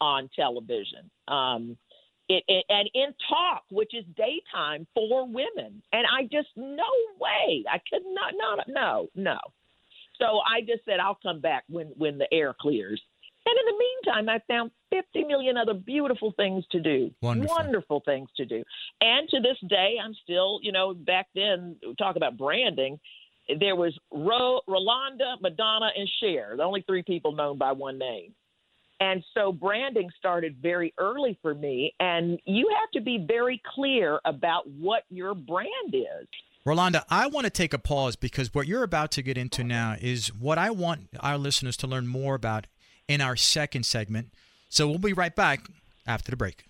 on 0.00 0.28
television. 0.34 1.10
Um, 1.26 1.76
it, 2.28 2.44
it, 2.46 2.64
and 2.68 2.90
in 2.94 3.14
talk, 3.28 3.62
which 3.70 3.94
is 3.94 4.04
daytime 4.16 4.86
for 4.94 5.26
women. 5.26 5.82
And 5.92 6.06
I 6.06 6.24
just, 6.24 6.48
no 6.56 6.84
way. 7.18 7.64
I 7.70 7.78
could 7.90 8.02
not, 8.06 8.34
no, 8.36 8.62
no, 8.72 9.08
no. 9.14 9.38
So 10.18 10.40
I 10.40 10.60
just 10.60 10.84
said, 10.84 11.00
I'll 11.00 11.18
come 11.22 11.40
back 11.40 11.64
when, 11.68 11.86
when 11.96 12.18
the 12.18 12.32
air 12.32 12.54
clears. 12.58 13.00
And 13.46 13.56
in 13.58 13.66
the 13.66 13.78
meantime, 13.78 14.28
I 14.28 14.42
found 14.46 14.70
50 14.90 15.24
million 15.24 15.56
other 15.56 15.72
beautiful 15.72 16.34
things 16.36 16.64
to 16.72 16.80
do. 16.80 17.10
Wonderful. 17.22 17.56
Wonderful 17.56 18.02
things 18.04 18.28
to 18.36 18.44
do. 18.44 18.62
And 19.00 19.28
to 19.30 19.40
this 19.40 19.56
day, 19.68 19.94
I'm 20.02 20.14
still, 20.22 20.60
you 20.62 20.72
know, 20.72 20.92
back 20.92 21.28
then, 21.34 21.76
talk 21.98 22.16
about 22.16 22.36
branding. 22.36 22.98
There 23.58 23.76
was 23.76 23.98
Ro, 24.12 24.60
Rolonda, 24.68 25.40
Madonna, 25.40 25.88
and 25.96 26.10
Cher, 26.20 26.54
the 26.56 26.62
only 26.62 26.82
three 26.82 27.02
people 27.02 27.32
known 27.32 27.56
by 27.56 27.72
one 27.72 27.98
name. 27.98 28.34
And 29.00 29.22
so 29.34 29.52
branding 29.52 30.10
started 30.18 30.56
very 30.60 30.92
early 30.98 31.38
for 31.40 31.54
me. 31.54 31.94
And 32.00 32.40
you 32.44 32.68
have 32.80 32.90
to 32.92 33.00
be 33.00 33.24
very 33.26 33.62
clear 33.74 34.20
about 34.24 34.68
what 34.68 35.04
your 35.08 35.34
brand 35.34 35.94
is. 35.94 36.26
Rolonda, 36.66 37.04
I 37.08 37.28
want 37.28 37.44
to 37.44 37.50
take 37.50 37.72
a 37.72 37.78
pause 37.78 38.16
because 38.16 38.52
what 38.52 38.66
you're 38.66 38.82
about 38.82 39.10
to 39.12 39.22
get 39.22 39.38
into 39.38 39.64
now 39.64 39.96
is 39.98 40.34
what 40.34 40.58
I 40.58 40.70
want 40.70 41.08
our 41.20 41.38
listeners 41.38 41.76
to 41.78 41.86
learn 41.86 42.06
more 42.06 42.34
about 42.34 42.66
in 43.06 43.20
our 43.20 43.36
second 43.36 43.86
segment. 43.86 44.34
So 44.68 44.86
we'll 44.86 44.98
be 44.98 45.14
right 45.14 45.34
back 45.34 45.66
after 46.06 46.30
the 46.30 46.36
break. 46.36 46.64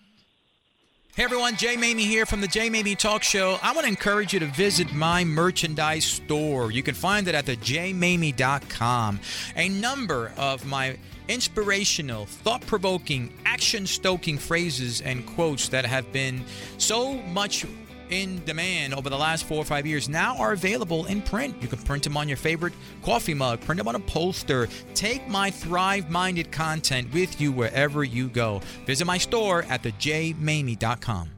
Hey 1.18 1.24
everyone, 1.24 1.56
Jay 1.56 1.74
Maymi 1.74 2.02
here 2.06 2.26
from 2.26 2.40
the 2.40 2.46
Jay 2.46 2.70
Maymi 2.70 2.96
Talk 2.96 3.24
Show. 3.24 3.58
I 3.60 3.72
want 3.72 3.86
to 3.86 3.88
encourage 3.88 4.32
you 4.32 4.38
to 4.38 4.46
visit 4.46 4.94
my 4.94 5.24
merchandise 5.24 6.04
store. 6.04 6.70
You 6.70 6.84
can 6.84 6.94
find 6.94 7.26
it 7.26 7.34
at 7.34 7.44
the 7.44 7.56
jaymaymi.com. 7.56 9.18
A 9.56 9.68
number 9.68 10.30
of 10.36 10.64
my 10.64 10.96
inspirational, 11.26 12.26
thought 12.26 12.64
provoking, 12.68 13.32
action 13.44 13.84
stoking 13.84 14.38
phrases 14.38 15.00
and 15.00 15.26
quotes 15.26 15.66
that 15.70 15.84
have 15.84 16.12
been 16.12 16.44
so 16.76 17.14
much 17.14 17.66
in 18.10 18.44
demand 18.44 18.94
over 18.94 19.08
the 19.08 19.18
last 19.18 19.44
four 19.44 19.58
or 19.58 19.64
five 19.64 19.86
years 19.86 20.08
now 20.08 20.36
are 20.36 20.52
available 20.52 21.06
in 21.06 21.22
print. 21.22 21.54
You 21.60 21.68
can 21.68 21.78
print 21.78 22.04
them 22.04 22.16
on 22.16 22.28
your 22.28 22.36
favorite 22.36 22.72
coffee 23.02 23.34
mug, 23.34 23.60
print 23.60 23.78
them 23.78 23.88
on 23.88 23.94
a 23.94 24.00
poster. 24.00 24.68
Take 24.94 25.26
my 25.28 25.50
Thrive 25.50 26.10
Minded 26.10 26.50
content 26.50 27.12
with 27.12 27.40
you 27.40 27.52
wherever 27.52 28.04
you 28.04 28.28
go. 28.28 28.60
Visit 28.86 29.04
my 29.04 29.18
store 29.18 29.62
at 29.64 29.82
thejaymaymi.com. 29.82 31.37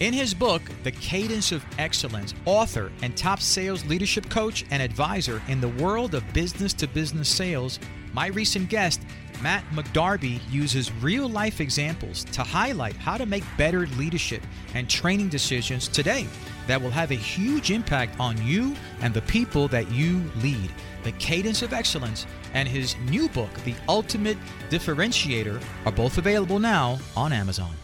In 0.00 0.12
his 0.12 0.34
book, 0.34 0.60
The 0.82 0.90
Cadence 0.90 1.52
of 1.52 1.64
Excellence, 1.78 2.34
author 2.46 2.90
and 3.02 3.16
top 3.16 3.40
sales 3.40 3.84
leadership 3.84 4.28
coach 4.28 4.64
and 4.72 4.82
advisor 4.82 5.40
in 5.46 5.60
the 5.60 5.68
world 5.68 6.16
of 6.16 6.32
business 6.32 6.72
to 6.74 6.88
business 6.88 7.28
sales, 7.28 7.78
my 8.12 8.26
recent 8.26 8.68
guest, 8.68 9.02
Matt 9.40 9.64
McDarby, 9.70 10.40
uses 10.50 10.92
real 10.94 11.28
life 11.28 11.60
examples 11.60 12.24
to 12.24 12.42
highlight 12.42 12.96
how 12.96 13.16
to 13.16 13.24
make 13.24 13.44
better 13.56 13.86
leadership 13.96 14.42
and 14.74 14.90
training 14.90 15.28
decisions 15.28 15.86
today 15.86 16.26
that 16.66 16.82
will 16.82 16.90
have 16.90 17.12
a 17.12 17.16
huge 17.16 17.70
impact 17.70 18.18
on 18.18 18.44
you 18.44 18.74
and 19.00 19.14
the 19.14 19.22
people 19.22 19.68
that 19.68 19.88
you 19.92 20.24
lead. 20.42 20.70
The 21.04 21.12
Cadence 21.12 21.62
of 21.62 21.72
Excellence 21.72 22.26
and 22.52 22.68
his 22.68 22.96
new 23.10 23.28
book, 23.28 23.52
The 23.64 23.76
Ultimate 23.88 24.38
Differentiator, 24.70 25.62
are 25.86 25.92
both 25.92 26.18
available 26.18 26.58
now 26.58 26.98
on 27.16 27.32
Amazon. 27.32 27.74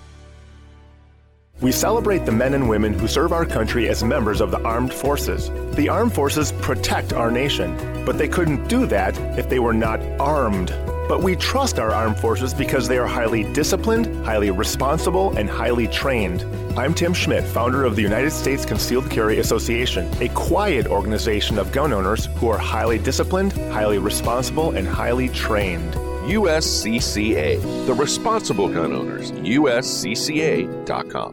We 1.60 1.72
celebrate 1.72 2.24
the 2.24 2.32
men 2.32 2.54
and 2.54 2.70
women 2.70 2.98
who 2.98 3.06
serve 3.06 3.34
our 3.34 3.44
country 3.44 3.90
as 3.90 4.02
members 4.02 4.40
of 4.40 4.50
the 4.50 4.62
armed 4.62 4.94
forces. 4.94 5.50
The 5.74 5.90
armed 5.90 6.14
forces 6.14 6.52
protect 6.52 7.12
our 7.12 7.30
nation, 7.30 7.76
but 8.06 8.16
they 8.16 8.28
couldn't 8.28 8.66
do 8.66 8.86
that 8.86 9.14
if 9.38 9.50
they 9.50 9.58
were 9.58 9.74
not 9.74 10.00
armed. 10.18 10.74
But 11.06 11.22
we 11.22 11.36
trust 11.36 11.78
our 11.78 11.90
armed 11.90 12.18
forces 12.18 12.54
because 12.54 12.88
they 12.88 12.96
are 12.96 13.06
highly 13.06 13.44
disciplined, 13.52 14.24
highly 14.24 14.50
responsible, 14.50 15.36
and 15.36 15.50
highly 15.50 15.86
trained. 15.86 16.46
I'm 16.78 16.94
Tim 16.94 17.12
Schmidt, 17.12 17.44
founder 17.44 17.84
of 17.84 17.94
the 17.94 18.02
United 18.02 18.30
States 18.30 18.64
Concealed 18.64 19.10
Carry 19.10 19.38
Association, 19.38 20.10
a 20.22 20.30
quiet 20.30 20.86
organization 20.86 21.58
of 21.58 21.72
gun 21.72 21.92
owners 21.92 22.24
who 22.36 22.48
are 22.48 22.56
highly 22.56 22.98
disciplined, 22.98 23.52
highly 23.70 23.98
responsible, 23.98 24.70
and 24.76 24.88
highly 24.88 25.28
trained. 25.28 25.94
USCCA, 26.30 27.60
the 27.86 27.94
responsible 27.94 28.68
gun 28.68 28.92
owners, 28.92 29.32
USCCA.com. 29.32 30.60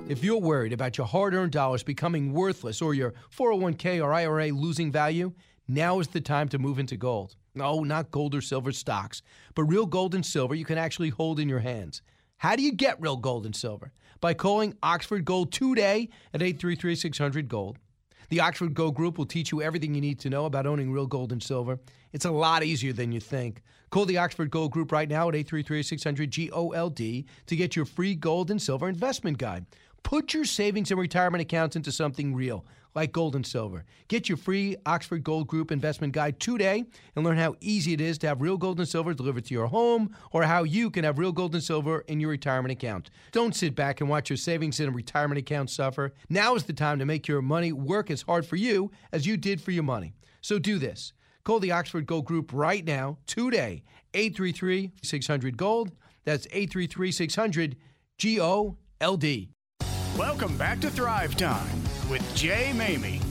If 0.10 0.24
you're 0.24 0.42
worried 0.42 0.74
about 0.74 0.98
your 0.98 1.06
hard 1.06 1.36
earned 1.36 1.52
dollars 1.52 1.84
becoming 1.84 2.34
worthless 2.34 2.82
or 2.82 2.96
your 2.96 3.14
401k 3.38 4.04
or 4.04 4.12
IRA 4.12 4.48
losing 4.48 4.92
value, 4.92 5.34
now 5.68 6.00
is 6.00 6.08
the 6.08 6.20
time 6.20 6.50
to 6.50 6.58
move 6.58 6.80
into 6.80 6.98
gold. 6.98 7.36
No, 7.54 7.84
not 7.84 8.10
gold 8.10 8.34
or 8.34 8.42
silver 8.42 8.72
stocks, 8.72 9.22
but 9.54 9.66
real 9.66 9.86
gold 9.86 10.16
and 10.16 10.26
silver 10.26 10.56
you 10.56 10.66
can 10.66 10.80
actually 10.80 11.10
hold 11.10 11.40
in 11.40 11.48
your 11.48 11.60
hands. 11.60 12.02
How 12.38 12.56
do 12.56 12.64
you 12.64 12.72
get 12.72 13.00
real 13.00 13.18
gold 13.18 13.46
and 13.46 13.56
silver? 13.56 13.94
By 14.20 14.34
calling 14.34 14.74
Oxford 14.82 15.26
Gold 15.26 15.52
today 15.52 16.10
at 16.34 16.42
833 16.42 16.96
600 16.96 17.48
Gold. 17.48 17.78
The 18.30 18.42
Oxford 18.42 18.74
Gold 18.74 18.96
Group 18.96 19.18
will 19.18 19.26
teach 19.26 19.54
you 19.54 19.62
everything 19.62 19.96
you 19.96 20.02
need 20.02 20.20
to 20.20 20.30
know 20.30 20.46
about 20.46 20.68
owning 20.68 20.92
real 20.92 21.08
gold 21.08 21.32
and 21.32 21.42
silver. 21.42 21.80
It's 22.12 22.26
a 22.26 22.32
lot 22.32 22.62
easier 22.62 22.92
than 22.92 23.13
you 23.13 23.22
think. 23.22 23.62
Call 23.90 24.04
the 24.04 24.18
Oxford 24.18 24.52
Gold 24.52 24.72
Group 24.72 24.92
right 24.92 25.08
now 25.08 25.30
at 25.30 25.36
833 25.36 25.82
600 25.82 26.50
GOLD 26.52 26.98
to 26.98 27.56
get 27.56 27.78
your 27.78 27.86
free 27.86 28.16
gold 28.16 28.52
and 28.52 28.62
silver 28.62 28.90
investment 28.90 29.38
guide. 29.38 29.66
Put 30.08 30.34
your 30.34 30.46
savings 30.46 30.89
and 30.89 30.98
retirement 30.98 31.41
accounts 31.41 31.76
into 31.76 31.91
something 31.91 32.34
real, 32.34 32.65
like 32.96 33.12
gold 33.12 33.36
and 33.36 33.46
silver. 33.46 33.84
Get 34.08 34.30
your 34.30 34.38
free 34.38 34.78
Oxford 34.86 35.22
Gold 35.22 35.48
Group 35.50 35.70
investment 35.70 36.13
guide 36.13 36.39
today 36.39 36.86
and 37.13 37.26
learn 37.26 37.36
how 37.36 37.56
easy 37.60 37.91
it 37.91 38.00
is 38.00 38.17
to 38.20 38.28
have 38.28 38.41
real 38.41 38.56
gold 38.56 38.80
and 38.80 38.88
silver 38.88 39.13
delivered 39.13 39.43
to 39.48 39.54
your 39.54 39.67
home 39.67 40.15
or 40.32 40.43
how 40.43 40.63
you 40.63 40.89
can 40.89 41.04
have 41.04 41.20
real 41.20 41.34
gold 41.34 41.56
and 41.56 41.62
silver 41.62 42.06
in 42.08 42.22
your 42.22 42.30
retirement 42.30 42.72
account. 42.72 43.10
Don't 43.34 43.54
sit 43.54 43.76
back 43.76 44.00
and 44.00 44.10
watch 44.10 44.30
your 44.30 44.38
savings 44.38 44.80
and 44.80 44.96
retirement 44.96 45.39
account 45.39 45.70
suffer. 45.70 46.13
Now 46.30 46.56
is 46.56 46.63
the 46.63 46.72
time 46.72 47.00
to 47.00 47.06
make 47.06 47.28
your 47.28 47.41
money 47.41 47.74
work 47.74 48.10
as 48.10 48.22
hard 48.22 48.46
for 48.46 48.56
you 48.56 48.90
as 49.12 49.27
you 49.27 49.36
did 49.36 49.60
for 49.60 49.71
your 49.71 49.84
money. 49.84 50.13
So 50.40 50.58
do 50.58 50.79
this. 50.79 51.12
Call 51.44 51.60
the 51.60 51.73
Oxford 51.73 52.06
Gold 52.06 52.23
Group 52.23 52.52
right 52.54 52.86
now, 52.86 53.17
today, 53.27 53.84
833 54.13 54.94
600 55.04 55.58
Gold. 55.58 55.92
That's 56.23 56.48
833 56.52 57.12
600 57.12 57.75
G 58.17 58.40
O 58.40 58.77
L 59.02 59.17
D. 59.17 59.50
Welcome 60.18 60.58
back 60.58 60.80
to 60.80 60.90
Thrive 60.90 61.38
Time 61.38 61.84
with 62.10 62.24
Jay 62.36 62.72
Maymi. 62.74 63.22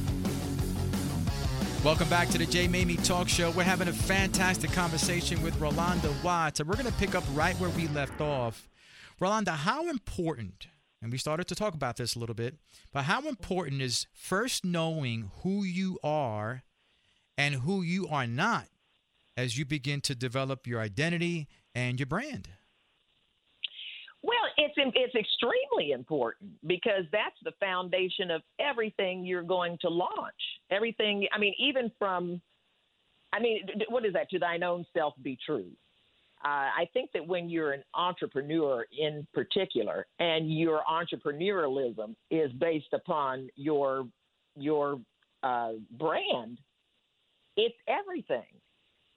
Welcome 1.83 2.09
back 2.09 2.29
to 2.29 2.39
the 2.39 2.47
Jay 2.47 2.69
Maymi 2.69 3.05
Talk 3.05 3.29
Show. 3.29 3.51
We're 3.51 3.65
having 3.65 3.89
a 3.89 3.93
fantastic 3.93 4.71
conversation 4.71 5.43
with 5.43 5.59
Rolonda 5.59 6.15
Watts, 6.23 6.61
and 6.61 6.69
we're 6.69 6.77
going 6.77 6.87
to 6.87 6.93
pick 6.93 7.17
up 7.17 7.25
right 7.35 7.59
where 7.59 7.71
we 7.71 7.89
left 7.89 8.21
off. 8.21 8.69
Rolonda, 9.21 9.57
how 9.57 9.89
important, 9.89 10.69
and 11.03 11.11
we 11.11 11.19
started 11.19 11.49
to 11.49 11.57
talk 11.57 11.75
about 11.75 11.97
this 11.97 12.15
a 12.15 12.21
little 12.21 12.37
bit, 12.37 12.55
but 12.93 13.03
how 13.03 13.27
important 13.27 13.83
is 13.83 14.07
first 14.13 14.65
knowing 14.65 15.33
who 15.43 15.65
you 15.65 15.99
are 16.05 16.63
and 17.37 17.57
who 17.57 17.83
you 17.83 18.07
are 18.07 18.29
not 18.29 18.69
as 19.37 19.59
you 19.59 19.65
begin 19.65 20.01
to 20.03 20.15
develop 20.15 20.69
your 20.69 20.81
identity 20.81 21.49
and 21.75 21.99
your 21.99 22.07
brand? 22.07 22.51
Well, 24.27 24.51
it's 24.59 24.75
it's 24.77 25.15
extremely 25.15 25.93
important 25.93 26.51
because 26.67 27.05
that's 27.13 27.37
the 27.45 27.53
foundation 27.61 28.33
of 28.33 28.43
everything 28.59 29.25
you're 29.25 29.45
going 29.45 29.79
to 29.83 29.89
launch. 29.89 30.35
Everything. 30.73 31.29
I 31.33 31.39
mean, 31.39 31.55
even 31.61 31.93
from, 31.97 32.41
I 33.33 33.39
mean, 33.39 33.61
what 33.89 34.05
is 34.05 34.15
that? 34.15 34.29
To 34.31 34.41
thine 34.41 34.65
own 34.65 34.85
self 34.97 35.15
be 35.23 35.39
true. 35.47 35.71
Uh, 36.45 36.49
I 36.49 36.89
think 36.93 37.11
that 37.15 37.25
when 37.27 37.49
you're 37.49 37.73
an 37.73 37.85
entrepreneur 37.95 38.85
in 38.99 39.27
particular, 39.33 40.07
and 40.19 40.53
your 40.53 40.83
entrepreneurialism 40.91 42.17
is 42.33 42.51
based 42.53 42.93
upon 42.93 43.49
your 43.55 44.09
your 44.57 44.99
uh, 45.45 45.73
brand, 45.97 46.59
it's 47.57 47.77
everything. 47.87 48.47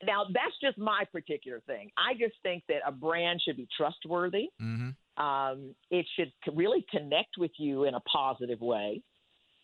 Now, 0.04 0.24
that's 0.34 0.56
just 0.62 0.78
my 0.78 1.04
particular 1.12 1.62
thing. 1.68 1.92
I 1.98 2.14
just 2.14 2.36
think 2.42 2.64
that 2.70 2.80
a 2.86 2.92
brand 2.92 3.42
should 3.44 3.58
be 3.58 3.68
trustworthy. 3.76 4.48
Mm-hmm. 4.62 4.90
Um, 5.20 5.76
it 5.92 6.06
should 6.16 6.32
really 6.56 6.86
connect 6.90 7.38
with 7.38 7.52
you 7.58 7.84
in 7.84 7.94
a 7.94 8.00
positive 8.02 8.62
way, 8.62 9.02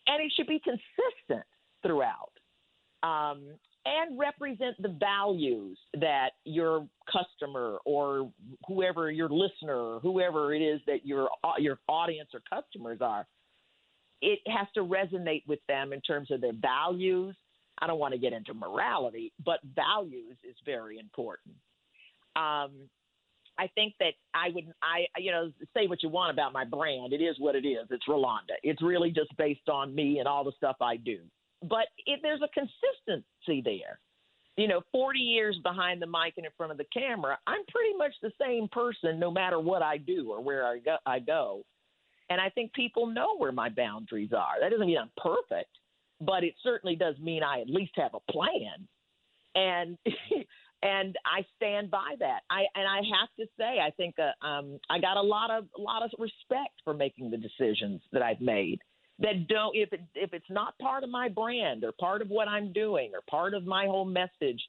and 0.06 0.22
it 0.22 0.32
should 0.36 0.46
be 0.46 0.60
consistent 0.60 1.46
throughout, 1.82 2.32
um, 3.02 3.42
and 3.86 4.18
represent 4.18 4.80
the 4.80 4.94
values 5.00 5.78
that 5.98 6.30
your 6.44 6.86
customer 7.10 7.78
or 7.86 8.30
whoever 8.68 9.10
your 9.10 9.30
listener 9.30 9.76
or 9.76 10.00
whoever 10.00 10.52
it 10.52 10.60
is 10.60 10.80
that 10.86 11.06
your 11.06 11.30
your 11.58 11.78
audience 11.88 12.30
or 12.34 12.42
customers 12.48 12.98
are. 13.00 13.26
It 14.22 14.40
has 14.46 14.66
to 14.74 14.80
resonate 14.80 15.46
with 15.46 15.60
them 15.68 15.92
in 15.92 16.00
terms 16.00 16.30
of 16.30 16.40
their 16.40 16.54
values 16.54 17.36
I 17.78 17.86
don't 17.86 17.98
want 17.98 18.14
to 18.14 18.18
get 18.18 18.32
into 18.32 18.54
morality, 18.54 19.32
but 19.44 19.60
values 19.74 20.36
is 20.48 20.56
very 20.64 20.98
important. 20.98 21.54
Um, 22.34 22.88
I 23.58 23.68
think 23.74 23.94
that 24.00 24.14
I 24.34 24.50
would, 24.54 24.66
I, 24.82 25.06
you 25.18 25.32
know, 25.32 25.50
say 25.74 25.86
what 25.86 26.02
you 26.02 26.08
want 26.08 26.32
about 26.32 26.52
my 26.52 26.64
brand. 26.64 27.12
It 27.12 27.22
is 27.22 27.36
what 27.38 27.54
it 27.54 27.66
is. 27.66 27.86
It's 27.90 28.06
Rolonda. 28.08 28.56
It's 28.62 28.82
really 28.82 29.10
just 29.10 29.36
based 29.36 29.68
on 29.68 29.94
me 29.94 30.18
and 30.18 30.28
all 30.28 30.44
the 30.44 30.52
stuff 30.56 30.76
I 30.80 30.96
do. 30.96 31.20
But 31.62 31.86
if 32.06 32.20
there's 32.22 32.42
a 32.42 32.48
consistency 32.48 33.62
there, 33.64 33.98
you 34.56 34.68
know, 34.68 34.82
40 34.92 35.18
years 35.18 35.58
behind 35.62 36.00
the 36.00 36.06
mic 36.06 36.34
and 36.36 36.46
in 36.46 36.52
front 36.56 36.72
of 36.72 36.78
the 36.78 36.86
camera, 36.92 37.38
I'm 37.46 37.64
pretty 37.68 37.96
much 37.96 38.12
the 38.22 38.32
same 38.40 38.68
person 38.68 39.18
no 39.18 39.30
matter 39.30 39.58
what 39.60 39.82
I 39.82 39.98
do 39.98 40.30
or 40.30 40.42
where 40.42 40.66
I 40.66 40.78
go. 40.78 40.96
I 41.06 41.18
go. 41.18 41.62
And 42.28 42.40
I 42.40 42.50
think 42.50 42.72
people 42.72 43.06
know 43.06 43.36
where 43.36 43.52
my 43.52 43.68
boundaries 43.68 44.32
are. 44.36 44.60
That 44.60 44.70
doesn't 44.70 44.86
mean 44.86 44.98
I'm 44.98 45.10
perfect 45.16 45.70
but 46.20 46.44
it 46.44 46.54
certainly 46.62 46.96
does 46.96 47.16
mean 47.18 47.42
I 47.42 47.60
at 47.60 47.68
least 47.68 47.92
have 47.96 48.14
a 48.14 48.32
plan. 48.32 48.88
And 49.54 49.98
and 50.82 51.16
I 51.24 51.44
stand 51.56 51.90
by 51.90 52.14
that. 52.18 52.40
I 52.50 52.64
and 52.74 52.86
I 52.86 52.96
have 53.18 53.28
to 53.38 53.46
say, 53.58 53.80
I 53.80 53.90
think 53.96 54.16
uh, 54.18 54.46
um, 54.46 54.78
I 54.90 54.98
got 54.98 55.16
a 55.16 55.22
lot 55.22 55.50
of 55.50 55.64
a 55.76 55.80
lot 55.80 56.02
of 56.02 56.10
respect 56.18 56.74
for 56.84 56.94
making 56.94 57.30
the 57.30 57.36
decisions 57.36 58.00
that 58.12 58.22
I've 58.22 58.40
made. 58.40 58.80
That 59.18 59.48
don't 59.48 59.74
if 59.74 59.92
it 59.92 60.00
if 60.14 60.34
it's 60.34 60.50
not 60.50 60.78
part 60.78 61.02
of 61.02 61.10
my 61.10 61.28
brand 61.28 61.84
or 61.84 61.92
part 61.92 62.20
of 62.20 62.28
what 62.28 62.48
I'm 62.48 62.72
doing 62.72 63.12
or 63.14 63.20
part 63.30 63.54
of 63.54 63.64
my 63.64 63.86
whole 63.86 64.04
message, 64.04 64.62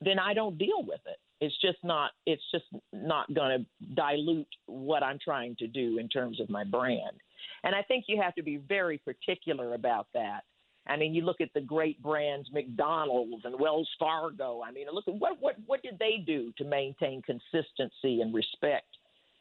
then 0.00 0.18
I 0.18 0.34
don't 0.34 0.58
deal 0.58 0.82
with 0.82 1.00
it. 1.06 1.18
It's 1.40 1.54
just 1.60 1.78
not 1.84 2.10
it's 2.26 2.42
just 2.50 2.64
not 2.92 3.32
going 3.32 3.60
to 3.60 3.94
dilute 3.94 4.48
what 4.66 5.04
I'm 5.04 5.18
trying 5.22 5.54
to 5.56 5.68
do 5.68 5.98
in 5.98 6.08
terms 6.08 6.40
of 6.40 6.50
my 6.50 6.64
brand. 6.64 7.20
And 7.64 7.74
I 7.74 7.82
think 7.82 8.04
you 8.08 8.20
have 8.20 8.34
to 8.34 8.42
be 8.42 8.56
very 8.56 8.98
particular 8.98 9.74
about 9.74 10.08
that 10.14 10.42
I 10.86 10.96
mean, 10.96 11.14
you 11.14 11.22
look 11.22 11.40
at 11.40 11.52
the 11.54 11.60
great 11.60 12.02
brands, 12.02 12.48
McDonald's 12.52 13.44
and 13.44 13.58
Wells 13.58 13.88
Fargo. 13.98 14.62
I 14.66 14.72
mean, 14.72 14.86
look 14.92 15.06
at 15.06 15.14
what 15.14 15.40
what 15.40 15.56
what 15.66 15.82
did 15.82 15.98
they 15.98 16.22
do 16.26 16.52
to 16.58 16.64
maintain 16.64 17.22
consistency 17.22 18.20
and 18.20 18.34
respect 18.34 18.88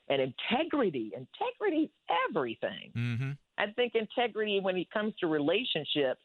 and 0.09 0.21
integrity? 0.21 1.13
Integrity 1.15 1.83
is 1.83 1.89
everything. 2.29 2.91
Mm-hmm. 2.95 3.31
I 3.57 3.71
think 3.75 3.93
integrity 3.95 4.59
when 4.59 4.77
it 4.77 4.89
comes 4.91 5.13
to 5.19 5.27
relationships, 5.27 6.21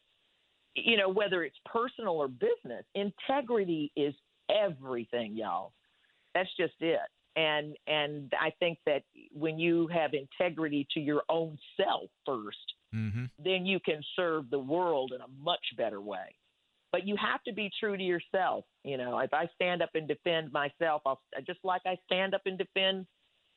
you 0.74 0.98
know, 0.98 1.08
whether 1.08 1.44
it's 1.44 1.56
personal 1.64 2.14
or 2.14 2.28
business, 2.28 2.84
integrity 2.94 3.92
is 3.96 4.14
everything, 4.50 5.34
y'all. 5.34 5.72
That's 6.34 6.50
just 6.58 6.74
it. 6.80 6.98
And 7.36 7.76
and 7.86 8.32
I 8.38 8.50
think 8.58 8.78
that 8.86 9.02
when 9.32 9.58
you 9.58 9.86
have 9.88 10.12
integrity 10.14 10.86
to 10.92 11.00
your 11.00 11.22
own 11.28 11.58
self 11.76 12.10
first, 12.24 12.74
mm-hmm. 12.94 13.24
then 13.42 13.66
you 13.66 13.80
can 13.80 14.00
serve 14.14 14.50
the 14.50 14.58
world 14.58 15.12
in 15.14 15.20
a 15.20 15.44
much 15.44 15.64
better 15.76 16.00
way. 16.00 16.34
But 16.92 17.06
you 17.06 17.16
have 17.16 17.42
to 17.44 17.52
be 17.52 17.70
true 17.78 17.96
to 17.96 18.02
yourself. 18.02 18.64
You 18.84 18.96
know, 18.96 19.18
if 19.18 19.34
I 19.34 19.48
stand 19.54 19.82
up 19.82 19.90
and 19.94 20.08
defend 20.08 20.52
myself, 20.52 21.02
I'll 21.04 21.20
just 21.46 21.60
like 21.64 21.82
I 21.84 21.96
stand 22.06 22.34
up 22.34 22.42
and 22.46 22.56
defend 22.56 23.06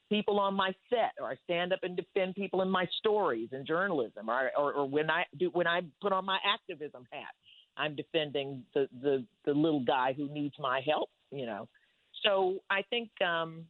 people 0.10 0.40
on 0.40 0.56
my 0.56 0.74
set, 0.90 1.12
or 1.22 1.30
I 1.30 1.36
stand 1.44 1.72
up 1.72 1.80
and 1.84 1.96
defend 1.96 2.36
people 2.36 2.62
in 2.62 2.70
my 2.70 2.86
stories 2.98 3.50
and 3.52 3.66
journalism, 3.66 4.30
or, 4.30 4.52
or, 4.58 4.74
or 4.74 4.90
when 4.90 5.10
I 5.10 5.24
do 5.38 5.50
when 5.54 5.68
I 5.68 5.82
put 6.02 6.12
on 6.12 6.26
my 6.26 6.40
activism 6.46 7.06
hat, 7.12 7.34
I'm 7.78 7.96
defending 7.96 8.64
the 8.74 8.88
the 9.02 9.26
the 9.46 9.54
little 9.54 9.86
guy 9.86 10.14
who 10.14 10.28
needs 10.34 10.56
my 10.60 10.82
help. 10.86 11.10
You 11.32 11.46
know, 11.46 11.70
so 12.26 12.60
I 12.70 12.82
think 12.90 13.10
um, 13.22 13.66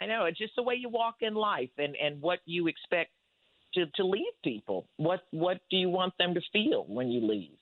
I 0.00 0.06
know 0.06 0.24
it's 0.24 0.38
just 0.38 0.56
the 0.56 0.62
way 0.62 0.74
you 0.74 0.88
walk 0.88 1.16
in 1.20 1.34
life 1.34 1.70
and 1.78 1.94
and 1.96 2.20
what 2.20 2.38
you 2.46 2.66
expect 2.66 3.10
to, 3.76 3.86
to 3.96 4.04
leave 4.04 4.34
people? 4.44 4.88
What 4.96 5.20
what 5.30 5.58
do 5.70 5.76
you 5.76 5.88
want 5.88 6.14
them 6.18 6.34
to 6.34 6.40
feel 6.52 6.84
when 6.88 7.08
you 7.08 7.26
leave? 7.26 7.56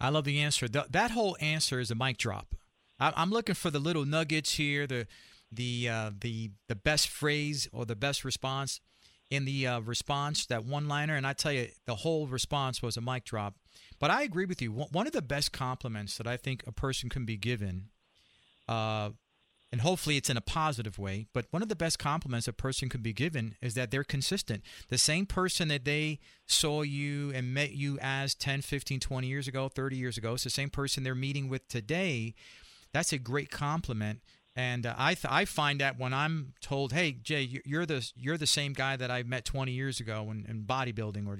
I 0.00 0.10
love 0.10 0.24
the 0.24 0.40
answer. 0.40 0.68
That 0.68 1.10
whole 1.12 1.36
answer 1.40 1.80
is 1.80 1.90
a 1.90 1.94
mic 1.94 2.18
drop. 2.18 2.54
I, 3.00 3.12
I'm 3.16 3.30
looking 3.30 3.54
for 3.54 3.70
the 3.70 3.78
little 3.78 4.04
nuggets 4.04 4.54
here, 4.54 4.86
the 4.86 5.06
the 5.50 5.88
uh, 5.88 6.10
the 6.20 6.50
the 6.68 6.76
best 6.76 7.08
phrase 7.08 7.68
or 7.72 7.86
the 7.86 7.96
best 7.96 8.24
response 8.24 8.80
in 9.30 9.46
the 9.46 9.66
uh, 9.66 9.80
response, 9.80 10.44
that 10.46 10.64
one 10.64 10.88
liner. 10.88 11.16
And 11.16 11.26
I 11.26 11.32
tell 11.32 11.52
you, 11.52 11.68
the 11.86 11.96
whole 11.96 12.26
response 12.26 12.82
was 12.82 12.98
a 12.98 13.00
mic 13.00 13.24
drop. 13.24 13.54
But 13.98 14.10
I 14.10 14.24
agree 14.24 14.44
with 14.44 14.60
you. 14.60 14.70
One 14.72 15.06
of 15.06 15.14
the 15.14 15.22
best 15.22 15.52
compliments 15.52 16.18
that 16.18 16.26
I 16.26 16.36
think 16.36 16.64
a 16.66 16.72
person 16.72 17.08
can 17.08 17.24
be 17.24 17.38
given 17.38 17.88
uh, 18.68 19.10
and 19.72 19.80
hopefully 19.80 20.18
it's 20.18 20.28
in 20.28 20.36
a 20.36 20.42
positive 20.42 20.98
way. 20.98 21.26
But 21.32 21.46
one 21.50 21.62
of 21.62 21.70
the 21.70 21.74
best 21.74 21.98
compliments 21.98 22.46
a 22.46 22.52
person 22.52 22.90
could 22.90 23.02
be 23.02 23.14
given 23.14 23.56
is 23.62 23.72
that 23.74 23.90
they're 23.90 24.04
consistent. 24.04 24.62
The 24.90 24.98
same 24.98 25.24
person 25.24 25.68
that 25.68 25.86
they 25.86 26.20
saw 26.46 26.82
you 26.82 27.32
and 27.34 27.54
met 27.54 27.72
you 27.72 27.98
as 28.02 28.34
10, 28.34 28.60
15, 28.60 29.00
20 29.00 29.26
years 29.26 29.48
ago, 29.48 29.68
30 29.68 29.96
years 29.96 30.18
ago, 30.18 30.34
it's 30.34 30.44
the 30.44 30.50
same 30.50 30.68
person 30.68 31.02
they're 31.02 31.14
meeting 31.14 31.48
with 31.48 31.66
today. 31.68 32.34
That's 32.92 33.14
a 33.14 33.18
great 33.18 33.50
compliment. 33.50 34.20
And 34.54 34.84
uh, 34.84 34.94
I 34.98 35.14
th- 35.14 35.32
I 35.32 35.46
find 35.46 35.80
that 35.80 35.98
when 35.98 36.12
I'm 36.12 36.52
told, 36.60 36.92
"Hey 36.92 37.12
Jay, 37.12 37.62
you're 37.64 37.86
the 37.86 38.06
you're 38.14 38.36
the 38.36 38.46
same 38.46 38.74
guy 38.74 38.96
that 38.96 39.10
I 39.10 39.22
met 39.22 39.46
20 39.46 39.72
years 39.72 39.98
ago 39.98 40.28
in, 40.30 40.44
in 40.46 40.64
bodybuilding 40.64 41.26
or 41.26 41.38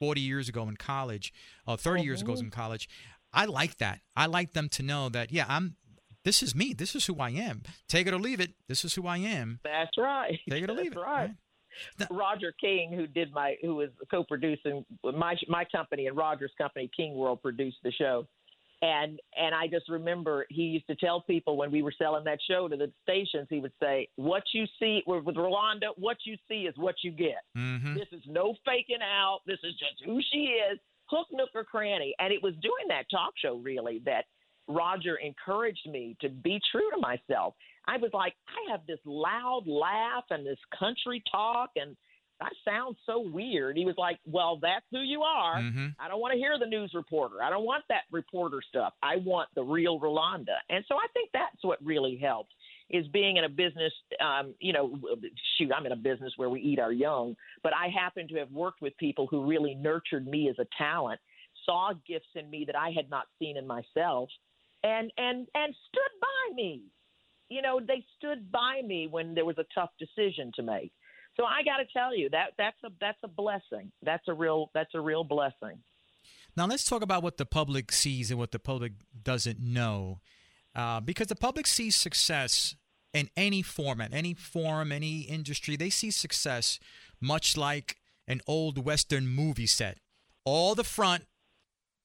40 0.00 0.20
years 0.22 0.48
ago 0.48 0.66
in 0.66 0.78
college, 0.78 1.34
or 1.66 1.76
30 1.76 2.02
years 2.02 2.22
ago 2.22 2.32
in 2.32 2.50
college," 2.50 2.88
I 3.34 3.46
like 3.46 3.78
that. 3.78 4.00
I 4.16 4.26
like 4.26 4.52
them 4.52 4.68
to 4.70 4.82
know 4.82 5.08
that 5.10 5.32
yeah, 5.32 5.44
I'm 5.48 5.76
this 6.24 6.42
is 6.42 6.54
me. 6.54 6.72
This 6.72 6.94
is 6.94 7.06
who 7.06 7.18
I 7.20 7.30
am. 7.30 7.62
Take 7.88 8.06
it 8.06 8.14
or 8.14 8.18
leave 8.18 8.40
it. 8.40 8.52
This 8.68 8.84
is 8.84 8.94
who 8.94 9.06
I 9.06 9.18
am. 9.18 9.60
That's 9.62 9.96
right. 9.98 10.38
Take 10.48 10.64
it 10.64 10.70
or 10.70 10.74
leave 10.74 10.94
That's 10.94 11.04
it. 11.04 11.10
Right. 11.10 11.30
Now, 11.98 12.06
Roger 12.10 12.52
King, 12.60 12.92
who 12.92 13.06
did 13.06 13.32
my, 13.32 13.56
who 13.60 13.76
was 13.76 13.90
co-producing 14.10 14.84
my 15.02 15.36
my 15.48 15.64
company 15.64 16.06
and 16.06 16.16
Roger's 16.16 16.52
company, 16.56 16.90
King 16.96 17.14
World, 17.14 17.42
produced 17.42 17.78
the 17.82 17.92
show, 17.92 18.26
and 18.80 19.18
and 19.36 19.54
I 19.54 19.66
just 19.66 19.88
remember 19.88 20.46
he 20.50 20.62
used 20.62 20.86
to 20.86 20.94
tell 20.94 21.20
people 21.22 21.56
when 21.56 21.70
we 21.70 21.82
were 21.82 21.92
selling 21.96 22.24
that 22.24 22.38
show 22.48 22.68
to 22.68 22.76
the 22.76 22.92
stations, 23.02 23.48
he 23.50 23.60
would 23.60 23.72
say, 23.80 24.08
"What 24.16 24.44
you 24.52 24.66
see 24.78 25.02
with 25.06 25.24
Rolonda, 25.24 25.88
what 25.96 26.18
you 26.24 26.36
see 26.48 26.62
is 26.62 26.74
what 26.76 26.96
you 27.02 27.10
get. 27.10 27.42
Mm-hmm. 27.56 27.94
This 27.94 28.08
is 28.12 28.22
no 28.26 28.54
faking 28.64 29.02
out. 29.02 29.40
This 29.46 29.58
is 29.64 29.72
just 29.72 30.04
who 30.04 30.20
she 30.32 30.58
is, 30.70 30.78
hook, 31.06 31.26
nook, 31.32 31.50
or 31.54 31.64
cranny." 31.64 32.14
And 32.18 32.32
it 32.32 32.42
was 32.42 32.54
doing 32.54 32.88
that 32.88 33.06
talk 33.10 33.32
show 33.36 33.56
really 33.56 34.00
that 34.04 34.26
Roger 34.68 35.16
encouraged 35.16 35.88
me 35.88 36.16
to 36.20 36.28
be 36.28 36.60
true 36.72 36.88
to 36.94 37.00
myself. 37.00 37.54
I 37.86 37.98
was 37.98 38.10
like, 38.14 38.34
I 38.48 38.72
have 38.72 38.80
this 38.86 39.00
loud 39.04 39.64
laugh 39.66 40.24
and 40.30 40.46
this 40.46 40.58
country 40.78 41.22
talk, 41.30 41.70
and 41.76 41.96
I 42.40 42.48
sound 42.64 42.96
so 43.06 43.20
weird. 43.20 43.76
He 43.76 43.84
was 43.84 43.94
like, 43.98 44.18
Well, 44.26 44.58
that's 44.60 44.86
who 44.90 45.00
you 45.00 45.22
are. 45.22 45.56
Mm-hmm. 45.56 45.86
I 45.98 46.08
don't 46.08 46.20
want 46.20 46.32
to 46.32 46.38
hear 46.38 46.58
the 46.58 46.66
news 46.66 46.92
reporter. 46.94 47.42
I 47.42 47.50
don't 47.50 47.64
want 47.64 47.84
that 47.88 48.02
reporter 48.10 48.60
stuff. 48.68 48.94
I 49.02 49.16
want 49.16 49.48
the 49.54 49.62
real 49.62 50.00
Rolonda. 50.00 50.56
And 50.70 50.84
so 50.88 50.96
I 50.96 51.06
think 51.12 51.30
that's 51.32 51.62
what 51.62 51.84
really 51.84 52.16
helped 52.16 52.52
is 52.90 53.06
being 53.08 53.38
in 53.38 53.44
a 53.44 53.48
business, 53.48 53.92
um, 54.20 54.54
you 54.60 54.72
know, 54.72 54.98
shoot, 55.56 55.70
I'm 55.74 55.86
in 55.86 55.92
a 55.92 55.96
business 55.96 56.32
where 56.36 56.50
we 56.50 56.60
eat 56.60 56.78
our 56.78 56.92
young, 56.92 57.34
but 57.62 57.72
I 57.74 57.88
happen 57.88 58.28
to 58.28 58.36
have 58.36 58.50
worked 58.50 58.82
with 58.82 58.96
people 58.98 59.26
who 59.26 59.46
really 59.46 59.74
nurtured 59.74 60.26
me 60.26 60.50
as 60.50 60.56
a 60.58 60.66
talent, 60.76 61.18
saw 61.64 61.92
gifts 62.06 62.28
in 62.34 62.50
me 62.50 62.64
that 62.66 62.76
I 62.76 62.90
had 62.90 63.08
not 63.08 63.24
seen 63.38 63.56
in 63.56 63.66
myself, 63.66 64.28
and 64.84 65.10
and 65.16 65.48
and 65.54 65.74
stood 65.88 66.20
by 66.20 66.54
me. 66.54 66.82
You 67.48 67.62
know, 67.62 67.80
they 67.80 68.04
stood 68.16 68.52
by 68.52 68.82
me 68.84 69.08
when 69.10 69.34
there 69.34 69.44
was 69.44 69.58
a 69.58 69.64
tough 69.74 69.90
decision 69.98 70.52
to 70.56 70.62
make. 70.62 70.92
So 71.36 71.44
I 71.44 71.62
got 71.64 71.78
to 71.78 71.84
tell 71.92 72.16
you 72.16 72.30
that 72.30 72.50
that's 72.56 72.76
a 72.84 72.90
that's 73.00 73.18
a 73.24 73.28
blessing. 73.28 73.90
That's 74.02 74.28
a 74.28 74.34
real 74.34 74.70
that's 74.74 74.94
a 74.94 75.00
real 75.00 75.24
blessing. 75.24 75.80
Now 76.56 76.66
let's 76.66 76.84
talk 76.84 77.02
about 77.02 77.22
what 77.22 77.38
the 77.38 77.46
public 77.46 77.90
sees 77.90 78.30
and 78.30 78.38
what 78.38 78.52
the 78.52 78.60
public 78.60 78.92
doesn't 79.20 79.58
know, 79.58 80.20
uh, 80.76 81.00
because 81.00 81.26
the 81.26 81.36
public 81.36 81.66
sees 81.66 81.96
success 81.96 82.76
in 83.12 83.30
any 83.36 83.62
format, 83.62 84.12
any 84.12 84.34
form, 84.34 84.92
any 84.92 85.20
industry. 85.20 85.76
They 85.76 85.90
see 85.90 86.10
success 86.10 86.78
much 87.20 87.56
like 87.56 87.96
an 88.28 88.40
old 88.46 88.84
western 88.84 89.26
movie 89.26 89.66
set, 89.66 89.98
all 90.44 90.74
the 90.74 90.84
front, 90.84 91.24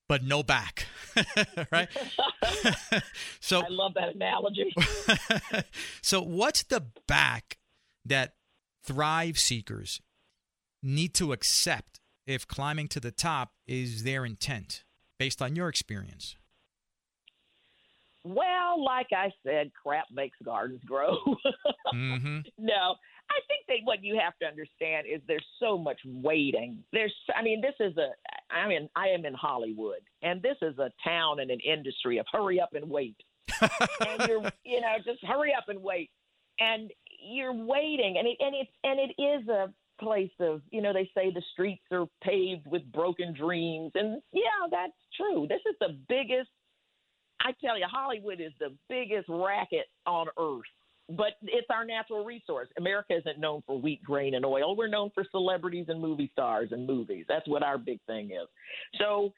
but 0.09 0.23
no 0.23 0.41
back, 0.41 0.87
right? 1.71 1.87
so 3.39 3.61
I 3.61 3.69
love 3.69 3.93
that 3.93 4.15
analogy. 4.15 4.73
so 6.01 6.21
what's 6.21 6.63
the 6.63 6.83
back 7.07 7.59
that 8.03 8.33
thrive 8.83 9.37
seekers 9.37 10.01
need 10.81 11.13
to 11.13 11.31
accept 11.31 11.99
if 12.25 12.47
climbing 12.47 12.87
to 12.89 12.99
the 12.99 13.11
top 13.11 13.51
is 13.67 14.03
their 14.03 14.25
intent 14.25 14.83
based 15.19 15.41
on 15.43 15.55
your 15.55 15.69
experience? 15.69 16.35
Well, 18.23 18.83
like 18.83 19.07
I 19.13 19.31
said, 19.45 19.71
crap 19.81 20.05
makes 20.11 20.37
gardens 20.43 20.81
grow. 20.85 21.17
mm-hmm. 21.93 22.39
No, 22.57 22.95
I 23.29 23.39
think 23.47 23.65
that 23.67 23.77
what 23.83 24.03
you 24.03 24.19
have 24.21 24.33
to 24.41 24.47
understand 24.47 25.05
is 25.07 25.21
there's 25.27 25.45
so 25.59 25.77
much 25.77 25.99
waiting. 26.05 26.79
There's, 26.91 27.13
I 27.35 27.43
mean, 27.43 27.61
this 27.61 27.75
is 27.79 27.95
a, 27.97 28.09
I 28.51 28.67
mean, 28.67 28.89
I 28.95 29.09
am 29.09 29.25
in 29.25 29.33
Hollywood, 29.33 30.01
and 30.21 30.41
this 30.41 30.57
is 30.61 30.77
a 30.79 30.91
town 31.03 31.39
and 31.39 31.51
an 31.51 31.59
industry 31.59 32.17
of 32.17 32.25
hurry 32.31 32.59
up 32.59 32.73
and 32.73 32.89
wait. 32.89 33.15
and 33.61 34.27
you're, 34.27 34.51
you 34.63 34.81
know, 34.81 34.95
just 35.05 35.23
hurry 35.23 35.53
up 35.53 35.65
and 35.67 35.81
wait, 35.81 36.09
and 36.59 36.91
you're 37.21 37.53
waiting, 37.53 38.15
and 38.17 38.27
it, 38.27 38.37
and 38.39 38.55
it's, 38.55 38.71
and 38.83 38.99
it 38.99 39.21
is 39.21 39.47
a 39.47 39.73
place 39.99 40.31
of, 40.39 40.61
you 40.71 40.81
know, 40.81 40.93
they 40.93 41.09
say 41.15 41.31
the 41.31 41.43
streets 41.53 41.83
are 41.91 42.05
paved 42.23 42.65
with 42.67 42.89
broken 42.91 43.33
dreams, 43.33 43.91
and 43.95 44.21
yeah, 44.31 44.67
that's 44.71 44.93
true. 45.17 45.47
This 45.47 45.61
is 45.67 45.75
the 45.79 45.97
biggest 46.07 46.49
I 47.41 47.53
tell 47.63 47.77
you, 47.77 47.85
Hollywood 47.89 48.41
is 48.41 48.51
the 48.59 48.75
biggest 48.89 49.27
racket 49.29 49.85
on 50.05 50.27
earth, 50.37 50.63
but 51.09 51.33
it's 51.43 51.67
our 51.69 51.85
natural 51.85 52.23
resource. 52.23 52.67
America 52.77 53.15
isn't 53.17 53.39
known 53.39 53.63
for 53.65 53.79
wheat, 53.79 54.03
grain, 54.03 54.35
and 54.35 54.45
oil. 54.45 54.75
We're 54.75 54.87
known 54.87 55.11
for 55.13 55.25
celebrities 55.31 55.85
and 55.89 55.99
movie 55.99 56.29
stars 56.31 56.69
and 56.71 56.85
movies. 56.85 57.25
That's 57.27 57.47
what 57.47 57.63
our 57.63 57.77
big 57.77 57.99
thing 58.07 58.31
is. 58.31 58.47
So 58.97 59.33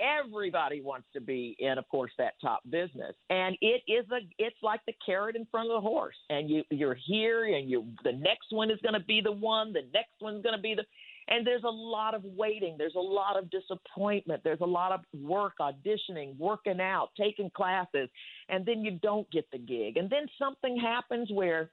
everybody 0.00 0.80
wants 0.80 1.06
to 1.12 1.20
be 1.20 1.56
in, 1.58 1.78
of 1.78 1.88
course, 1.88 2.12
that 2.18 2.34
top 2.40 2.62
business, 2.70 3.14
and 3.28 3.56
it 3.60 3.82
is 3.86 4.06
a. 4.10 4.20
It's 4.38 4.56
like 4.62 4.80
the 4.86 4.94
carrot 5.04 5.36
in 5.36 5.46
front 5.50 5.70
of 5.70 5.82
the 5.82 5.88
horse, 5.88 6.16
and 6.30 6.48
you 6.48 6.62
you're 6.70 6.96
here, 7.06 7.44
and 7.44 7.68
you 7.68 7.86
the 8.04 8.12
next 8.12 8.46
one 8.50 8.70
is 8.70 8.78
going 8.82 8.94
to 8.94 9.04
be 9.06 9.20
the 9.20 9.32
one. 9.32 9.72
The 9.72 9.82
next 9.92 10.14
one's 10.20 10.42
going 10.42 10.56
to 10.56 10.62
be 10.62 10.74
the 10.74 10.84
and 11.28 11.46
there's 11.46 11.64
a 11.64 11.70
lot 11.70 12.14
of 12.14 12.24
waiting. 12.24 12.76
There's 12.78 12.94
a 12.96 13.00
lot 13.00 13.38
of 13.38 13.50
disappointment. 13.50 14.42
There's 14.44 14.60
a 14.60 14.66
lot 14.66 14.92
of 14.92 15.00
work, 15.20 15.54
auditioning, 15.60 16.36
working 16.38 16.80
out, 16.80 17.10
taking 17.16 17.50
classes, 17.50 18.08
and 18.48 18.66
then 18.66 18.84
you 18.84 18.98
don't 19.02 19.30
get 19.30 19.50
the 19.50 19.58
gig. 19.58 19.96
And 19.96 20.10
then 20.10 20.26
something 20.38 20.78
happens 20.78 21.28
where 21.32 21.70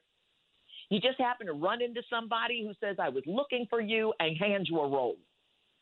you 0.89 0.99
just 0.99 1.19
happen 1.19 1.47
to 1.47 1.53
run 1.53 1.81
into 1.81 2.01
somebody 2.09 2.63
who 2.65 2.73
says, 2.85 2.97
I 2.99 3.09
was 3.09 3.23
looking 3.25 3.65
for 3.69 3.81
you, 3.81 4.13
and 4.19 4.37
hands 4.37 4.67
you 4.69 4.79
a 4.79 4.87
role. 4.87 5.17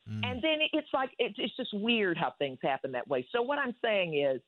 Mm. 0.10 0.26
And 0.26 0.44
then 0.44 0.60
it's 0.74 0.88
like, 0.94 1.12
it's, 1.20 1.36
it's 1.38 1.56
just 1.58 1.74
weird 1.74 2.18
how 2.18 2.34
things 2.40 2.58
happen 2.62 2.92
that 2.94 3.08
way. 3.08 3.28
So 3.32 3.42
what 3.42 3.60
I'm 3.60 3.76
saying 3.84 4.18
is, 4.18 4.42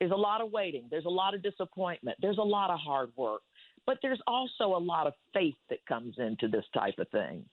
there's 0.00 0.12
a 0.12 0.16
lot 0.16 0.40
of 0.40 0.52
waiting. 0.52 0.84
There's 0.90 1.06
a 1.06 1.10
lot 1.10 1.34
of 1.34 1.42
disappointment. 1.42 2.18
There's 2.22 2.38
a 2.38 2.42
lot 2.42 2.70
of 2.70 2.78
hard 2.78 3.10
work. 3.16 3.40
But 3.84 3.98
there's 4.00 4.20
also 4.28 4.76
a 4.76 4.78
lot 4.78 5.08
of 5.08 5.14
faith 5.34 5.56
that 5.70 5.84
comes 5.86 6.14
into 6.18 6.46
this 6.46 6.64
type 6.72 6.94
of 6.98 7.08
thing. 7.08 7.44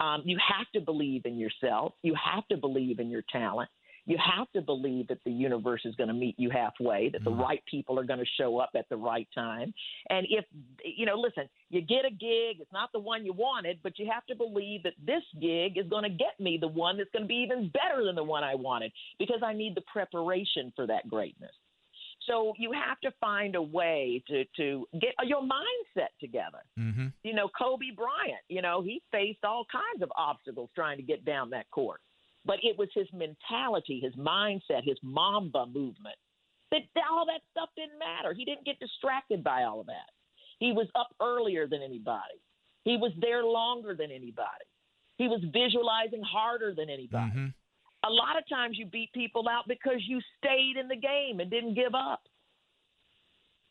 Um, 0.00 0.22
you 0.24 0.38
have 0.56 0.66
to 0.72 0.80
believe 0.80 1.26
in 1.26 1.38
yourself. 1.38 1.92
You 2.02 2.14
have 2.14 2.46
to 2.48 2.56
believe 2.56 2.98
in 2.98 3.10
your 3.10 3.22
talent. 3.30 3.68
You 4.06 4.16
have 4.18 4.50
to 4.52 4.62
believe 4.62 5.08
that 5.08 5.18
the 5.24 5.30
universe 5.30 5.82
is 5.84 5.94
going 5.94 6.08
to 6.08 6.14
meet 6.14 6.34
you 6.38 6.50
halfway, 6.50 7.10
that 7.10 7.22
the 7.22 7.30
Mm-hmm. 7.30 7.40
right 7.42 7.62
people 7.70 7.98
are 7.98 8.04
going 8.04 8.18
to 8.18 8.26
show 8.40 8.58
up 8.58 8.70
at 8.74 8.88
the 8.88 8.96
right 8.96 9.28
time. 9.34 9.72
And 10.08 10.26
if, 10.30 10.44
you 10.84 11.04
know, 11.06 11.16
listen, 11.16 11.48
you 11.68 11.80
get 11.82 12.06
a 12.06 12.10
gig, 12.10 12.60
it's 12.60 12.72
not 12.72 12.90
the 12.92 12.98
one 12.98 13.24
you 13.26 13.34
wanted, 13.34 13.78
but 13.82 13.98
you 13.98 14.10
have 14.12 14.24
to 14.26 14.34
believe 14.34 14.82
that 14.84 14.94
this 15.04 15.22
gig 15.40 15.76
is 15.76 15.86
going 15.88 16.04
to 16.04 16.08
get 16.10 16.40
me 16.40 16.58
the 16.58 16.66
one 16.66 16.96
that's 16.96 17.10
going 17.10 17.24
to 17.24 17.28
be 17.28 17.44
even 17.46 17.68
better 17.68 18.04
than 18.04 18.16
the 18.16 18.24
one 18.24 18.42
I 18.42 18.54
wanted 18.54 18.90
because 19.18 19.42
I 19.44 19.52
need 19.52 19.74
the 19.76 19.82
preparation 19.82 20.72
for 20.74 20.86
that 20.86 21.08
greatness. 21.08 21.52
So 22.30 22.54
you 22.56 22.70
have 22.72 23.00
to 23.00 23.10
find 23.20 23.56
a 23.56 23.62
way 23.62 24.22
to, 24.28 24.44
to 24.56 24.86
get 25.00 25.14
your 25.24 25.42
mindset 25.42 26.10
together. 26.20 26.62
Mm-hmm. 26.78 27.08
You 27.24 27.34
know, 27.34 27.48
Kobe 27.58 27.90
Bryant, 27.96 28.44
you 28.48 28.62
know, 28.62 28.82
he 28.82 29.02
faced 29.10 29.44
all 29.44 29.66
kinds 29.70 30.02
of 30.02 30.10
obstacles 30.16 30.70
trying 30.74 30.98
to 30.98 31.02
get 31.02 31.24
down 31.24 31.50
that 31.50 31.68
court. 31.70 32.00
But 32.46 32.58
it 32.62 32.78
was 32.78 32.88
his 32.94 33.08
mentality, 33.12 34.00
his 34.02 34.14
mindset, 34.14 34.84
his 34.84 34.96
Mamba 35.02 35.66
movement. 35.66 36.16
That 36.70 36.82
all 37.10 37.26
that 37.26 37.40
stuff 37.50 37.68
didn't 37.76 37.98
matter. 37.98 38.32
He 38.32 38.44
didn't 38.44 38.64
get 38.64 38.78
distracted 38.78 39.42
by 39.42 39.64
all 39.64 39.80
of 39.80 39.86
that. 39.86 40.08
He 40.60 40.70
was 40.72 40.86
up 40.94 41.08
earlier 41.20 41.66
than 41.66 41.82
anybody. 41.82 42.38
He 42.84 42.96
was 42.96 43.12
there 43.20 43.42
longer 43.42 43.94
than 43.94 44.12
anybody. 44.12 44.66
He 45.16 45.26
was 45.26 45.42
visualizing 45.52 46.22
harder 46.22 46.74
than 46.74 46.88
anybody. 46.88 47.30
Mm-hmm. 47.30 47.46
A 48.04 48.10
lot 48.10 48.38
of 48.38 48.48
times 48.48 48.78
you 48.78 48.86
beat 48.86 49.12
people 49.12 49.48
out 49.48 49.64
because 49.68 50.00
you 50.06 50.20
stayed 50.38 50.76
in 50.78 50.88
the 50.88 50.96
game 50.96 51.40
and 51.40 51.50
didn't 51.50 51.74
give 51.74 51.94
up. 51.94 52.20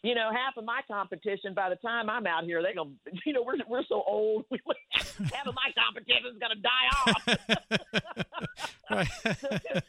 You 0.01 0.15
know, 0.15 0.29
half 0.31 0.55
of 0.55 0.63
my 0.63 0.79
competition, 0.89 1.53
by 1.53 1.69
the 1.69 1.75
time 1.75 2.09
I'm 2.09 2.25
out 2.25 2.45
here, 2.45 2.63
they 2.63 2.73
go, 2.73 2.89
you 3.25 3.33
know, 3.33 3.43
we're, 3.43 3.57
we're 3.67 3.83
so 3.89 4.03
old. 4.07 4.45
we, 4.49 4.59
half 4.93 5.47
of 5.47 5.55
my 5.55 5.73
competition 5.77 6.31
is 6.31 6.39
going 6.39 6.55
to 6.55 6.61
die 6.61 6.87
off. 7.05 7.23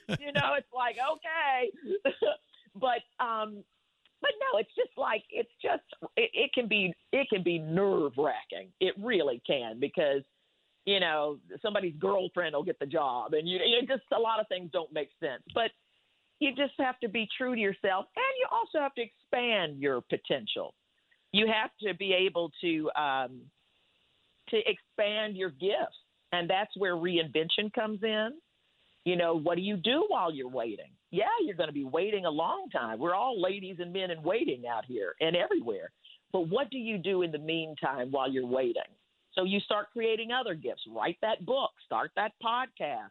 you 0.21 0.33
know, 0.33 0.55
it's 0.57 0.73
like, 0.75 0.97
okay. 0.99 1.71
but, 2.75 3.03
um, 3.25 3.63
but 4.21 4.31
no, 4.41 4.59
it's 4.59 4.75
just 4.77 4.97
like 4.97 5.25
it's 5.31 5.51
just 5.63 5.83
it, 6.17 6.31
it 6.35 6.53
can 6.53 6.69
be 6.69 6.93
it 7.13 7.29
can 7.31 7.43
be 7.43 7.59
nerve 7.59 8.13
wracking. 8.19 8.69
It 8.81 8.95
really 8.99 9.41
can 9.47 9.81
because 9.81 10.23
you 10.85 11.01
know 11.01 11.39
somebody's 11.63 11.95
girlfriend 11.99 12.55
will 12.55 12.63
get 12.63 12.79
the 12.79 12.87
job, 12.87 13.35
and 13.35 13.49
you, 13.49 13.59
you 13.65 13.87
just 13.87 14.03
a 14.17 14.21
lot 14.21 14.41
of 14.41 14.49
things 14.49 14.71
don't 14.73 14.93
make 14.93 15.11
sense. 15.21 15.43
But 15.55 15.71
you 16.39 16.51
just 16.55 16.73
have 16.79 16.99
to 17.01 17.09
be 17.09 17.29
true 17.37 17.55
to 17.55 17.61
yourself, 17.61 18.07
and 18.17 18.25
you 18.39 18.47
also 18.51 18.83
have 18.83 18.95
to 18.95 19.03
expand 19.03 19.79
your 19.79 20.01
potential. 20.01 20.75
You 21.33 21.47
have 21.47 21.71
to 21.83 21.95
be 21.95 22.13
able 22.13 22.51
to 22.63 22.91
um, 23.01 23.41
to 24.49 24.59
expand 24.67 25.37
your 25.37 25.51
gifts, 25.51 25.99
and 26.33 26.49
that's 26.49 26.71
where 26.77 26.95
reinvention 26.95 27.73
comes 27.75 28.03
in. 28.03 28.31
You 29.05 29.17
know, 29.17 29.39
what 29.39 29.57
do 29.57 29.63
you 29.63 29.77
do 29.77 30.05
while 30.09 30.33
you're 30.33 30.49
waiting? 30.49 30.91
Yeah, 31.11 31.25
you're 31.45 31.57
going 31.57 31.69
to 31.69 31.75
be 31.75 31.85
waiting 31.85 32.27
a 32.27 32.31
long 32.31 32.69
time. 32.71 32.99
We're 32.99 33.15
all 33.15 33.41
ladies 33.41 33.77
and 33.81 33.93
men 33.93 34.11
in 34.11 34.23
waiting 34.23 34.65
out 34.67 34.85
here 34.85 35.15
and 35.21 35.35
everywhere. 35.35 35.91
But 36.33 36.49
what 36.49 36.71
do 36.71 36.79
you 36.79 36.99
do 36.99 37.23
in 37.23 37.33
the 37.33 37.39
meantime 37.39 38.11
while 38.11 38.31
you're 38.31 38.47
waiting? 38.47 38.83
So 39.35 39.45
you 39.45 39.61
start 39.61 39.89
creating 39.93 40.31
other 40.33 40.55
gifts. 40.55 40.83
Write 40.89 41.19
that 41.23 41.45
book. 41.47 41.71
Start 41.87 42.11
that 42.17 42.33
podcast. 42.43 43.11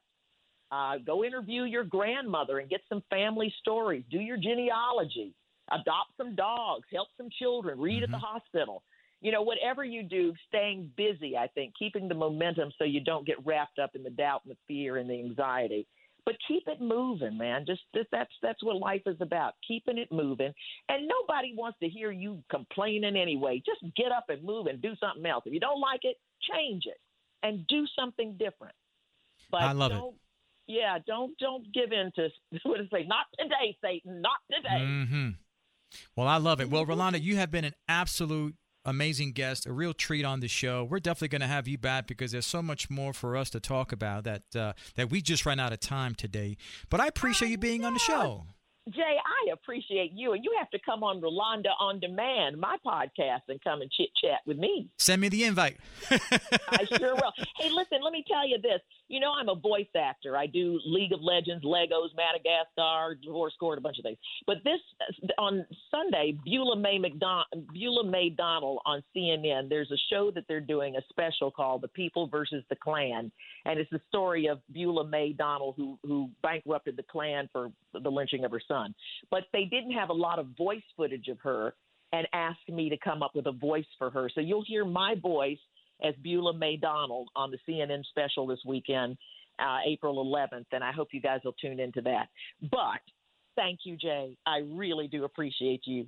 Uh, 0.72 0.98
go 1.04 1.24
interview 1.24 1.64
your 1.64 1.84
grandmother 1.84 2.60
and 2.60 2.70
get 2.70 2.82
some 2.90 3.04
family 3.10 3.54
stories. 3.60 4.04
Do 4.12 4.20
your 4.20 4.38
genealogy. 4.38 5.34
Adopt 5.72 6.12
some 6.18 6.36
dogs. 6.36 6.88
Help 6.94 7.08
some 7.18 7.30
children. 7.40 7.80
Read 7.80 8.04
at 8.04 8.12
the 8.12 8.18
hospital. 8.18 8.84
You 9.22 9.32
know, 9.32 9.42
whatever 9.42 9.84
you 9.84 10.04
do, 10.04 10.34
staying 10.48 10.92
busy, 10.96 11.36
I 11.36 11.48
think, 11.48 11.74
keeping 11.78 12.08
the 12.08 12.16
momentum 12.16 12.72
so 12.78 12.86
you 12.86 13.02
don't 13.02 13.26
get 13.26 13.46
wrapped 13.46 13.78
up 13.80 13.92
in 13.94 14.04
the 14.04 14.10
doubt 14.10 14.42
and 14.46 14.54
the 14.54 14.58
fear 14.68 14.98
and 14.98 15.10
the 15.10 15.20
anxiety. 15.20 15.88
But 16.30 16.38
keep 16.48 16.68
it 16.68 16.80
moving, 16.80 17.40
man. 17.40 17.66
Just, 17.66 17.82
just 17.96 18.08
that's 18.12 18.30
that's 18.44 18.64
what 18.64 18.76
life 18.76 19.02
is 19.08 19.20
about. 19.20 19.54
Keeping 19.68 19.98
it 19.98 20.10
moving. 20.12 20.54
And 20.88 21.08
nobody 21.08 21.56
wants 21.58 21.80
to 21.80 21.90
hear 21.90 22.12
you 22.12 22.44
complaining 22.52 23.16
anyway. 23.16 23.64
Just 23.66 23.96
get 23.96 24.12
up 24.12 24.26
and 24.30 24.44
move 24.44 24.68
and 24.68 24.80
do 24.80 24.92
something 25.00 25.26
else. 25.26 25.42
If 25.48 25.54
you 25.54 25.60
don't 25.60 25.82
like 25.82 26.02
it, 26.04 26.18
change 26.54 26.84
it 26.86 27.00
and 27.42 27.66
do 27.66 27.88
something 27.98 28.34
different. 28.38 28.76
But 29.50 29.64
I 29.64 29.72
love 29.72 29.92
it. 29.92 30.04
Yeah, 30.68 31.00
don't 31.08 31.36
don't 31.40 31.66
give 31.74 31.92
in 31.92 32.12
to 32.18 32.30
what 32.62 32.78
to 32.78 32.88
say. 32.94 33.08
Not 33.08 33.26
today, 33.40 33.76
Satan. 33.84 34.22
Not 34.22 34.38
today. 34.52 34.84
Mm-hmm. 34.84 35.30
Well, 36.16 36.28
I 36.28 36.38
love 36.38 36.62
it. 36.62 36.70
Well, 36.70 36.86
Rolonda, 36.86 37.20
you 37.20 37.38
have 37.38 37.50
been 37.50 37.66
an 37.66 37.74
absolute 37.88 38.54
amazing 38.90 39.32
guest, 39.32 39.66
a 39.66 39.72
real 39.72 39.94
treat 39.94 40.26
on 40.26 40.40
the 40.40 40.48
show. 40.48 40.84
We're 40.84 41.00
definitely 41.00 41.30
going 41.30 41.42
to 41.42 41.48
have 41.48 41.68
you 41.68 41.78
back 41.78 42.08
because 42.08 42.32
there's 42.32 42.46
so 42.46 42.62
much 42.62 42.90
more 42.90 43.14
for 43.14 43.38
us 43.38 43.50
to 43.52 43.60
talk 43.60 43.92
about 43.92 44.24
that 44.26 44.56
uh, 44.56 44.74
that 44.96 45.10
we 45.10 45.22
just 45.22 45.46
ran 45.46 45.60
out 45.60 45.72
of 45.72 45.80
time 45.80 46.16
today. 46.16 46.58
But 46.90 47.00
I 47.00 47.08
appreciate 47.08 47.50
you 47.50 47.58
being 47.58 47.86
on 47.86 47.94
the 47.94 48.00
show. 48.00 48.46
Jay, 48.90 49.18
I 49.18 49.52
appreciate 49.52 50.12
you, 50.14 50.34
and 50.34 50.44
you 50.44 50.56
have 50.58 50.70
to 50.72 50.80
come 50.80 51.04
on 51.04 51.22
Rolonda 51.22 51.70
on 51.80 52.00
Demand, 52.00 52.58
my 52.60 52.78
podcast, 52.86 53.42
and 53.48 53.62
come 53.64 53.82
and 53.82 53.92
chit 53.92 54.10
chat 54.22 54.40
with 54.46 54.58
me. 54.58 54.88
Send 54.98 55.22
me 55.22 55.30
the 55.30 55.44
invite. 55.44 55.78
I 56.12 56.86
sure 56.98 57.16
will. 57.16 57.34
Hey, 57.60 57.70
listen, 57.72 58.00
let 58.02 58.14
me 58.14 58.24
tell 58.26 58.48
you 58.48 58.58
this. 58.62 58.80
You 59.10 59.20
know, 59.20 59.34
I'm 59.38 59.50
a 59.50 59.56
voice 59.56 59.88
actor. 59.94 60.38
I 60.38 60.46
do 60.46 60.80
League 60.86 61.12
of 61.12 61.22
Legends, 61.22 61.66
Legos, 61.66 62.10
Madagascar, 62.16 63.16
Divorce 63.22 63.54
Court, 63.60 63.78
a 63.78 63.82
bunch 63.82 63.98
of 63.98 64.04
things. 64.04 64.18
But 64.48 64.58
this 64.64 64.80
on 65.38 65.66
Sunday, 65.92 66.38
Beulah 66.46 66.78
Mae 66.78 67.00
McDon- 67.00 67.44
Beulah 67.74 68.06
Mae 68.06 68.30
Donald 68.30 68.80
on 68.86 69.04
CNN. 69.14 69.68
There's 69.68 69.92
a 69.92 69.98
show 70.10 70.32
that 70.32 70.46
they're 70.48 70.62
doing, 70.62 70.96
a 70.96 71.02
special 71.10 71.52
called 71.52 71.82
"The 71.82 71.90
People 71.90 72.28
versus 72.28 72.64
the 72.70 72.78
Klan," 72.78 73.30
and 73.66 73.78
it's 73.80 73.90
the 73.90 74.02
story 74.08 74.48
of 74.48 74.60
Beulah 74.72 75.08
Mae 75.08 75.34
Donald 75.34 75.74
who 75.76 76.00
who 76.04 76.30
bankrupted 76.42 76.96
the 76.96 77.04
Klan 77.04 77.50
for 77.52 77.72
the 77.94 78.10
lynching 78.10 78.46
of 78.46 78.52
her 78.52 78.62
son. 78.66 78.79
But 79.32 79.44
they 79.54 79.66
didn't 79.66 79.92
have 79.92 80.10
a 80.10 80.14
lot 80.14 80.40
of 80.40 80.48
voice 80.58 80.84
footage 80.96 81.28
of 81.28 81.40
her, 81.42 81.74
and 82.12 82.28
asked 82.34 82.68
me 82.70 82.90
to 82.90 82.98
come 82.98 83.22
up 83.22 83.32
with 83.36 83.46
a 83.48 83.52
voice 83.52 83.86
for 83.98 84.10
her. 84.10 84.30
So 84.34 84.42
you'll 84.42 84.64
hear 84.66 84.86
my 84.86 85.16
voice 85.22 85.60
as 86.04 86.16
Beulah 86.24 86.58
Mae 86.58 86.78
Donald 86.78 87.30
on 87.36 87.52
the 87.52 87.58
CNN 87.68 88.04
special 88.10 88.48
this 88.48 88.60
weekend, 88.66 89.18
uh, 89.60 89.80
April 89.86 90.24
11th, 90.26 90.66
and 90.72 90.84
I 90.84 90.92
hope 90.92 91.10
you 91.12 91.22
guys 91.22 91.42
will 91.44 91.54
tune 91.54 91.80
into 91.80 92.02
that. 92.02 92.28
But 92.72 93.02
thank 93.56 93.80
you, 93.84 93.98
Jay. 93.98 94.38
I 94.46 94.60
really 94.60 95.08
do 95.08 95.26
appreciate 95.26 95.82
you. 95.86 96.08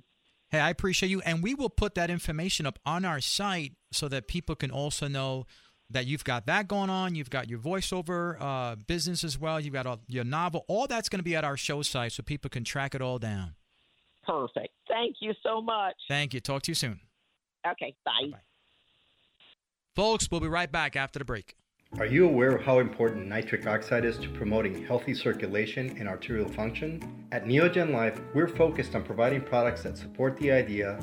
Hey, 0.50 0.60
I 0.60 0.70
appreciate 0.70 1.08
you, 1.08 1.20
and 1.22 1.42
we 1.42 1.54
will 1.54 1.70
put 1.70 1.94
that 1.94 2.10
information 2.10 2.66
up 2.66 2.78
on 2.84 3.04
our 3.04 3.20
site 3.20 3.72
so 3.90 4.08
that 4.08 4.28
people 4.28 4.54
can 4.54 4.70
also 4.70 5.08
know 5.08 5.46
that 5.92 6.06
you've 6.06 6.24
got 6.24 6.46
that 6.46 6.68
going 6.68 6.90
on. 6.90 7.14
You've 7.14 7.30
got 7.30 7.48
your 7.48 7.58
voiceover 7.58 8.36
uh, 8.40 8.76
business 8.86 9.24
as 9.24 9.38
well. 9.38 9.60
You've 9.60 9.74
got 9.74 9.86
all, 9.86 10.00
your 10.08 10.24
novel. 10.24 10.64
All 10.68 10.86
that's 10.86 11.08
going 11.08 11.20
to 11.20 11.24
be 11.24 11.36
at 11.36 11.44
our 11.44 11.56
show 11.56 11.82
site 11.82 12.12
so 12.12 12.22
people 12.22 12.50
can 12.50 12.64
track 12.64 12.94
it 12.94 13.02
all 13.02 13.18
down. 13.18 13.54
Perfect. 14.24 14.74
Thank 14.88 15.16
you 15.20 15.32
so 15.42 15.60
much. 15.60 15.94
Thank 16.08 16.34
you. 16.34 16.40
Talk 16.40 16.62
to 16.62 16.70
you 16.70 16.74
soon. 16.74 17.00
Okay, 17.66 17.94
bye. 18.04 18.12
Bye-bye. 18.22 18.38
Folks, 19.94 20.28
we'll 20.30 20.40
be 20.40 20.48
right 20.48 20.70
back 20.70 20.96
after 20.96 21.18
the 21.18 21.24
break. 21.24 21.54
Are 21.98 22.06
you 22.06 22.26
aware 22.26 22.56
of 22.56 22.62
how 22.62 22.78
important 22.78 23.26
nitric 23.26 23.66
oxide 23.66 24.06
is 24.06 24.16
to 24.18 24.28
promoting 24.30 24.86
healthy 24.86 25.12
circulation 25.12 25.94
and 25.98 26.08
arterial 26.08 26.48
function? 26.48 27.26
At 27.32 27.44
Neogen 27.44 27.92
Life, 27.92 28.18
we're 28.34 28.48
focused 28.48 28.94
on 28.94 29.02
providing 29.02 29.42
products 29.42 29.82
that 29.82 29.98
support 29.98 30.38
the 30.38 30.50
idea 30.50 30.98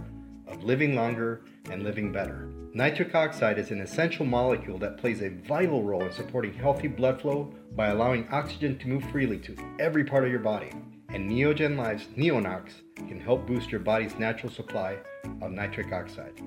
of 0.50 0.64
living 0.64 0.96
longer 0.96 1.42
and 1.70 1.84
living 1.84 2.12
better. 2.12 2.50
Nitric 2.74 3.16
oxide 3.16 3.58
is 3.58 3.72
an 3.72 3.82
essential 3.82 4.26
molecule 4.26 4.78
that 4.80 4.98
plays 4.98 5.22
a 5.22 5.30
vital 5.30 5.84
role 5.84 6.04
in 6.04 6.12
supporting 6.12 6.54
healthy 6.54 6.88
blood 6.88 7.22
flow 7.22 7.54
by 7.76 7.88
allowing 7.88 8.28
oxygen 8.30 8.78
to 8.80 8.88
move 8.88 9.04
freely 9.12 9.40
to 9.40 9.56
every 9.80 10.04
part 10.04 10.24
of 10.24 10.32
your 10.32 10.40
body. 10.40 10.72
And 11.10 11.30
Neogen 11.30 11.78
Life's 11.78 12.06
Neonox 12.16 12.74
can 12.96 13.20
help 13.20 13.48
boost 13.48 13.72
your 13.72 13.82
body's 13.82 14.20
natural 14.20 14.52
supply 14.52 14.98
of 15.42 15.52
nitric 15.52 15.92
oxide. 15.92 16.40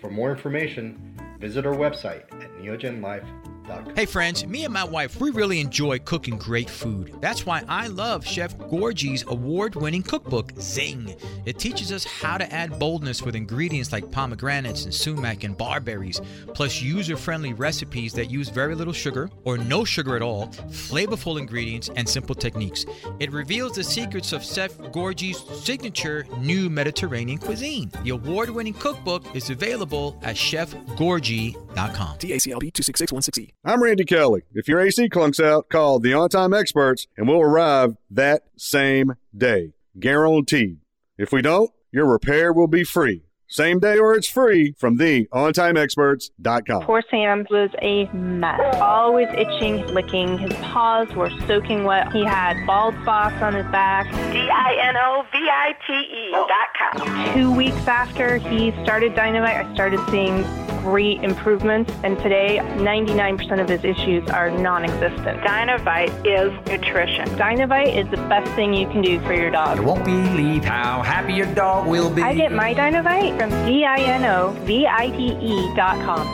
For 0.00 0.10
more 0.10 0.30
information, 0.32 1.16
visit 1.38 1.66
our 1.66 1.74
website 1.74 2.24
at 2.42 2.52
neogenlife.com. 2.58 3.57
Hey 3.94 4.06
friends, 4.06 4.46
me 4.46 4.64
and 4.64 4.72
my 4.72 4.84
wife, 4.84 5.20
we 5.20 5.30
really 5.30 5.60
enjoy 5.60 5.98
cooking 5.98 6.38
great 6.38 6.70
food. 6.70 7.14
That's 7.20 7.44
why 7.44 7.64
I 7.68 7.88
love 7.88 8.24
Chef 8.24 8.56
Gorgie's 8.70 9.24
award-winning 9.28 10.04
cookbook, 10.04 10.52
Zing. 10.58 11.14
It 11.44 11.58
teaches 11.58 11.92
us 11.92 12.04
how 12.04 12.38
to 12.38 12.50
add 12.52 12.78
boldness 12.78 13.22
with 13.22 13.34
ingredients 13.34 13.92
like 13.92 14.10
pomegranates 14.10 14.84
and 14.84 14.94
sumac 14.94 15.44
and 15.44 15.56
barberries, 15.56 16.20
plus 16.54 16.80
user-friendly 16.80 17.52
recipes 17.54 18.12
that 18.14 18.30
use 18.30 18.48
very 18.48 18.74
little 18.74 18.92
sugar 18.92 19.28
or 19.44 19.58
no 19.58 19.84
sugar 19.84 20.16
at 20.16 20.22
all, 20.22 20.46
flavorful 20.68 21.38
ingredients, 21.38 21.90
and 21.96 22.08
simple 22.08 22.34
techniques. 22.34 22.86
It 23.18 23.32
reveals 23.32 23.72
the 23.72 23.84
secrets 23.84 24.32
of 24.32 24.42
Chef 24.42 24.72
Gorgie's 24.92 25.42
signature 25.62 26.26
new 26.38 26.70
Mediterranean 26.70 27.38
cuisine. 27.38 27.90
The 28.02 28.10
award-winning 28.10 28.74
cookbook 28.74 29.24
is 29.34 29.50
available 29.50 30.18
at 30.22 30.36
chefgorgie.com. 30.36 32.18
DACLB 32.18 32.72
26616E. 32.72 33.57
I'm 33.64 33.82
Randy 33.82 34.04
Kelly. 34.04 34.42
If 34.54 34.68
your 34.68 34.78
AC 34.78 35.08
clunks 35.08 35.44
out, 35.44 35.68
call 35.68 35.98
the 35.98 36.14
on 36.14 36.28
time 36.28 36.54
experts 36.54 37.08
and 37.16 37.26
we'll 37.26 37.40
arrive 37.40 37.96
that 38.08 38.44
same 38.56 39.16
day. 39.36 39.72
Guaranteed. 39.98 40.78
If 41.18 41.32
we 41.32 41.42
don't, 41.42 41.72
your 41.90 42.06
repair 42.06 42.52
will 42.52 42.68
be 42.68 42.84
free. 42.84 43.24
Same 43.50 43.78
day 43.78 43.96
or 43.98 44.14
it's 44.14 44.28
free 44.28 44.74
from 44.78 44.98
the 44.98 45.26
ontimeexperts.com. 45.32 46.82
Poor 46.82 47.02
Sam 47.10 47.46
was 47.50 47.70
a 47.80 48.04
mess. 48.12 48.60
Always 48.76 49.28
itching, 49.30 49.86
licking. 49.86 50.36
His 50.36 50.52
paws 50.54 51.08
were 51.14 51.30
soaking 51.46 51.84
wet. 51.84 52.12
He 52.12 52.24
had 52.24 52.66
bald 52.66 52.94
spots 53.02 53.40
on 53.42 53.54
his 53.54 53.64
back. 53.66 54.04
D-I-N-O-V-I-T-E 54.32 56.30
dot 56.32 56.68
com. 56.78 57.34
Two 57.34 57.50
weeks 57.50 57.86
after 57.86 58.36
he 58.36 58.72
started 58.82 59.14
Dinovite, 59.14 59.64
I 59.66 59.74
started 59.74 60.00
seeing 60.10 60.44
great 60.82 61.22
improvements. 61.22 61.90
And 62.04 62.18
today, 62.18 62.58
99% 62.58 63.60
of 63.60 63.68
his 63.68 63.82
issues 63.84 64.28
are 64.30 64.50
non-existent. 64.50 65.40
Dinovite 65.40 66.10
is 66.26 66.52
nutrition. 66.68 67.28
Dinovite 67.30 67.96
is 67.96 68.08
the 68.10 68.16
best 68.28 68.50
thing 68.54 68.74
you 68.74 68.86
can 68.88 69.00
do 69.02 69.20
for 69.20 69.32
your 69.32 69.50
dog. 69.50 69.78
You 69.78 69.84
won't 69.84 70.04
believe 70.04 70.64
how 70.64 71.02
happy 71.02 71.32
your 71.34 71.52
dog 71.54 71.86
will 71.86 72.10
be. 72.10 72.22
I 72.22 72.34
get 72.34 72.52
my 72.52 72.74
Dinovite 72.74 73.37
from 73.38 73.50
D-I-N-O-V-I-T-E 73.66 75.36
E 75.40 75.74
dot 75.76 75.94
com. 76.04 76.26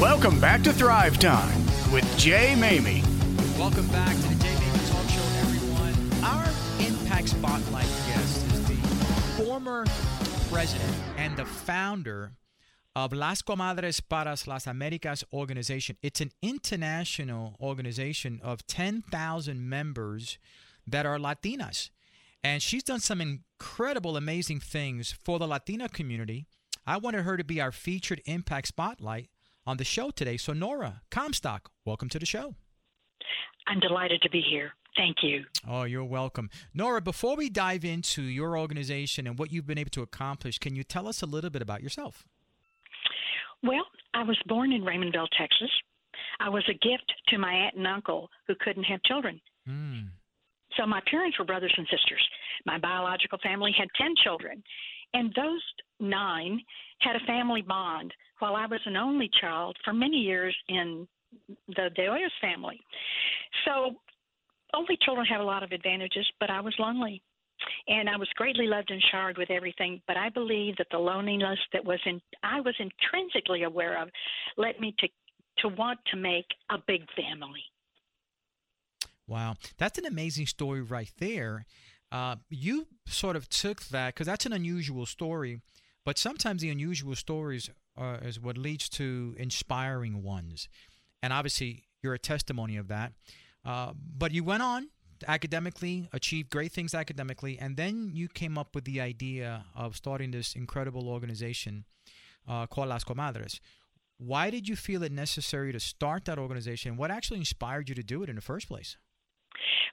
Welcome 0.00 0.40
back 0.40 0.62
to 0.64 0.72
Thrive 0.72 1.18
Time 1.20 1.64
with 1.92 2.04
Jay 2.18 2.54
Maymi. 2.56 3.00
Welcome 3.56 3.86
back 3.88 4.16
to 4.16 4.22
the 4.22 4.34
Jay 4.42 4.54
Baker 4.58 4.86
Talk 4.88 5.08
Show, 5.08 5.22
everyone. 5.42 6.24
Our 6.24 6.44
Impact 6.80 7.28
Spotlight 7.28 7.86
guest 8.08 8.44
is 8.52 8.66
the 8.66 8.74
former 9.44 9.84
president 10.50 10.96
and 11.16 11.36
the 11.36 11.44
founder 11.44 12.32
of 12.96 13.12
Las 13.12 13.40
Comadres 13.42 14.00
para 14.06 14.36
las 14.48 14.66
Americas 14.66 15.22
organization. 15.32 15.96
It's 16.02 16.20
an 16.20 16.32
international 16.42 17.54
organization 17.60 18.40
of 18.42 18.66
10,000 18.66 19.68
members 19.68 20.38
that 20.88 21.06
are 21.06 21.18
Latinas. 21.18 21.90
And 22.44 22.62
she's 22.62 22.82
done 22.82 23.00
some 23.00 23.20
incredible, 23.20 24.16
amazing 24.16 24.60
things 24.60 25.12
for 25.12 25.38
the 25.38 25.46
Latina 25.46 25.88
community. 25.88 26.46
I 26.86 26.96
wanted 26.96 27.22
her 27.22 27.36
to 27.36 27.44
be 27.44 27.60
our 27.60 27.70
featured 27.70 28.20
Impact 28.26 28.68
Spotlight 28.68 29.28
on 29.64 29.76
the 29.76 29.84
show 29.84 30.10
today. 30.10 30.36
So, 30.36 30.52
Nora 30.52 31.02
Comstock, 31.10 31.70
welcome 31.84 32.08
to 32.08 32.18
the 32.18 32.26
show. 32.26 32.56
I'm 33.68 33.78
delighted 33.78 34.22
to 34.22 34.30
be 34.30 34.40
here. 34.40 34.72
Thank 34.96 35.18
you. 35.22 35.44
Oh, 35.66 35.84
you're 35.84 36.04
welcome. 36.04 36.50
Nora, 36.74 37.00
before 37.00 37.36
we 37.36 37.48
dive 37.48 37.84
into 37.84 38.22
your 38.22 38.58
organization 38.58 39.26
and 39.26 39.38
what 39.38 39.52
you've 39.52 39.66
been 39.66 39.78
able 39.78 39.90
to 39.90 40.02
accomplish, 40.02 40.58
can 40.58 40.74
you 40.74 40.82
tell 40.82 41.06
us 41.06 41.22
a 41.22 41.26
little 41.26 41.48
bit 41.48 41.62
about 41.62 41.82
yourself? 41.82 42.26
Well, 43.62 43.86
I 44.14 44.24
was 44.24 44.38
born 44.46 44.72
in 44.72 44.82
Raymondville, 44.82 45.28
Texas. 45.38 45.70
I 46.40 46.48
was 46.48 46.64
a 46.68 46.72
gift 46.72 47.12
to 47.28 47.38
my 47.38 47.52
aunt 47.52 47.76
and 47.76 47.86
uncle 47.86 48.28
who 48.48 48.54
couldn't 48.58 48.84
have 48.84 49.02
children. 49.04 49.40
Mm. 49.68 50.08
So 50.76 50.86
my 50.86 51.00
parents 51.10 51.38
were 51.38 51.44
brothers 51.44 51.74
and 51.76 51.86
sisters. 51.90 52.26
My 52.66 52.78
biological 52.78 53.38
family 53.42 53.74
had 53.76 53.88
10 54.00 54.14
children, 54.22 54.62
and 55.14 55.32
those 55.34 55.62
nine 56.00 56.60
had 57.00 57.16
a 57.16 57.26
family 57.26 57.62
bond 57.62 58.12
while 58.38 58.56
I 58.56 58.66
was 58.66 58.80
an 58.86 58.96
only 58.96 59.30
child 59.40 59.76
for 59.84 59.92
many 59.92 60.16
years 60.16 60.56
in 60.68 61.06
the 61.68 61.90
De 61.94 62.06
Hoyos 62.06 62.30
family. 62.40 62.80
So 63.64 63.96
only 64.74 64.96
children 65.02 65.26
have 65.26 65.40
a 65.40 65.44
lot 65.44 65.62
of 65.62 65.72
advantages, 65.72 66.26
but 66.40 66.50
I 66.50 66.60
was 66.60 66.74
lonely. 66.78 67.22
And 67.86 68.08
I 68.08 68.16
was 68.16 68.28
greatly 68.34 68.66
loved 68.66 68.90
and 68.90 69.02
showered 69.12 69.38
with 69.38 69.50
everything, 69.50 70.02
but 70.08 70.16
I 70.16 70.30
believe 70.30 70.76
that 70.78 70.88
the 70.90 70.98
loneliness 70.98 71.58
that 71.72 71.84
was 71.84 72.00
in 72.06 72.20
I 72.42 72.60
was 72.60 72.74
intrinsically 72.80 73.62
aware 73.62 74.02
of 74.02 74.08
led 74.56 74.80
me 74.80 74.94
to 74.98 75.08
to 75.58 75.68
want 75.68 76.00
to 76.10 76.16
make 76.16 76.46
a 76.70 76.78
big 76.86 77.02
family. 77.14 77.62
Wow, 79.32 79.54
that's 79.78 79.96
an 79.96 80.04
amazing 80.04 80.46
story 80.46 80.82
right 80.82 81.10
there. 81.18 81.64
Uh, 82.10 82.36
you 82.50 82.86
sort 83.06 83.34
of 83.34 83.48
took 83.48 83.82
that 83.84 84.08
because 84.12 84.26
that's 84.26 84.44
an 84.44 84.52
unusual 84.52 85.06
story, 85.06 85.62
but 86.04 86.18
sometimes 86.18 86.60
the 86.60 86.68
unusual 86.68 87.16
stories 87.16 87.70
are, 87.96 88.18
is 88.22 88.38
what 88.38 88.58
leads 88.58 88.90
to 88.90 89.34
inspiring 89.38 90.22
ones, 90.22 90.68
and 91.22 91.32
obviously 91.32 91.84
you're 92.02 92.12
a 92.12 92.18
testimony 92.18 92.76
of 92.76 92.88
that. 92.88 93.14
Uh, 93.64 93.94
but 94.18 94.32
you 94.32 94.44
went 94.44 94.62
on 94.62 94.88
academically, 95.26 96.10
achieved 96.12 96.50
great 96.50 96.70
things 96.70 96.92
academically, 96.92 97.58
and 97.58 97.78
then 97.78 98.10
you 98.12 98.28
came 98.28 98.58
up 98.58 98.74
with 98.74 98.84
the 98.84 99.00
idea 99.00 99.64
of 99.74 99.96
starting 99.96 100.30
this 100.32 100.54
incredible 100.54 101.08
organization 101.08 101.86
uh, 102.46 102.66
called 102.66 102.88
Las 102.88 103.02
Comadres. 103.02 103.60
Why 104.18 104.50
did 104.50 104.68
you 104.68 104.76
feel 104.76 105.02
it 105.02 105.10
necessary 105.10 105.72
to 105.72 105.80
start 105.80 106.26
that 106.26 106.38
organization? 106.38 106.98
What 106.98 107.10
actually 107.10 107.38
inspired 107.38 107.88
you 107.88 107.94
to 107.94 108.02
do 108.02 108.22
it 108.22 108.28
in 108.28 108.36
the 108.36 108.42
first 108.42 108.68
place? 108.68 108.98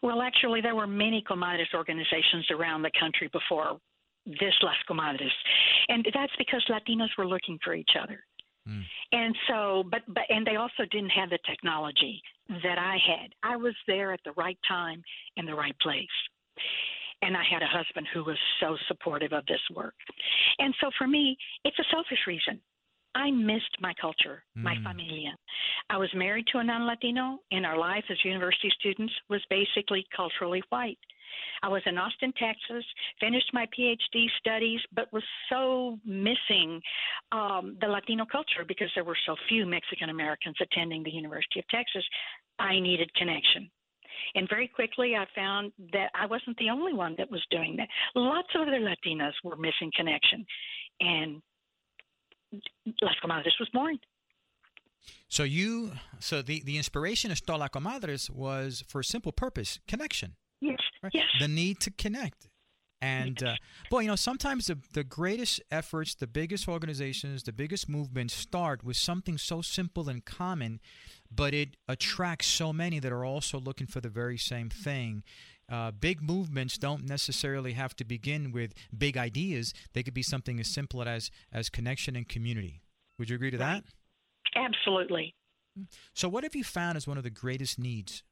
Well, 0.01 0.21
actually, 0.21 0.61
there 0.61 0.75
were 0.75 0.87
many 0.87 1.23
comadres 1.29 1.73
organizations 1.73 2.47
around 2.51 2.83
the 2.83 2.91
country 2.99 3.29
before 3.31 3.79
this 4.25 4.53
Las 4.61 4.75
Comadres. 4.89 5.31
And 5.89 6.05
that's 6.13 6.33
because 6.37 6.63
Latinos 6.69 7.09
were 7.17 7.27
looking 7.27 7.57
for 7.63 7.73
each 7.73 7.91
other. 8.01 8.23
Mm. 8.67 8.83
And 9.11 9.35
so, 9.47 9.83
but, 9.89 10.01
but, 10.07 10.23
and 10.29 10.45
they 10.45 10.55
also 10.55 10.83
didn't 10.91 11.09
have 11.09 11.29
the 11.29 11.39
technology 11.49 12.21
that 12.63 12.77
I 12.77 12.97
had. 13.05 13.31
I 13.43 13.55
was 13.55 13.75
there 13.87 14.13
at 14.13 14.19
the 14.23 14.33
right 14.33 14.57
time 14.67 15.01
in 15.37 15.45
the 15.45 15.55
right 15.55 15.77
place. 15.81 16.07
And 17.21 17.35
I 17.35 17.43
had 17.49 17.61
a 17.61 17.67
husband 17.67 18.07
who 18.13 18.23
was 18.23 18.37
so 18.61 18.77
supportive 18.87 19.33
of 19.33 19.45
this 19.45 19.59
work. 19.75 19.95
And 20.59 20.73
so 20.79 20.89
for 20.97 21.07
me, 21.07 21.35
it's 21.65 21.77
a 21.79 21.83
selfish 21.91 22.19
reason. 22.27 22.61
I 23.19 23.31
missed 23.31 23.75
my 23.81 23.93
culture, 23.95 24.43
my 24.55 24.75
Mm. 24.75 24.83
familia. 24.83 25.35
I 25.89 25.97
was 25.97 26.11
married 26.13 26.47
to 26.47 26.59
a 26.59 26.63
non 26.63 26.85
Latino, 26.85 27.39
and 27.51 27.65
our 27.65 27.77
life 27.77 28.05
as 28.09 28.23
university 28.23 28.69
students 28.79 29.13
was 29.27 29.43
basically 29.49 30.07
culturally 30.15 30.63
white. 30.69 30.97
I 31.61 31.67
was 31.67 31.83
in 31.85 31.97
Austin, 31.97 32.31
Texas, 32.33 32.85
finished 33.19 33.53
my 33.53 33.65
PhD 33.67 34.29
studies, 34.37 34.81
but 34.93 35.11
was 35.11 35.23
so 35.49 35.99
missing 36.05 36.81
um, 37.33 37.77
the 37.81 37.87
Latino 37.87 38.25
culture 38.25 38.63
because 38.65 38.89
there 38.95 39.03
were 39.03 39.17
so 39.25 39.35
few 39.49 39.65
Mexican 39.65 40.09
Americans 40.09 40.55
attending 40.61 41.03
the 41.03 41.11
University 41.11 41.59
of 41.59 41.67
Texas. 41.67 42.05
I 42.57 42.79
needed 42.79 43.13
connection. 43.15 43.69
And 44.35 44.47
very 44.49 44.67
quickly, 44.67 45.15
I 45.15 45.25
found 45.35 45.73
that 45.93 46.09
I 46.15 46.25
wasn't 46.25 46.57
the 46.57 46.69
only 46.69 46.93
one 46.93 47.15
that 47.17 47.29
was 47.29 47.45
doing 47.51 47.75
that. 47.77 47.89
Lots 48.15 48.49
of 48.55 48.61
other 48.61 48.79
Latinas 48.79 49.33
were 49.43 49.55
missing 49.57 49.91
connection. 49.95 50.45
And 50.99 51.41
Las 53.01 53.15
Comadres 53.23 53.59
was 53.59 53.69
born. 53.73 53.99
So 55.27 55.43
you, 55.43 55.93
so 56.19 56.41
the 56.41 56.61
the 56.63 56.77
inspiration 56.77 57.31
of 57.31 57.37
Stola 57.37 57.69
Comadres 57.69 58.29
was 58.29 58.83
for 58.87 59.01
a 59.01 59.03
simple 59.03 59.31
purpose: 59.31 59.79
connection. 59.87 60.35
Yes. 60.61 60.79
Right? 61.01 61.13
Yes. 61.13 61.27
The 61.39 61.47
need 61.47 61.79
to 61.81 61.91
connect. 61.91 62.49
And 63.01 63.41
uh, 63.41 63.55
boy, 63.89 64.01
you 64.01 64.07
know, 64.07 64.17
sometimes 64.17 64.67
the 64.67 64.77
the 64.93 65.05
greatest 65.05 65.61
efforts, 65.71 66.15
the 66.15 66.27
biggest 66.27 66.67
organizations, 66.67 67.43
the 67.43 67.53
biggest 67.53 67.87
movements 67.87 68.33
start 68.33 68.83
with 68.83 68.97
something 68.97 69.37
so 69.37 69.61
simple 69.61 70.09
and 70.09 70.25
common, 70.25 70.81
but 71.33 71.53
it 71.53 71.77
attracts 71.87 72.47
so 72.47 72.73
many 72.73 72.99
that 72.99 73.11
are 73.11 73.23
also 73.23 73.57
looking 73.59 73.87
for 73.87 74.01
the 74.01 74.09
very 74.09 74.37
same 74.37 74.69
thing. 74.69 75.23
Uh, 75.69 75.91
big 75.91 76.21
movements 76.21 76.77
don't 76.77 77.05
necessarily 77.05 77.73
have 77.73 77.95
to 77.95 78.03
begin 78.03 78.51
with 78.51 78.73
big 78.97 79.17
ideas. 79.17 79.73
They 79.93 80.03
could 80.03 80.13
be 80.13 80.23
something 80.23 80.59
as 80.59 80.67
simple 80.67 81.03
as 81.03 81.29
as 81.51 81.69
connection 81.69 82.15
and 82.15 82.27
community. 82.27 82.81
Would 83.17 83.29
you 83.29 83.35
agree 83.35 83.51
to 83.51 83.57
that? 83.57 83.83
Absolutely. 84.55 85.35
So, 86.13 86.27
what 86.27 86.43
have 86.43 86.55
you 86.55 86.63
found 86.63 86.97
as 86.97 87.07
one 87.07 87.17
of 87.17 87.23
the 87.23 87.29
greatest 87.29 87.77
needs 87.77 88.23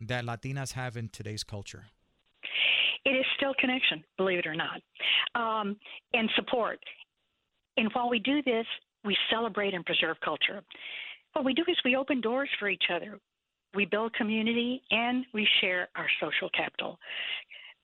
that 0.00 0.24
Latinas 0.24 0.72
have 0.72 0.96
in 0.96 1.08
today's 1.08 1.44
culture? 1.44 1.86
It 3.04 3.10
is 3.10 3.24
still 3.36 3.54
connection, 3.58 4.04
believe 4.16 4.38
it 4.40 4.46
or 4.46 4.54
not, 4.54 4.80
um, 5.34 5.76
and 6.12 6.28
support. 6.36 6.78
And 7.76 7.90
while 7.92 8.10
we 8.10 8.18
do 8.18 8.42
this, 8.42 8.66
we 9.04 9.16
celebrate 9.30 9.72
and 9.72 9.84
preserve 9.86 10.16
culture. 10.22 10.62
What 11.32 11.44
we 11.44 11.54
do 11.54 11.62
is 11.68 11.76
we 11.84 11.96
open 11.96 12.20
doors 12.20 12.50
for 12.58 12.68
each 12.68 12.84
other. 12.94 13.18
We 13.74 13.84
build 13.84 14.12
community 14.14 14.82
and 14.90 15.24
we 15.32 15.46
share 15.60 15.88
our 15.96 16.06
social 16.20 16.50
capital 16.50 16.98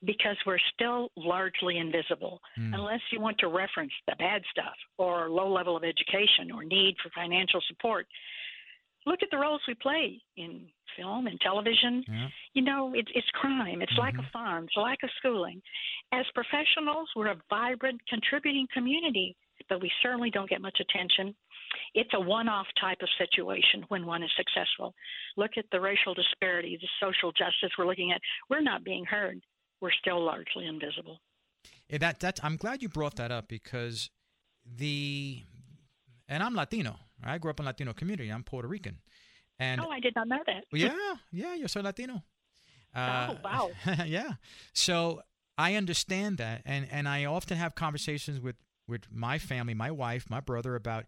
because 0.05 0.35
we're 0.45 0.59
still 0.73 1.09
largely 1.15 1.77
invisible 1.77 2.39
hmm. 2.55 2.73
unless 2.73 2.99
you 3.11 3.19
want 3.19 3.37
to 3.39 3.47
reference 3.47 3.91
the 4.07 4.15
bad 4.17 4.41
stuff 4.51 4.75
or 4.97 5.29
low 5.29 5.51
level 5.51 5.75
of 5.75 5.83
education 5.83 6.51
or 6.53 6.63
need 6.63 6.95
for 7.01 7.09
financial 7.15 7.61
support. 7.67 8.05
Look 9.05 9.19
at 9.23 9.29
the 9.31 9.37
roles 9.37 9.61
we 9.67 9.73
play 9.75 10.21
in 10.35 10.67
film 10.97 11.27
and 11.27 11.39
television. 11.39 12.03
You 12.53 12.61
know, 12.63 12.91
it's 12.93 13.09
it's 13.15 13.27
crime. 13.33 13.81
It's 13.81 13.97
like 13.97 14.15
a 14.15 14.29
farm. 14.33 14.65
It's 14.65 14.75
like 14.75 14.99
a 15.03 15.07
schooling. 15.17 15.61
As 16.11 16.25
professionals, 16.35 17.07
we're 17.15 17.31
a 17.31 17.37
vibrant, 17.49 18.01
contributing 18.09 18.67
community, 18.73 19.35
but 19.69 19.81
we 19.81 19.91
certainly 20.01 20.29
don't 20.29 20.49
get 20.49 20.61
much 20.61 20.79
attention. 20.79 21.35
It's 21.93 22.09
a 22.13 22.19
one-off 22.19 22.67
type 22.79 22.99
of 23.01 23.09
situation 23.17 23.85
when 23.89 24.05
one 24.05 24.23
is 24.23 24.31
successful. 24.37 24.93
Look 25.35 25.51
at 25.57 25.65
the 25.71 25.81
racial 25.81 26.13
disparity, 26.13 26.77
the 26.81 26.87
social 27.05 27.31
justice 27.31 27.71
we're 27.77 27.87
looking 27.87 28.11
at. 28.11 28.21
We're 28.49 28.61
not 28.61 28.83
being 28.83 29.05
heard. 29.05 29.41
We're 29.81 29.91
still 29.91 30.23
largely 30.23 30.65
invisible. 30.67 31.19
Yeah, 31.89 31.99
that 31.99 32.19
that 32.21 32.39
I'm 32.43 32.57
glad 32.57 32.81
you 32.81 32.89
brought 32.89 33.15
that 33.17 33.31
up 33.31 33.47
because 33.47 34.09
the 34.65 35.43
and 36.27 36.43
I'm 36.43 36.55
Latino. 36.55 36.97
I 37.23 37.37
grew 37.37 37.51
up 37.51 37.59
in 37.59 37.65
Latino 37.65 37.93
community. 37.93 38.29
I'm 38.29 38.43
Puerto 38.43 38.67
Rican, 38.67 38.99
and 39.59 39.81
oh, 39.81 39.89
I 39.89 39.99
did 39.99 40.13
not 40.15 40.27
know 40.27 40.39
that. 40.45 40.63
yeah, 40.71 40.91
yeah, 41.31 41.55
you're 41.55 41.67
so 41.67 41.81
Latino. 41.81 42.23
Uh, 42.95 43.29
oh, 43.31 43.37
wow. 43.43 43.69
yeah. 44.05 44.33
So 44.73 45.21
I 45.57 45.75
understand 45.75 46.37
that, 46.37 46.61
and 46.65 46.87
and 46.91 47.07
I 47.07 47.25
often 47.25 47.57
have 47.57 47.75
conversations 47.75 48.39
with 48.39 48.55
with 48.87 49.03
my 49.11 49.37
family, 49.37 49.73
my 49.73 49.91
wife, 49.91 50.29
my 50.29 50.39
brother 50.39 50.75
about 50.75 51.05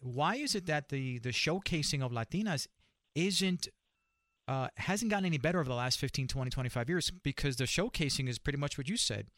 why 0.00 0.36
is 0.36 0.54
it 0.54 0.66
that 0.66 0.88
the 0.88 1.18
the 1.18 1.30
showcasing 1.30 2.02
of 2.02 2.12
Latinas 2.12 2.66
isn't 3.14 3.68
uh, 4.48 4.68
hasn't 4.76 5.10
gotten 5.10 5.26
any 5.26 5.38
better 5.38 5.60
over 5.60 5.68
the 5.68 5.74
last 5.74 5.98
15, 5.98 6.26
20, 6.26 6.50
25 6.50 6.88
years 6.88 7.10
because 7.10 7.56
the 7.56 7.64
showcasing 7.64 8.28
is 8.28 8.38
pretty 8.38 8.58
much 8.58 8.76
what 8.76 8.88
you 8.88 8.96
said. 8.96 9.28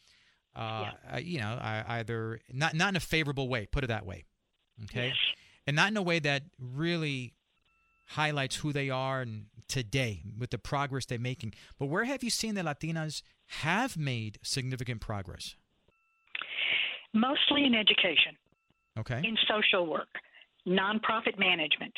Uh, 0.57 0.91
uh, 1.13 1.19
you 1.19 1.39
know, 1.39 1.59
I, 1.61 1.85
either 1.99 2.41
not 2.53 2.75
not 2.75 2.91
in 2.91 2.97
a 2.97 3.01
favorable 3.01 3.49
way, 3.49 3.67
put 3.67 3.85
it 3.85 3.89
that 3.89 4.07
way, 4.07 4.25
okay, 4.85 5.13
and 5.67 5.77
not 5.77 5.91
in 5.91 5.97
a 5.97 6.03
way 6.03 6.19
that 6.19 6.43
really 6.59 7.35
highlights 8.09 8.57
who 8.57 8.73
they 8.73 8.91
are 8.91 9.23
and 9.23 9.47
today 9.69 10.23
with 10.39 10.51
the 10.51 10.59
progress 10.59 11.07
they're 11.07 11.19
making. 11.19 11.55
But 11.79 11.87
where 11.87 12.05
have 12.05 12.23
you 12.23 12.31
seen 12.31 12.55
that 12.57 12.67
Latinas 12.67 13.23
have 13.47 13.97
made 13.97 14.39
significant 14.43 15.01
progress? 15.01 15.57
Mostly 17.15 17.65
in 17.65 17.75
education, 17.75 18.37
Okay. 18.99 19.21
in 19.25 19.37
social 19.49 19.87
work, 19.87 20.09
nonprofit 20.67 21.39
management, 21.39 21.93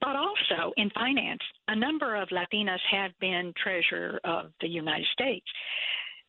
but 0.00 0.16
also 0.16 0.72
in 0.76 0.90
finance. 0.90 1.42
A 1.68 1.76
number 1.76 2.16
of 2.16 2.28
Latinas 2.30 2.80
have 2.90 3.12
been 3.20 3.52
treasurer 3.62 4.20
of 4.24 4.52
the 4.60 4.68
United 4.68 5.06
States, 5.12 5.46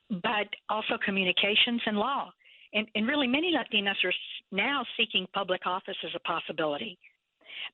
but 0.10 0.48
also 0.70 0.98
communications 1.04 1.82
and 1.86 1.98
law. 1.98 2.32
And, 2.74 2.88
and 2.96 3.08
really, 3.08 3.28
many 3.28 3.54
Latinas 3.54 3.96
are 4.04 4.14
now 4.52 4.86
seeking 4.98 5.26
public 5.34 5.66
office 5.66 5.98
as 6.04 6.12
a 6.16 6.20
possibility. 6.20 6.98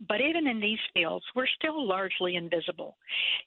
But 0.07 0.21
even 0.21 0.47
in 0.47 0.59
these 0.59 0.79
fields, 0.93 1.25
we're 1.35 1.47
still 1.47 1.85
largely 1.85 2.35
invisible. 2.35 2.95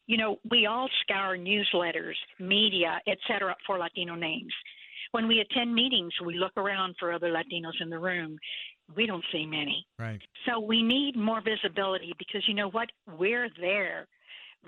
You 0.06 0.18
know, 0.18 0.38
we 0.50 0.66
all 0.66 0.88
scour 1.02 1.36
newsletters, 1.36 2.14
media, 2.38 3.00
et 3.06 3.18
cetera, 3.26 3.56
for 3.66 3.78
Latino 3.78 4.14
names. 4.14 4.52
When 5.12 5.28
we 5.28 5.40
attend 5.40 5.74
meetings, 5.74 6.12
we 6.24 6.34
look 6.34 6.52
around 6.56 6.96
for 6.98 7.12
other 7.12 7.30
Latinos 7.30 7.80
in 7.80 7.90
the 7.90 7.98
room. 7.98 8.38
We 8.94 9.06
don't 9.06 9.24
see 9.32 9.46
many. 9.46 9.86
Right. 9.98 10.20
So 10.46 10.60
we 10.60 10.82
need 10.82 11.16
more 11.16 11.40
visibility 11.42 12.14
because 12.18 12.42
you 12.46 12.54
know 12.54 12.70
what? 12.70 12.88
We're 13.18 13.48
there. 13.60 14.06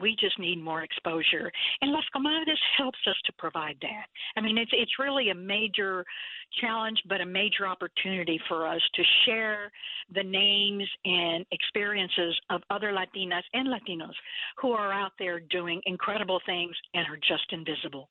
We 0.00 0.16
just 0.18 0.38
need 0.38 0.62
more 0.62 0.82
exposure. 0.82 1.50
And 1.82 1.90
Las 1.90 2.04
Comadres 2.14 2.58
helps 2.76 2.98
us 3.08 3.16
to 3.26 3.32
provide 3.36 3.76
that. 3.82 4.06
I 4.36 4.40
mean, 4.40 4.56
it's 4.56 4.70
it's 4.72 4.92
really 4.98 5.30
a 5.30 5.34
major 5.34 6.04
challenge, 6.60 6.98
but 7.08 7.20
a 7.20 7.26
major 7.26 7.66
opportunity 7.66 8.40
for 8.48 8.66
us 8.66 8.80
to 8.94 9.02
share 9.26 9.70
the 10.14 10.22
names 10.22 10.88
and 11.04 11.44
experiences 11.50 12.38
of 12.50 12.62
other 12.70 12.92
Latinas 12.92 13.42
and 13.54 13.68
Latinos 13.68 14.14
who 14.60 14.72
are 14.72 14.92
out 14.92 15.12
there 15.18 15.40
doing 15.40 15.80
incredible 15.86 16.40
things 16.46 16.76
and 16.94 17.06
are 17.08 17.16
just 17.16 17.52
invisible. 17.52 18.08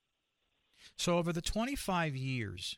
So 0.95 1.17
over 1.17 1.33
the 1.33 1.41
25 1.41 2.15
years 2.15 2.77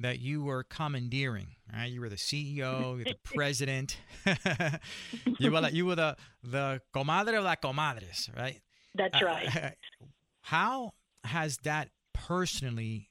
that 0.00 0.20
you 0.20 0.44
were 0.44 0.62
commandeering, 0.62 1.48
right? 1.72 1.86
You 1.90 2.00
were 2.00 2.08
the 2.08 2.16
CEO, 2.16 2.96
you're 2.96 3.04
the 3.04 3.16
president. 3.24 3.96
you 5.38 5.50
were 5.50 5.60
like, 5.60 5.74
you 5.74 5.86
were 5.86 5.96
the 5.96 6.16
the 6.42 6.80
comadre 6.94 7.38
of 7.38 7.44
la 7.44 7.56
comadres, 7.56 8.28
right? 8.36 8.60
That's 8.94 9.20
Uh, 9.20 9.26
right. 9.26 9.74
how 10.42 10.92
has 11.24 11.58
that 11.58 11.90
personally 12.14 13.10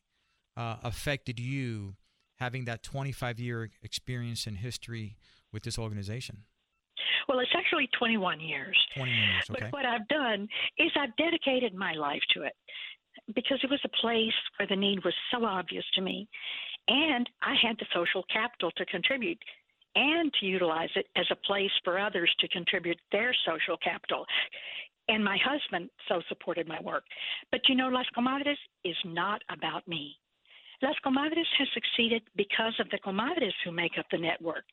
uh, 0.56 0.78
affected 0.84 1.40
you 1.40 1.96
having 2.40 2.66
that 2.66 2.84
25 2.84 3.40
year 3.40 3.70
experience 3.84 4.48
and 4.48 4.58
history 4.58 5.18
with 5.52 5.64
this 5.64 5.78
organization? 5.78 6.44
Well, 7.28 7.40
it's 7.40 7.52
actually 7.58 7.90
21 8.00 8.40
years. 8.40 8.78
21 8.96 9.18
years, 9.20 9.44
okay. 9.52 9.60
But 9.66 9.74
what 9.74 9.86
I've 9.86 10.08
done 10.08 10.48
is 10.78 10.92
I've 10.96 11.16
dedicated 11.18 11.74
my 11.74 11.94
life 11.94 12.22
to 12.34 12.44
it 12.44 12.54
because 13.36 13.60
it 13.64 13.70
was 13.70 13.80
a 13.84 14.02
place 14.02 14.34
where 14.58 14.68
the 14.68 14.76
need 14.76 15.04
was 15.04 15.14
so 15.32 15.46
obvious 15.46 15.86
to 15.96 16.02
me. 16.02 16.28
And 16.88 17.30
I 17.42 17.56
had 17.62 17.78
the 17.78 17.86
social 17.94 18.24
capital 18.32 18.72
to 18.72 18.86
contribute 18.86 19.40
and 19.96 20.32
to 20.40 20.46
utilize 20.46 20.90
it 20.96 21.08
as 21.16 21.26
a 21.32 21.48
place 21.48 21.72
for 21.84 22.00
others 22.00 22.34
to 22.40 22.48
contribute 22.50 23.00
their 23.12 23.36
social 23.46 23.78
capital. 23.84 24.26
And 25.10 25.24
my 25.24 25.38
husband 25.44 25.90
so 26.08 26.22
supported 26.30 26.68
my 26.68 26.80
work. 26.82 27.04
But 27.52 27.62
you 27.68 27.76
know, 27.76 27.88
Las 27.88 28.06
Comadres 28.16 28.58
is 28.84 28.96
not 29.06 29.42
about 29.50 29.88
me. 29.88 30.16
Las 30.82 30.96
Comadres 31.06 31.48
has 31.58 31.68
succeeded 31.74 32.22
because 32.36 32.74
of 32.80 32.90
the 32.92 33.00
comadres 33.00 33.54
who 33.64 33.72
make 33.72 33.98
up 33.98 34.06
the 34.12 34.18
network. 34.18 34.64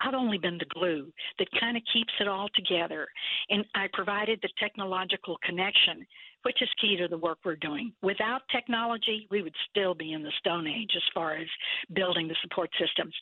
I've 0.00 0.14
only 0.14 0.38
been 0.38 0.58
the 0.58 0.66
glue 0.66 1.12
that 1.38 1.48
kind 1.58 1.76
of 1.76 1.82
keeps 1.92 2.12
it 2.20 2.28
all 2.28 2.48
together. 2.54 3.06
And 3.50 3.64
I 3.74 3.86
provided 3.92 4.38
the 4.40 4.48
technological 4.58 5.36
connection 5.42 6.06
which 6.42 6.62
is 6.62 6.68
key 6.80 6.96
to 6.96 7.08
the 7.08 7.18
work 7.18 7.38
we're 7.44 7.56
doing. 7.56 7.92
Without 8.02 8.42
technology, 8.50 9.26
we 9.30 9.42
would 9.42 9.54
still 9.68 9.94
be 9.94 10.12
in 10.12 10.22
the 10.22 10.32
Stone 10.38 10.66
Age 10.66 10.90
as 10.96 11.02
far 11.14 11.36
as 11.36 11.46
building 11.94 12.28
the 12.28 12.36
support 12.42 12.70
systems. 12.78 13.14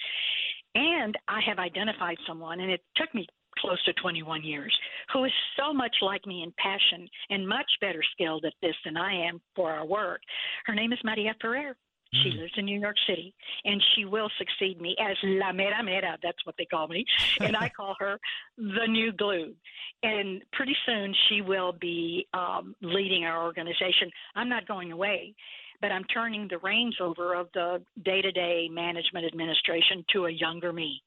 And 0.74 1.16
I 1.26 1.40
have 1.46 1.58
identified 1.58 2.16
someone, 2.26 2.60
and 2.60 2.70
it 2.70 2.82
took 2.96 3.12
me 3.14 3.26
close 3.58 3.82
to 3.84 3.92
21 3.94 4.44
years, 4.44 4.76
who 5.12 5.24
is 5.24 5.32
so 5.56 5.72
much 5.72 5.96
like 6.02 6.24
me 6.26 6.42
in 6.42 6.52
passion 6.58 7.08
and 7.30 7.48
much 7.48 7.70
better 7.80 8.02
skilled 8.12 8.44
at 8.44 8.52
this 8.62 8.74
than 8.84 8.96
I 8.96 9.26
am 9.26 9.40
for 9.56 9.70
our 9.70 9.84
work. 9.84 10.20
Her 10.66 10.74
name 10.74 10.92
is 10.92 10.98
Maria 11.04 11.34
Ferrer. 11.40 11.76
She 12.12 12.30
lives 12.30 12.52
in 12.56 12.64
New 12.64 12.80
York 12.80 12.96
City, 13.06 13.34
and 13.64 13.82
she 13.94 14.06
will 14.06 14.30
succeed 14.38 14.80
me 14.80 14.96
as 14.98 15.16
La 15.22 15.52
Mera 15.52 15.82
Mera. 15.82 16.16
That's 16.22 16.44
what 16.46 16.54
they 16.56 16.64
call 16.64 16.88
me, 16.88 17.04
and 17.40 17.54
I 17.54 17.68
call 17.68 17.96
her 17.98 18.18
the 18.56 18.86
new 18.88 19.12
glue. 19.12 19.54
And 20.02 20.42
pretty 20.52 20.76
soon, 20.86 21.14
she 21.28 21.42
will 21.42 21.72
be 21.72 22.26
um, 22.32 22.74
leading 22.80 23.24
our 23.24 23.44
organization. 23.44 24.10
I'm 24.34 24.48
not 24.48 24.66
going 24.66 24.90
away, 24.90 25.34
but 25.82 25.92
I'm 25.92 26.04
turning 26.04 26.48
the 26.48 26.58
reins 26.58 26.96
over 27.00 27.34
of 27.34 27.48
the 27.52 27.82
day-to-day 28.02 28.68
management 28.72 29.26
administration 29.26 30.04
to 30.14 30.26
a 30.26 30.30
younger 30.30 30.72
me. 30.72 31.02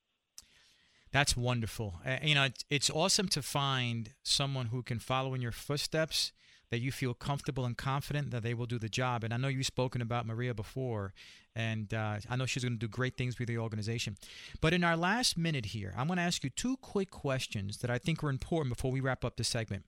That's 1.11 1.35
wonderful. 1.35 1.95
Uh, 2.05 2.17
you 2.21 2.35
know, 2.35 2.43
it's, 2.43 2.63
it's 2.69 2.89
awesome 2.89 3.27
to 3.29 3.41
find 3.41 4.11
someone 4.23 4.67
who 4.67 4.83
can 4.83 4.99
follow 4.99 5.33
in 5.33 5.41
your 5.41 5.51
footsteps 5.51 6.31
that 6.71 6.79
you 6.79 6.91
feel 6.91 7.13
comfortable 7.13 7.65
and 7.65 7.77
confident 7.77 8.31
that 8.31 8.43
they 8.43 8.53
will 8.53 8.65
do 8.65 8.79
the 8.79 8.89
job. 8.89 9.23
And 9.23 9.33
I 9.33 9.37
know 9.37 9.49
you've 9.49 9.65
spoken 9.65 10.01
about 10.01 10.25
Maria 10.25 10.53
before, 10.53 11.13
and 11.53 11.93
uh, 11.93 12.17
I 12.29 12.35
know 12.37 12.45
she's 12.45 12.63
going 12.63 12.73
to 12.73 12.79
do 12.79 12.87
great 12.87 13.17
things 13.17 13.37
with 13.37 13.49
the 13.49 13.57
organization. 13.57 14.15
But 14.61 14.73
in 14.73 14.83
our 14.83 14.95
last 14.95 15.37
minute 15.37 15.67
here, 15.67 15.93
I'm 15.97 16.07
going 16.07 16.17
to 16.17 16.23
ask 16.23 16.43
you 16.43 16.49
two 16.49 16.77
quick 16.77 17.11
questions 17.11 17.79
that 17.79 17.91
I 17.91 17.97
think 17.97 18.23
are 18.23 18.29
important 18.29 18.75
before 18.75 18.89
we 18.89 19.01
wrap 19.01 19.25
up 19.25 19.35
the 19.35 19.43
segment. 19.43 19.83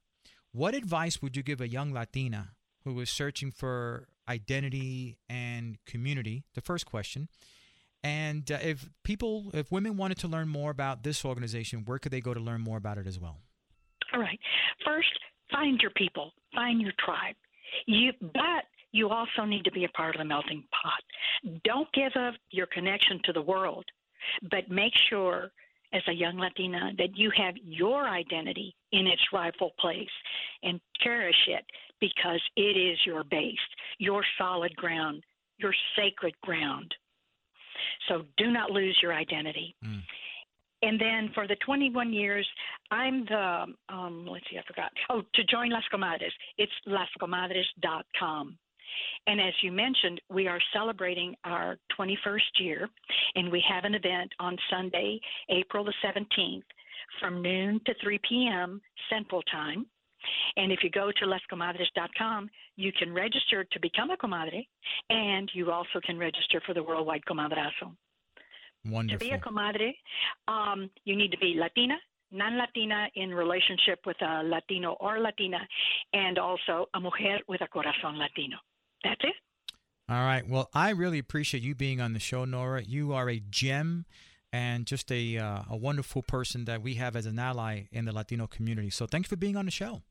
What 0.52 0.76
advice 0.76 1.22
would 1.22 1.38
you 1.38 1.42
give 1.42 1.62
a 1.62 1.68
young 1.68 1.94
Latina 1.94 2.50
who 2.84 3.00
is 3.00 3.10
searching 3.10 3.50
for 3.50 4.10
identity 4.28 5.18
and 5.30 5.78
community? 5.86 6.44
The 6.54 6.62
first 6.62 6.86
question. 6.86 7.30
And 8.04 8.52
uh, 8.52 8.58
if 8.62 8.90
people, 9.04 9.52
if 9.54 9.72
women 9.72 9.96
wanted 9.96 10.18
to 10.20 10.28
learn 10.28 10.50
more 10.50 10.70
about 10.70 11.04
this 11.04 11.24
organization, 11.24 11.84
where 11.86 11.98
could 11.98 12.12
they 12.12 12.20
go 12.20 12.34
to 12.34 12.42
learn 12.42 12.60
more 12.60 12.78
about 12.78 12.98
it 12.98 13.08
as 13.08 13.18
well? 13.18 13.38
All 14.14 14.20
right. 14.20 14.40
First, 14.86 15.18
find 15.54 15.80
your 15.82 15.92
people, 15.92 16.34
find 16.54 16.82
your 16.82 16.92
tribe. 17.00 17.36
You, 17.86 18.12
but 18.22 18.66
you 18.92 19.10
also 19.10 19.46
need 19.46 19.64
to 19.66 19.72
be 19.72 19.86
a 19.86 19.90
part 19.90 20.16
of 20.16 20.20
the 20.20 20.26
melting 20.26 20.64
pot. 20.72 21.54
Don't 21.64 21.92
give 21.94 22.12
up 22.16 22.36
your 22.52 22.68
connection 22.68 23.20
to 23.26 23.34
the 23.34 23.42
world, 23.42 23.86
but 24.52 24.70
make 24.70 24.94
sure 25.10 25.52
as 25.94 26.02
a 26.08 26.12
young 26.12 26.38
Latina 26.38 26.92
that 26.98 27.16
you 27.16 27.32
have 27.38 27.56
your 27.64 28.08
identity 28.08 28.76
in 28.92 29.08
its 29.08 29.22
rightful 29.32 29.72
place 29.80 30.08
and 30.64 30.80
cherish 31.02 31.48
it 31.48 31.64
because 32.02 32.42
it 32.56 32.78
is 32.78 32.98
your 33.06 33.24
base, 33.24 33.56
your 34.00 34.24
solid 34.38 34.76
ground, 34.76 35.24
your 35.58 35.74
sacred 35.96 36.34
ground. 36.42 36.94
So 38.08 38.24
do 38.38 38.52
not 38.52 38.72
lose 38.72 38.98
your 39.02 39.14
identity. 39.14 39.76
Mm. 39.86 40.02
And 40.84 41.00
then 41.00 41.32
for 41.34 41.48
the 41.48 41.56
21 41.66 42.12
years, 42.12 42.46
I'm 42.92 43.26
the, 43.26 43.66
um, 43.88 44.28
let's 44.30 44.44
see, 44.52 44.58
I 44.58 44.64
forgot. 44.68 44.92
Oh, 45.10 45.22
to 45.34 45.44
join 45.46 45.70
Las 45.70 45.84
Comadres, 45.94 46.34
it's 46.58 46.74
lascomadres.com. 46.86 48.58
And 49.26 49.40
as 49.40 49.54
you 49.62 49.72
mentioned, 49.72 50.20
we 50.30 50.48
are 50.48 50.60
celebrating 50.74 51.36
our 51.46 51.78
21st 51.98 52.60
year, 52.60 52.90
and 53.36 53.50
we 53.50 53.64
have 53.68 53.86
an 53.86 53.96
event 53.96 54.30
on 54.42 54.58
Sunday, 54.70 55.22
April 55.50 55.86
the 55.86 55.94
17th, 56.04 56.64
from 57.20 57.42
noon 57.42 57.80
to 57.86 57.94
3 58.04 58.20
p.m. 58.28 58.82
Central 59.10 59.42
Time. 59.44 59.86
And 60.58 60.72
if 60.72 60.80
you 60.84 60.90
go 60.90 61.12
to 61.12 61.26
lascomadres.com, 61.26 62.50
you 62.76 62.92
can 62.92 63.14
register 63.14 63.64
to 63.64 63.80
become 63.80 64.12
a 64.12 64.18
comadre, 64.18 64.68
and 65.10 65.50
you 65.54 65.72
also 65.72 66.02
can 66.06 66.18
register 66.18 66.62
for 66.66 66.74
the 66.74 66.84
Worldwide 66.84 67.24
Comadrazo. 67.26 67.96
Wonderful. 68.86 69.20
To 69.20 69.26
be 69.26 69.32
a 69.32 69.40
comadre, 69.40 69.94
um, 70.48 70.90
you 71.06 71.16
need 71.16 71.32
to 71.32 71.38
be 71.38 71.56
Latina, 71.58 71.96
non 72.32 72.58
Latina 72.58 73.08
in 73.16 73.34
relationship 73.34 74.00
with 74.06 74.22
a 74.22 74.44
Latino 74.44 74.94
or 75.00 75.20
Latina, 75.20 75.60
and 76.14 76.38
also 76.38 76.88
a 76.94 77.00
mujer 77.00 77.40
with 77.48 77.62
a 77.62 77.68
corazón 77.68 78.18
Latino. 78.18 78.58
That's 79.04 79.22
it. 79.24 79.36
All 80.10 80.26
right. 80.26 80.48
Well, 80.48 80.70
I 80.74 80.90
really 80.90 81.18
appreciate 81.18 81.64
you 81.64 81.76
being 81.76 82.02
on 82.02 82.14
the 82.14 82.20
show, 82.20 82.44
Nora. 82.44 82.84
You 82.84 83.14
are 83.14 83.30
a 83.30 83.40
gem 83.40 84.06
and 84.52 84.86
just 84.86 85.12
a, 85.12 85.38
uh, 85.38 85.64
a 85.70 85.78
wonderful 85.78 86.22
person 86.22 86.66
that 86.66 86.82
we 86.82 86.96
have 86.96 87.16
as 87.16 87.26
an 87.26 87.40
ally 87.40 87.84
in 87.92 88.06
the 88.06 88.12
Latino 88.12 88.48
community. 88.48 88.90
So 88.90 89.08
thank 89.08 89.26
you 89.26 89.30
for 89.30 89.38
being 89.38 89.56
on 89.56 89.66
the 89.66 89.72
show. 89.72 90.04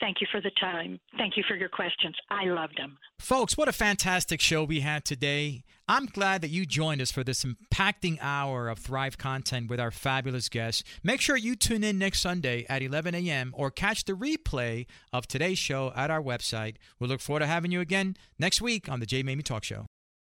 Thank 0.00 0.20
you 0.20 0.26
for 0.30 0.40
the 0.40 0.50
time. 0.60 1.00
Thank 1.16 1.36
you 1.36 1.44
for 1.46 1.56
your 1.56 1.68
questions. 1.68 2.16
I 2.30 2.44
loved 2.44 2.78
them. 2.78 2.98
Folks, 3.18 3.56
what 3.56 3.68
a 3.68 3.72
fantastic 3.72 4.40
show 4.40 4.64
we 4.64 4.80
had 4.80 5.04
today. 5.04 5.64
I'm 5.88 6.06
glad 6.06 6.42
that 6.42 6.50
you 6.50 6.64
joined 6.64 7.02
us 7.02 7.12
for 7.12 7.24
this 7.24 7.44
impacting 7.44 8.18
hour 8.20 8.68
of 8.68 8.78
Thrive 8.78 9.18
content 9.18 9.68
with 9.68 9.80
our 9.80 9.90
fabulous 9.90 10.48
guests. 10.48 10.82
Make 11.02 11.20
sure 11.20 11.36
you 11.36 11.56
tune 11.56 11.84
in 11.84 11.98
next 11.98 12.20
Sunday 12.20 12.64
at 12.68 12.82
11 12.82 13.14
a.m. 13.14 13.52
or 13.54 13.70
catch 13.70 14.04
the 14.04 14.12
replay 14.12 14.86
of 15.12 15.26
today's 15.26 15.58
show 15.58 15.92
at 15.94 16.10
our 16.10 16.22
website. 16.22 16.76
We 16.98 17.08
look 17.08 17.20
forward 17.20 17.40
to 17.40 17.46
having 17.46 17.72
you 17.72 17.80
again 17.80 18.16
next 18.38 18.62
week 18.62 18.88
on 18.88 19.00
the 19.00 19.06
J. 19.06 19.22
Maymi 19.22 19.44
Talk 19.44 19.64
Show. 19.64 19.86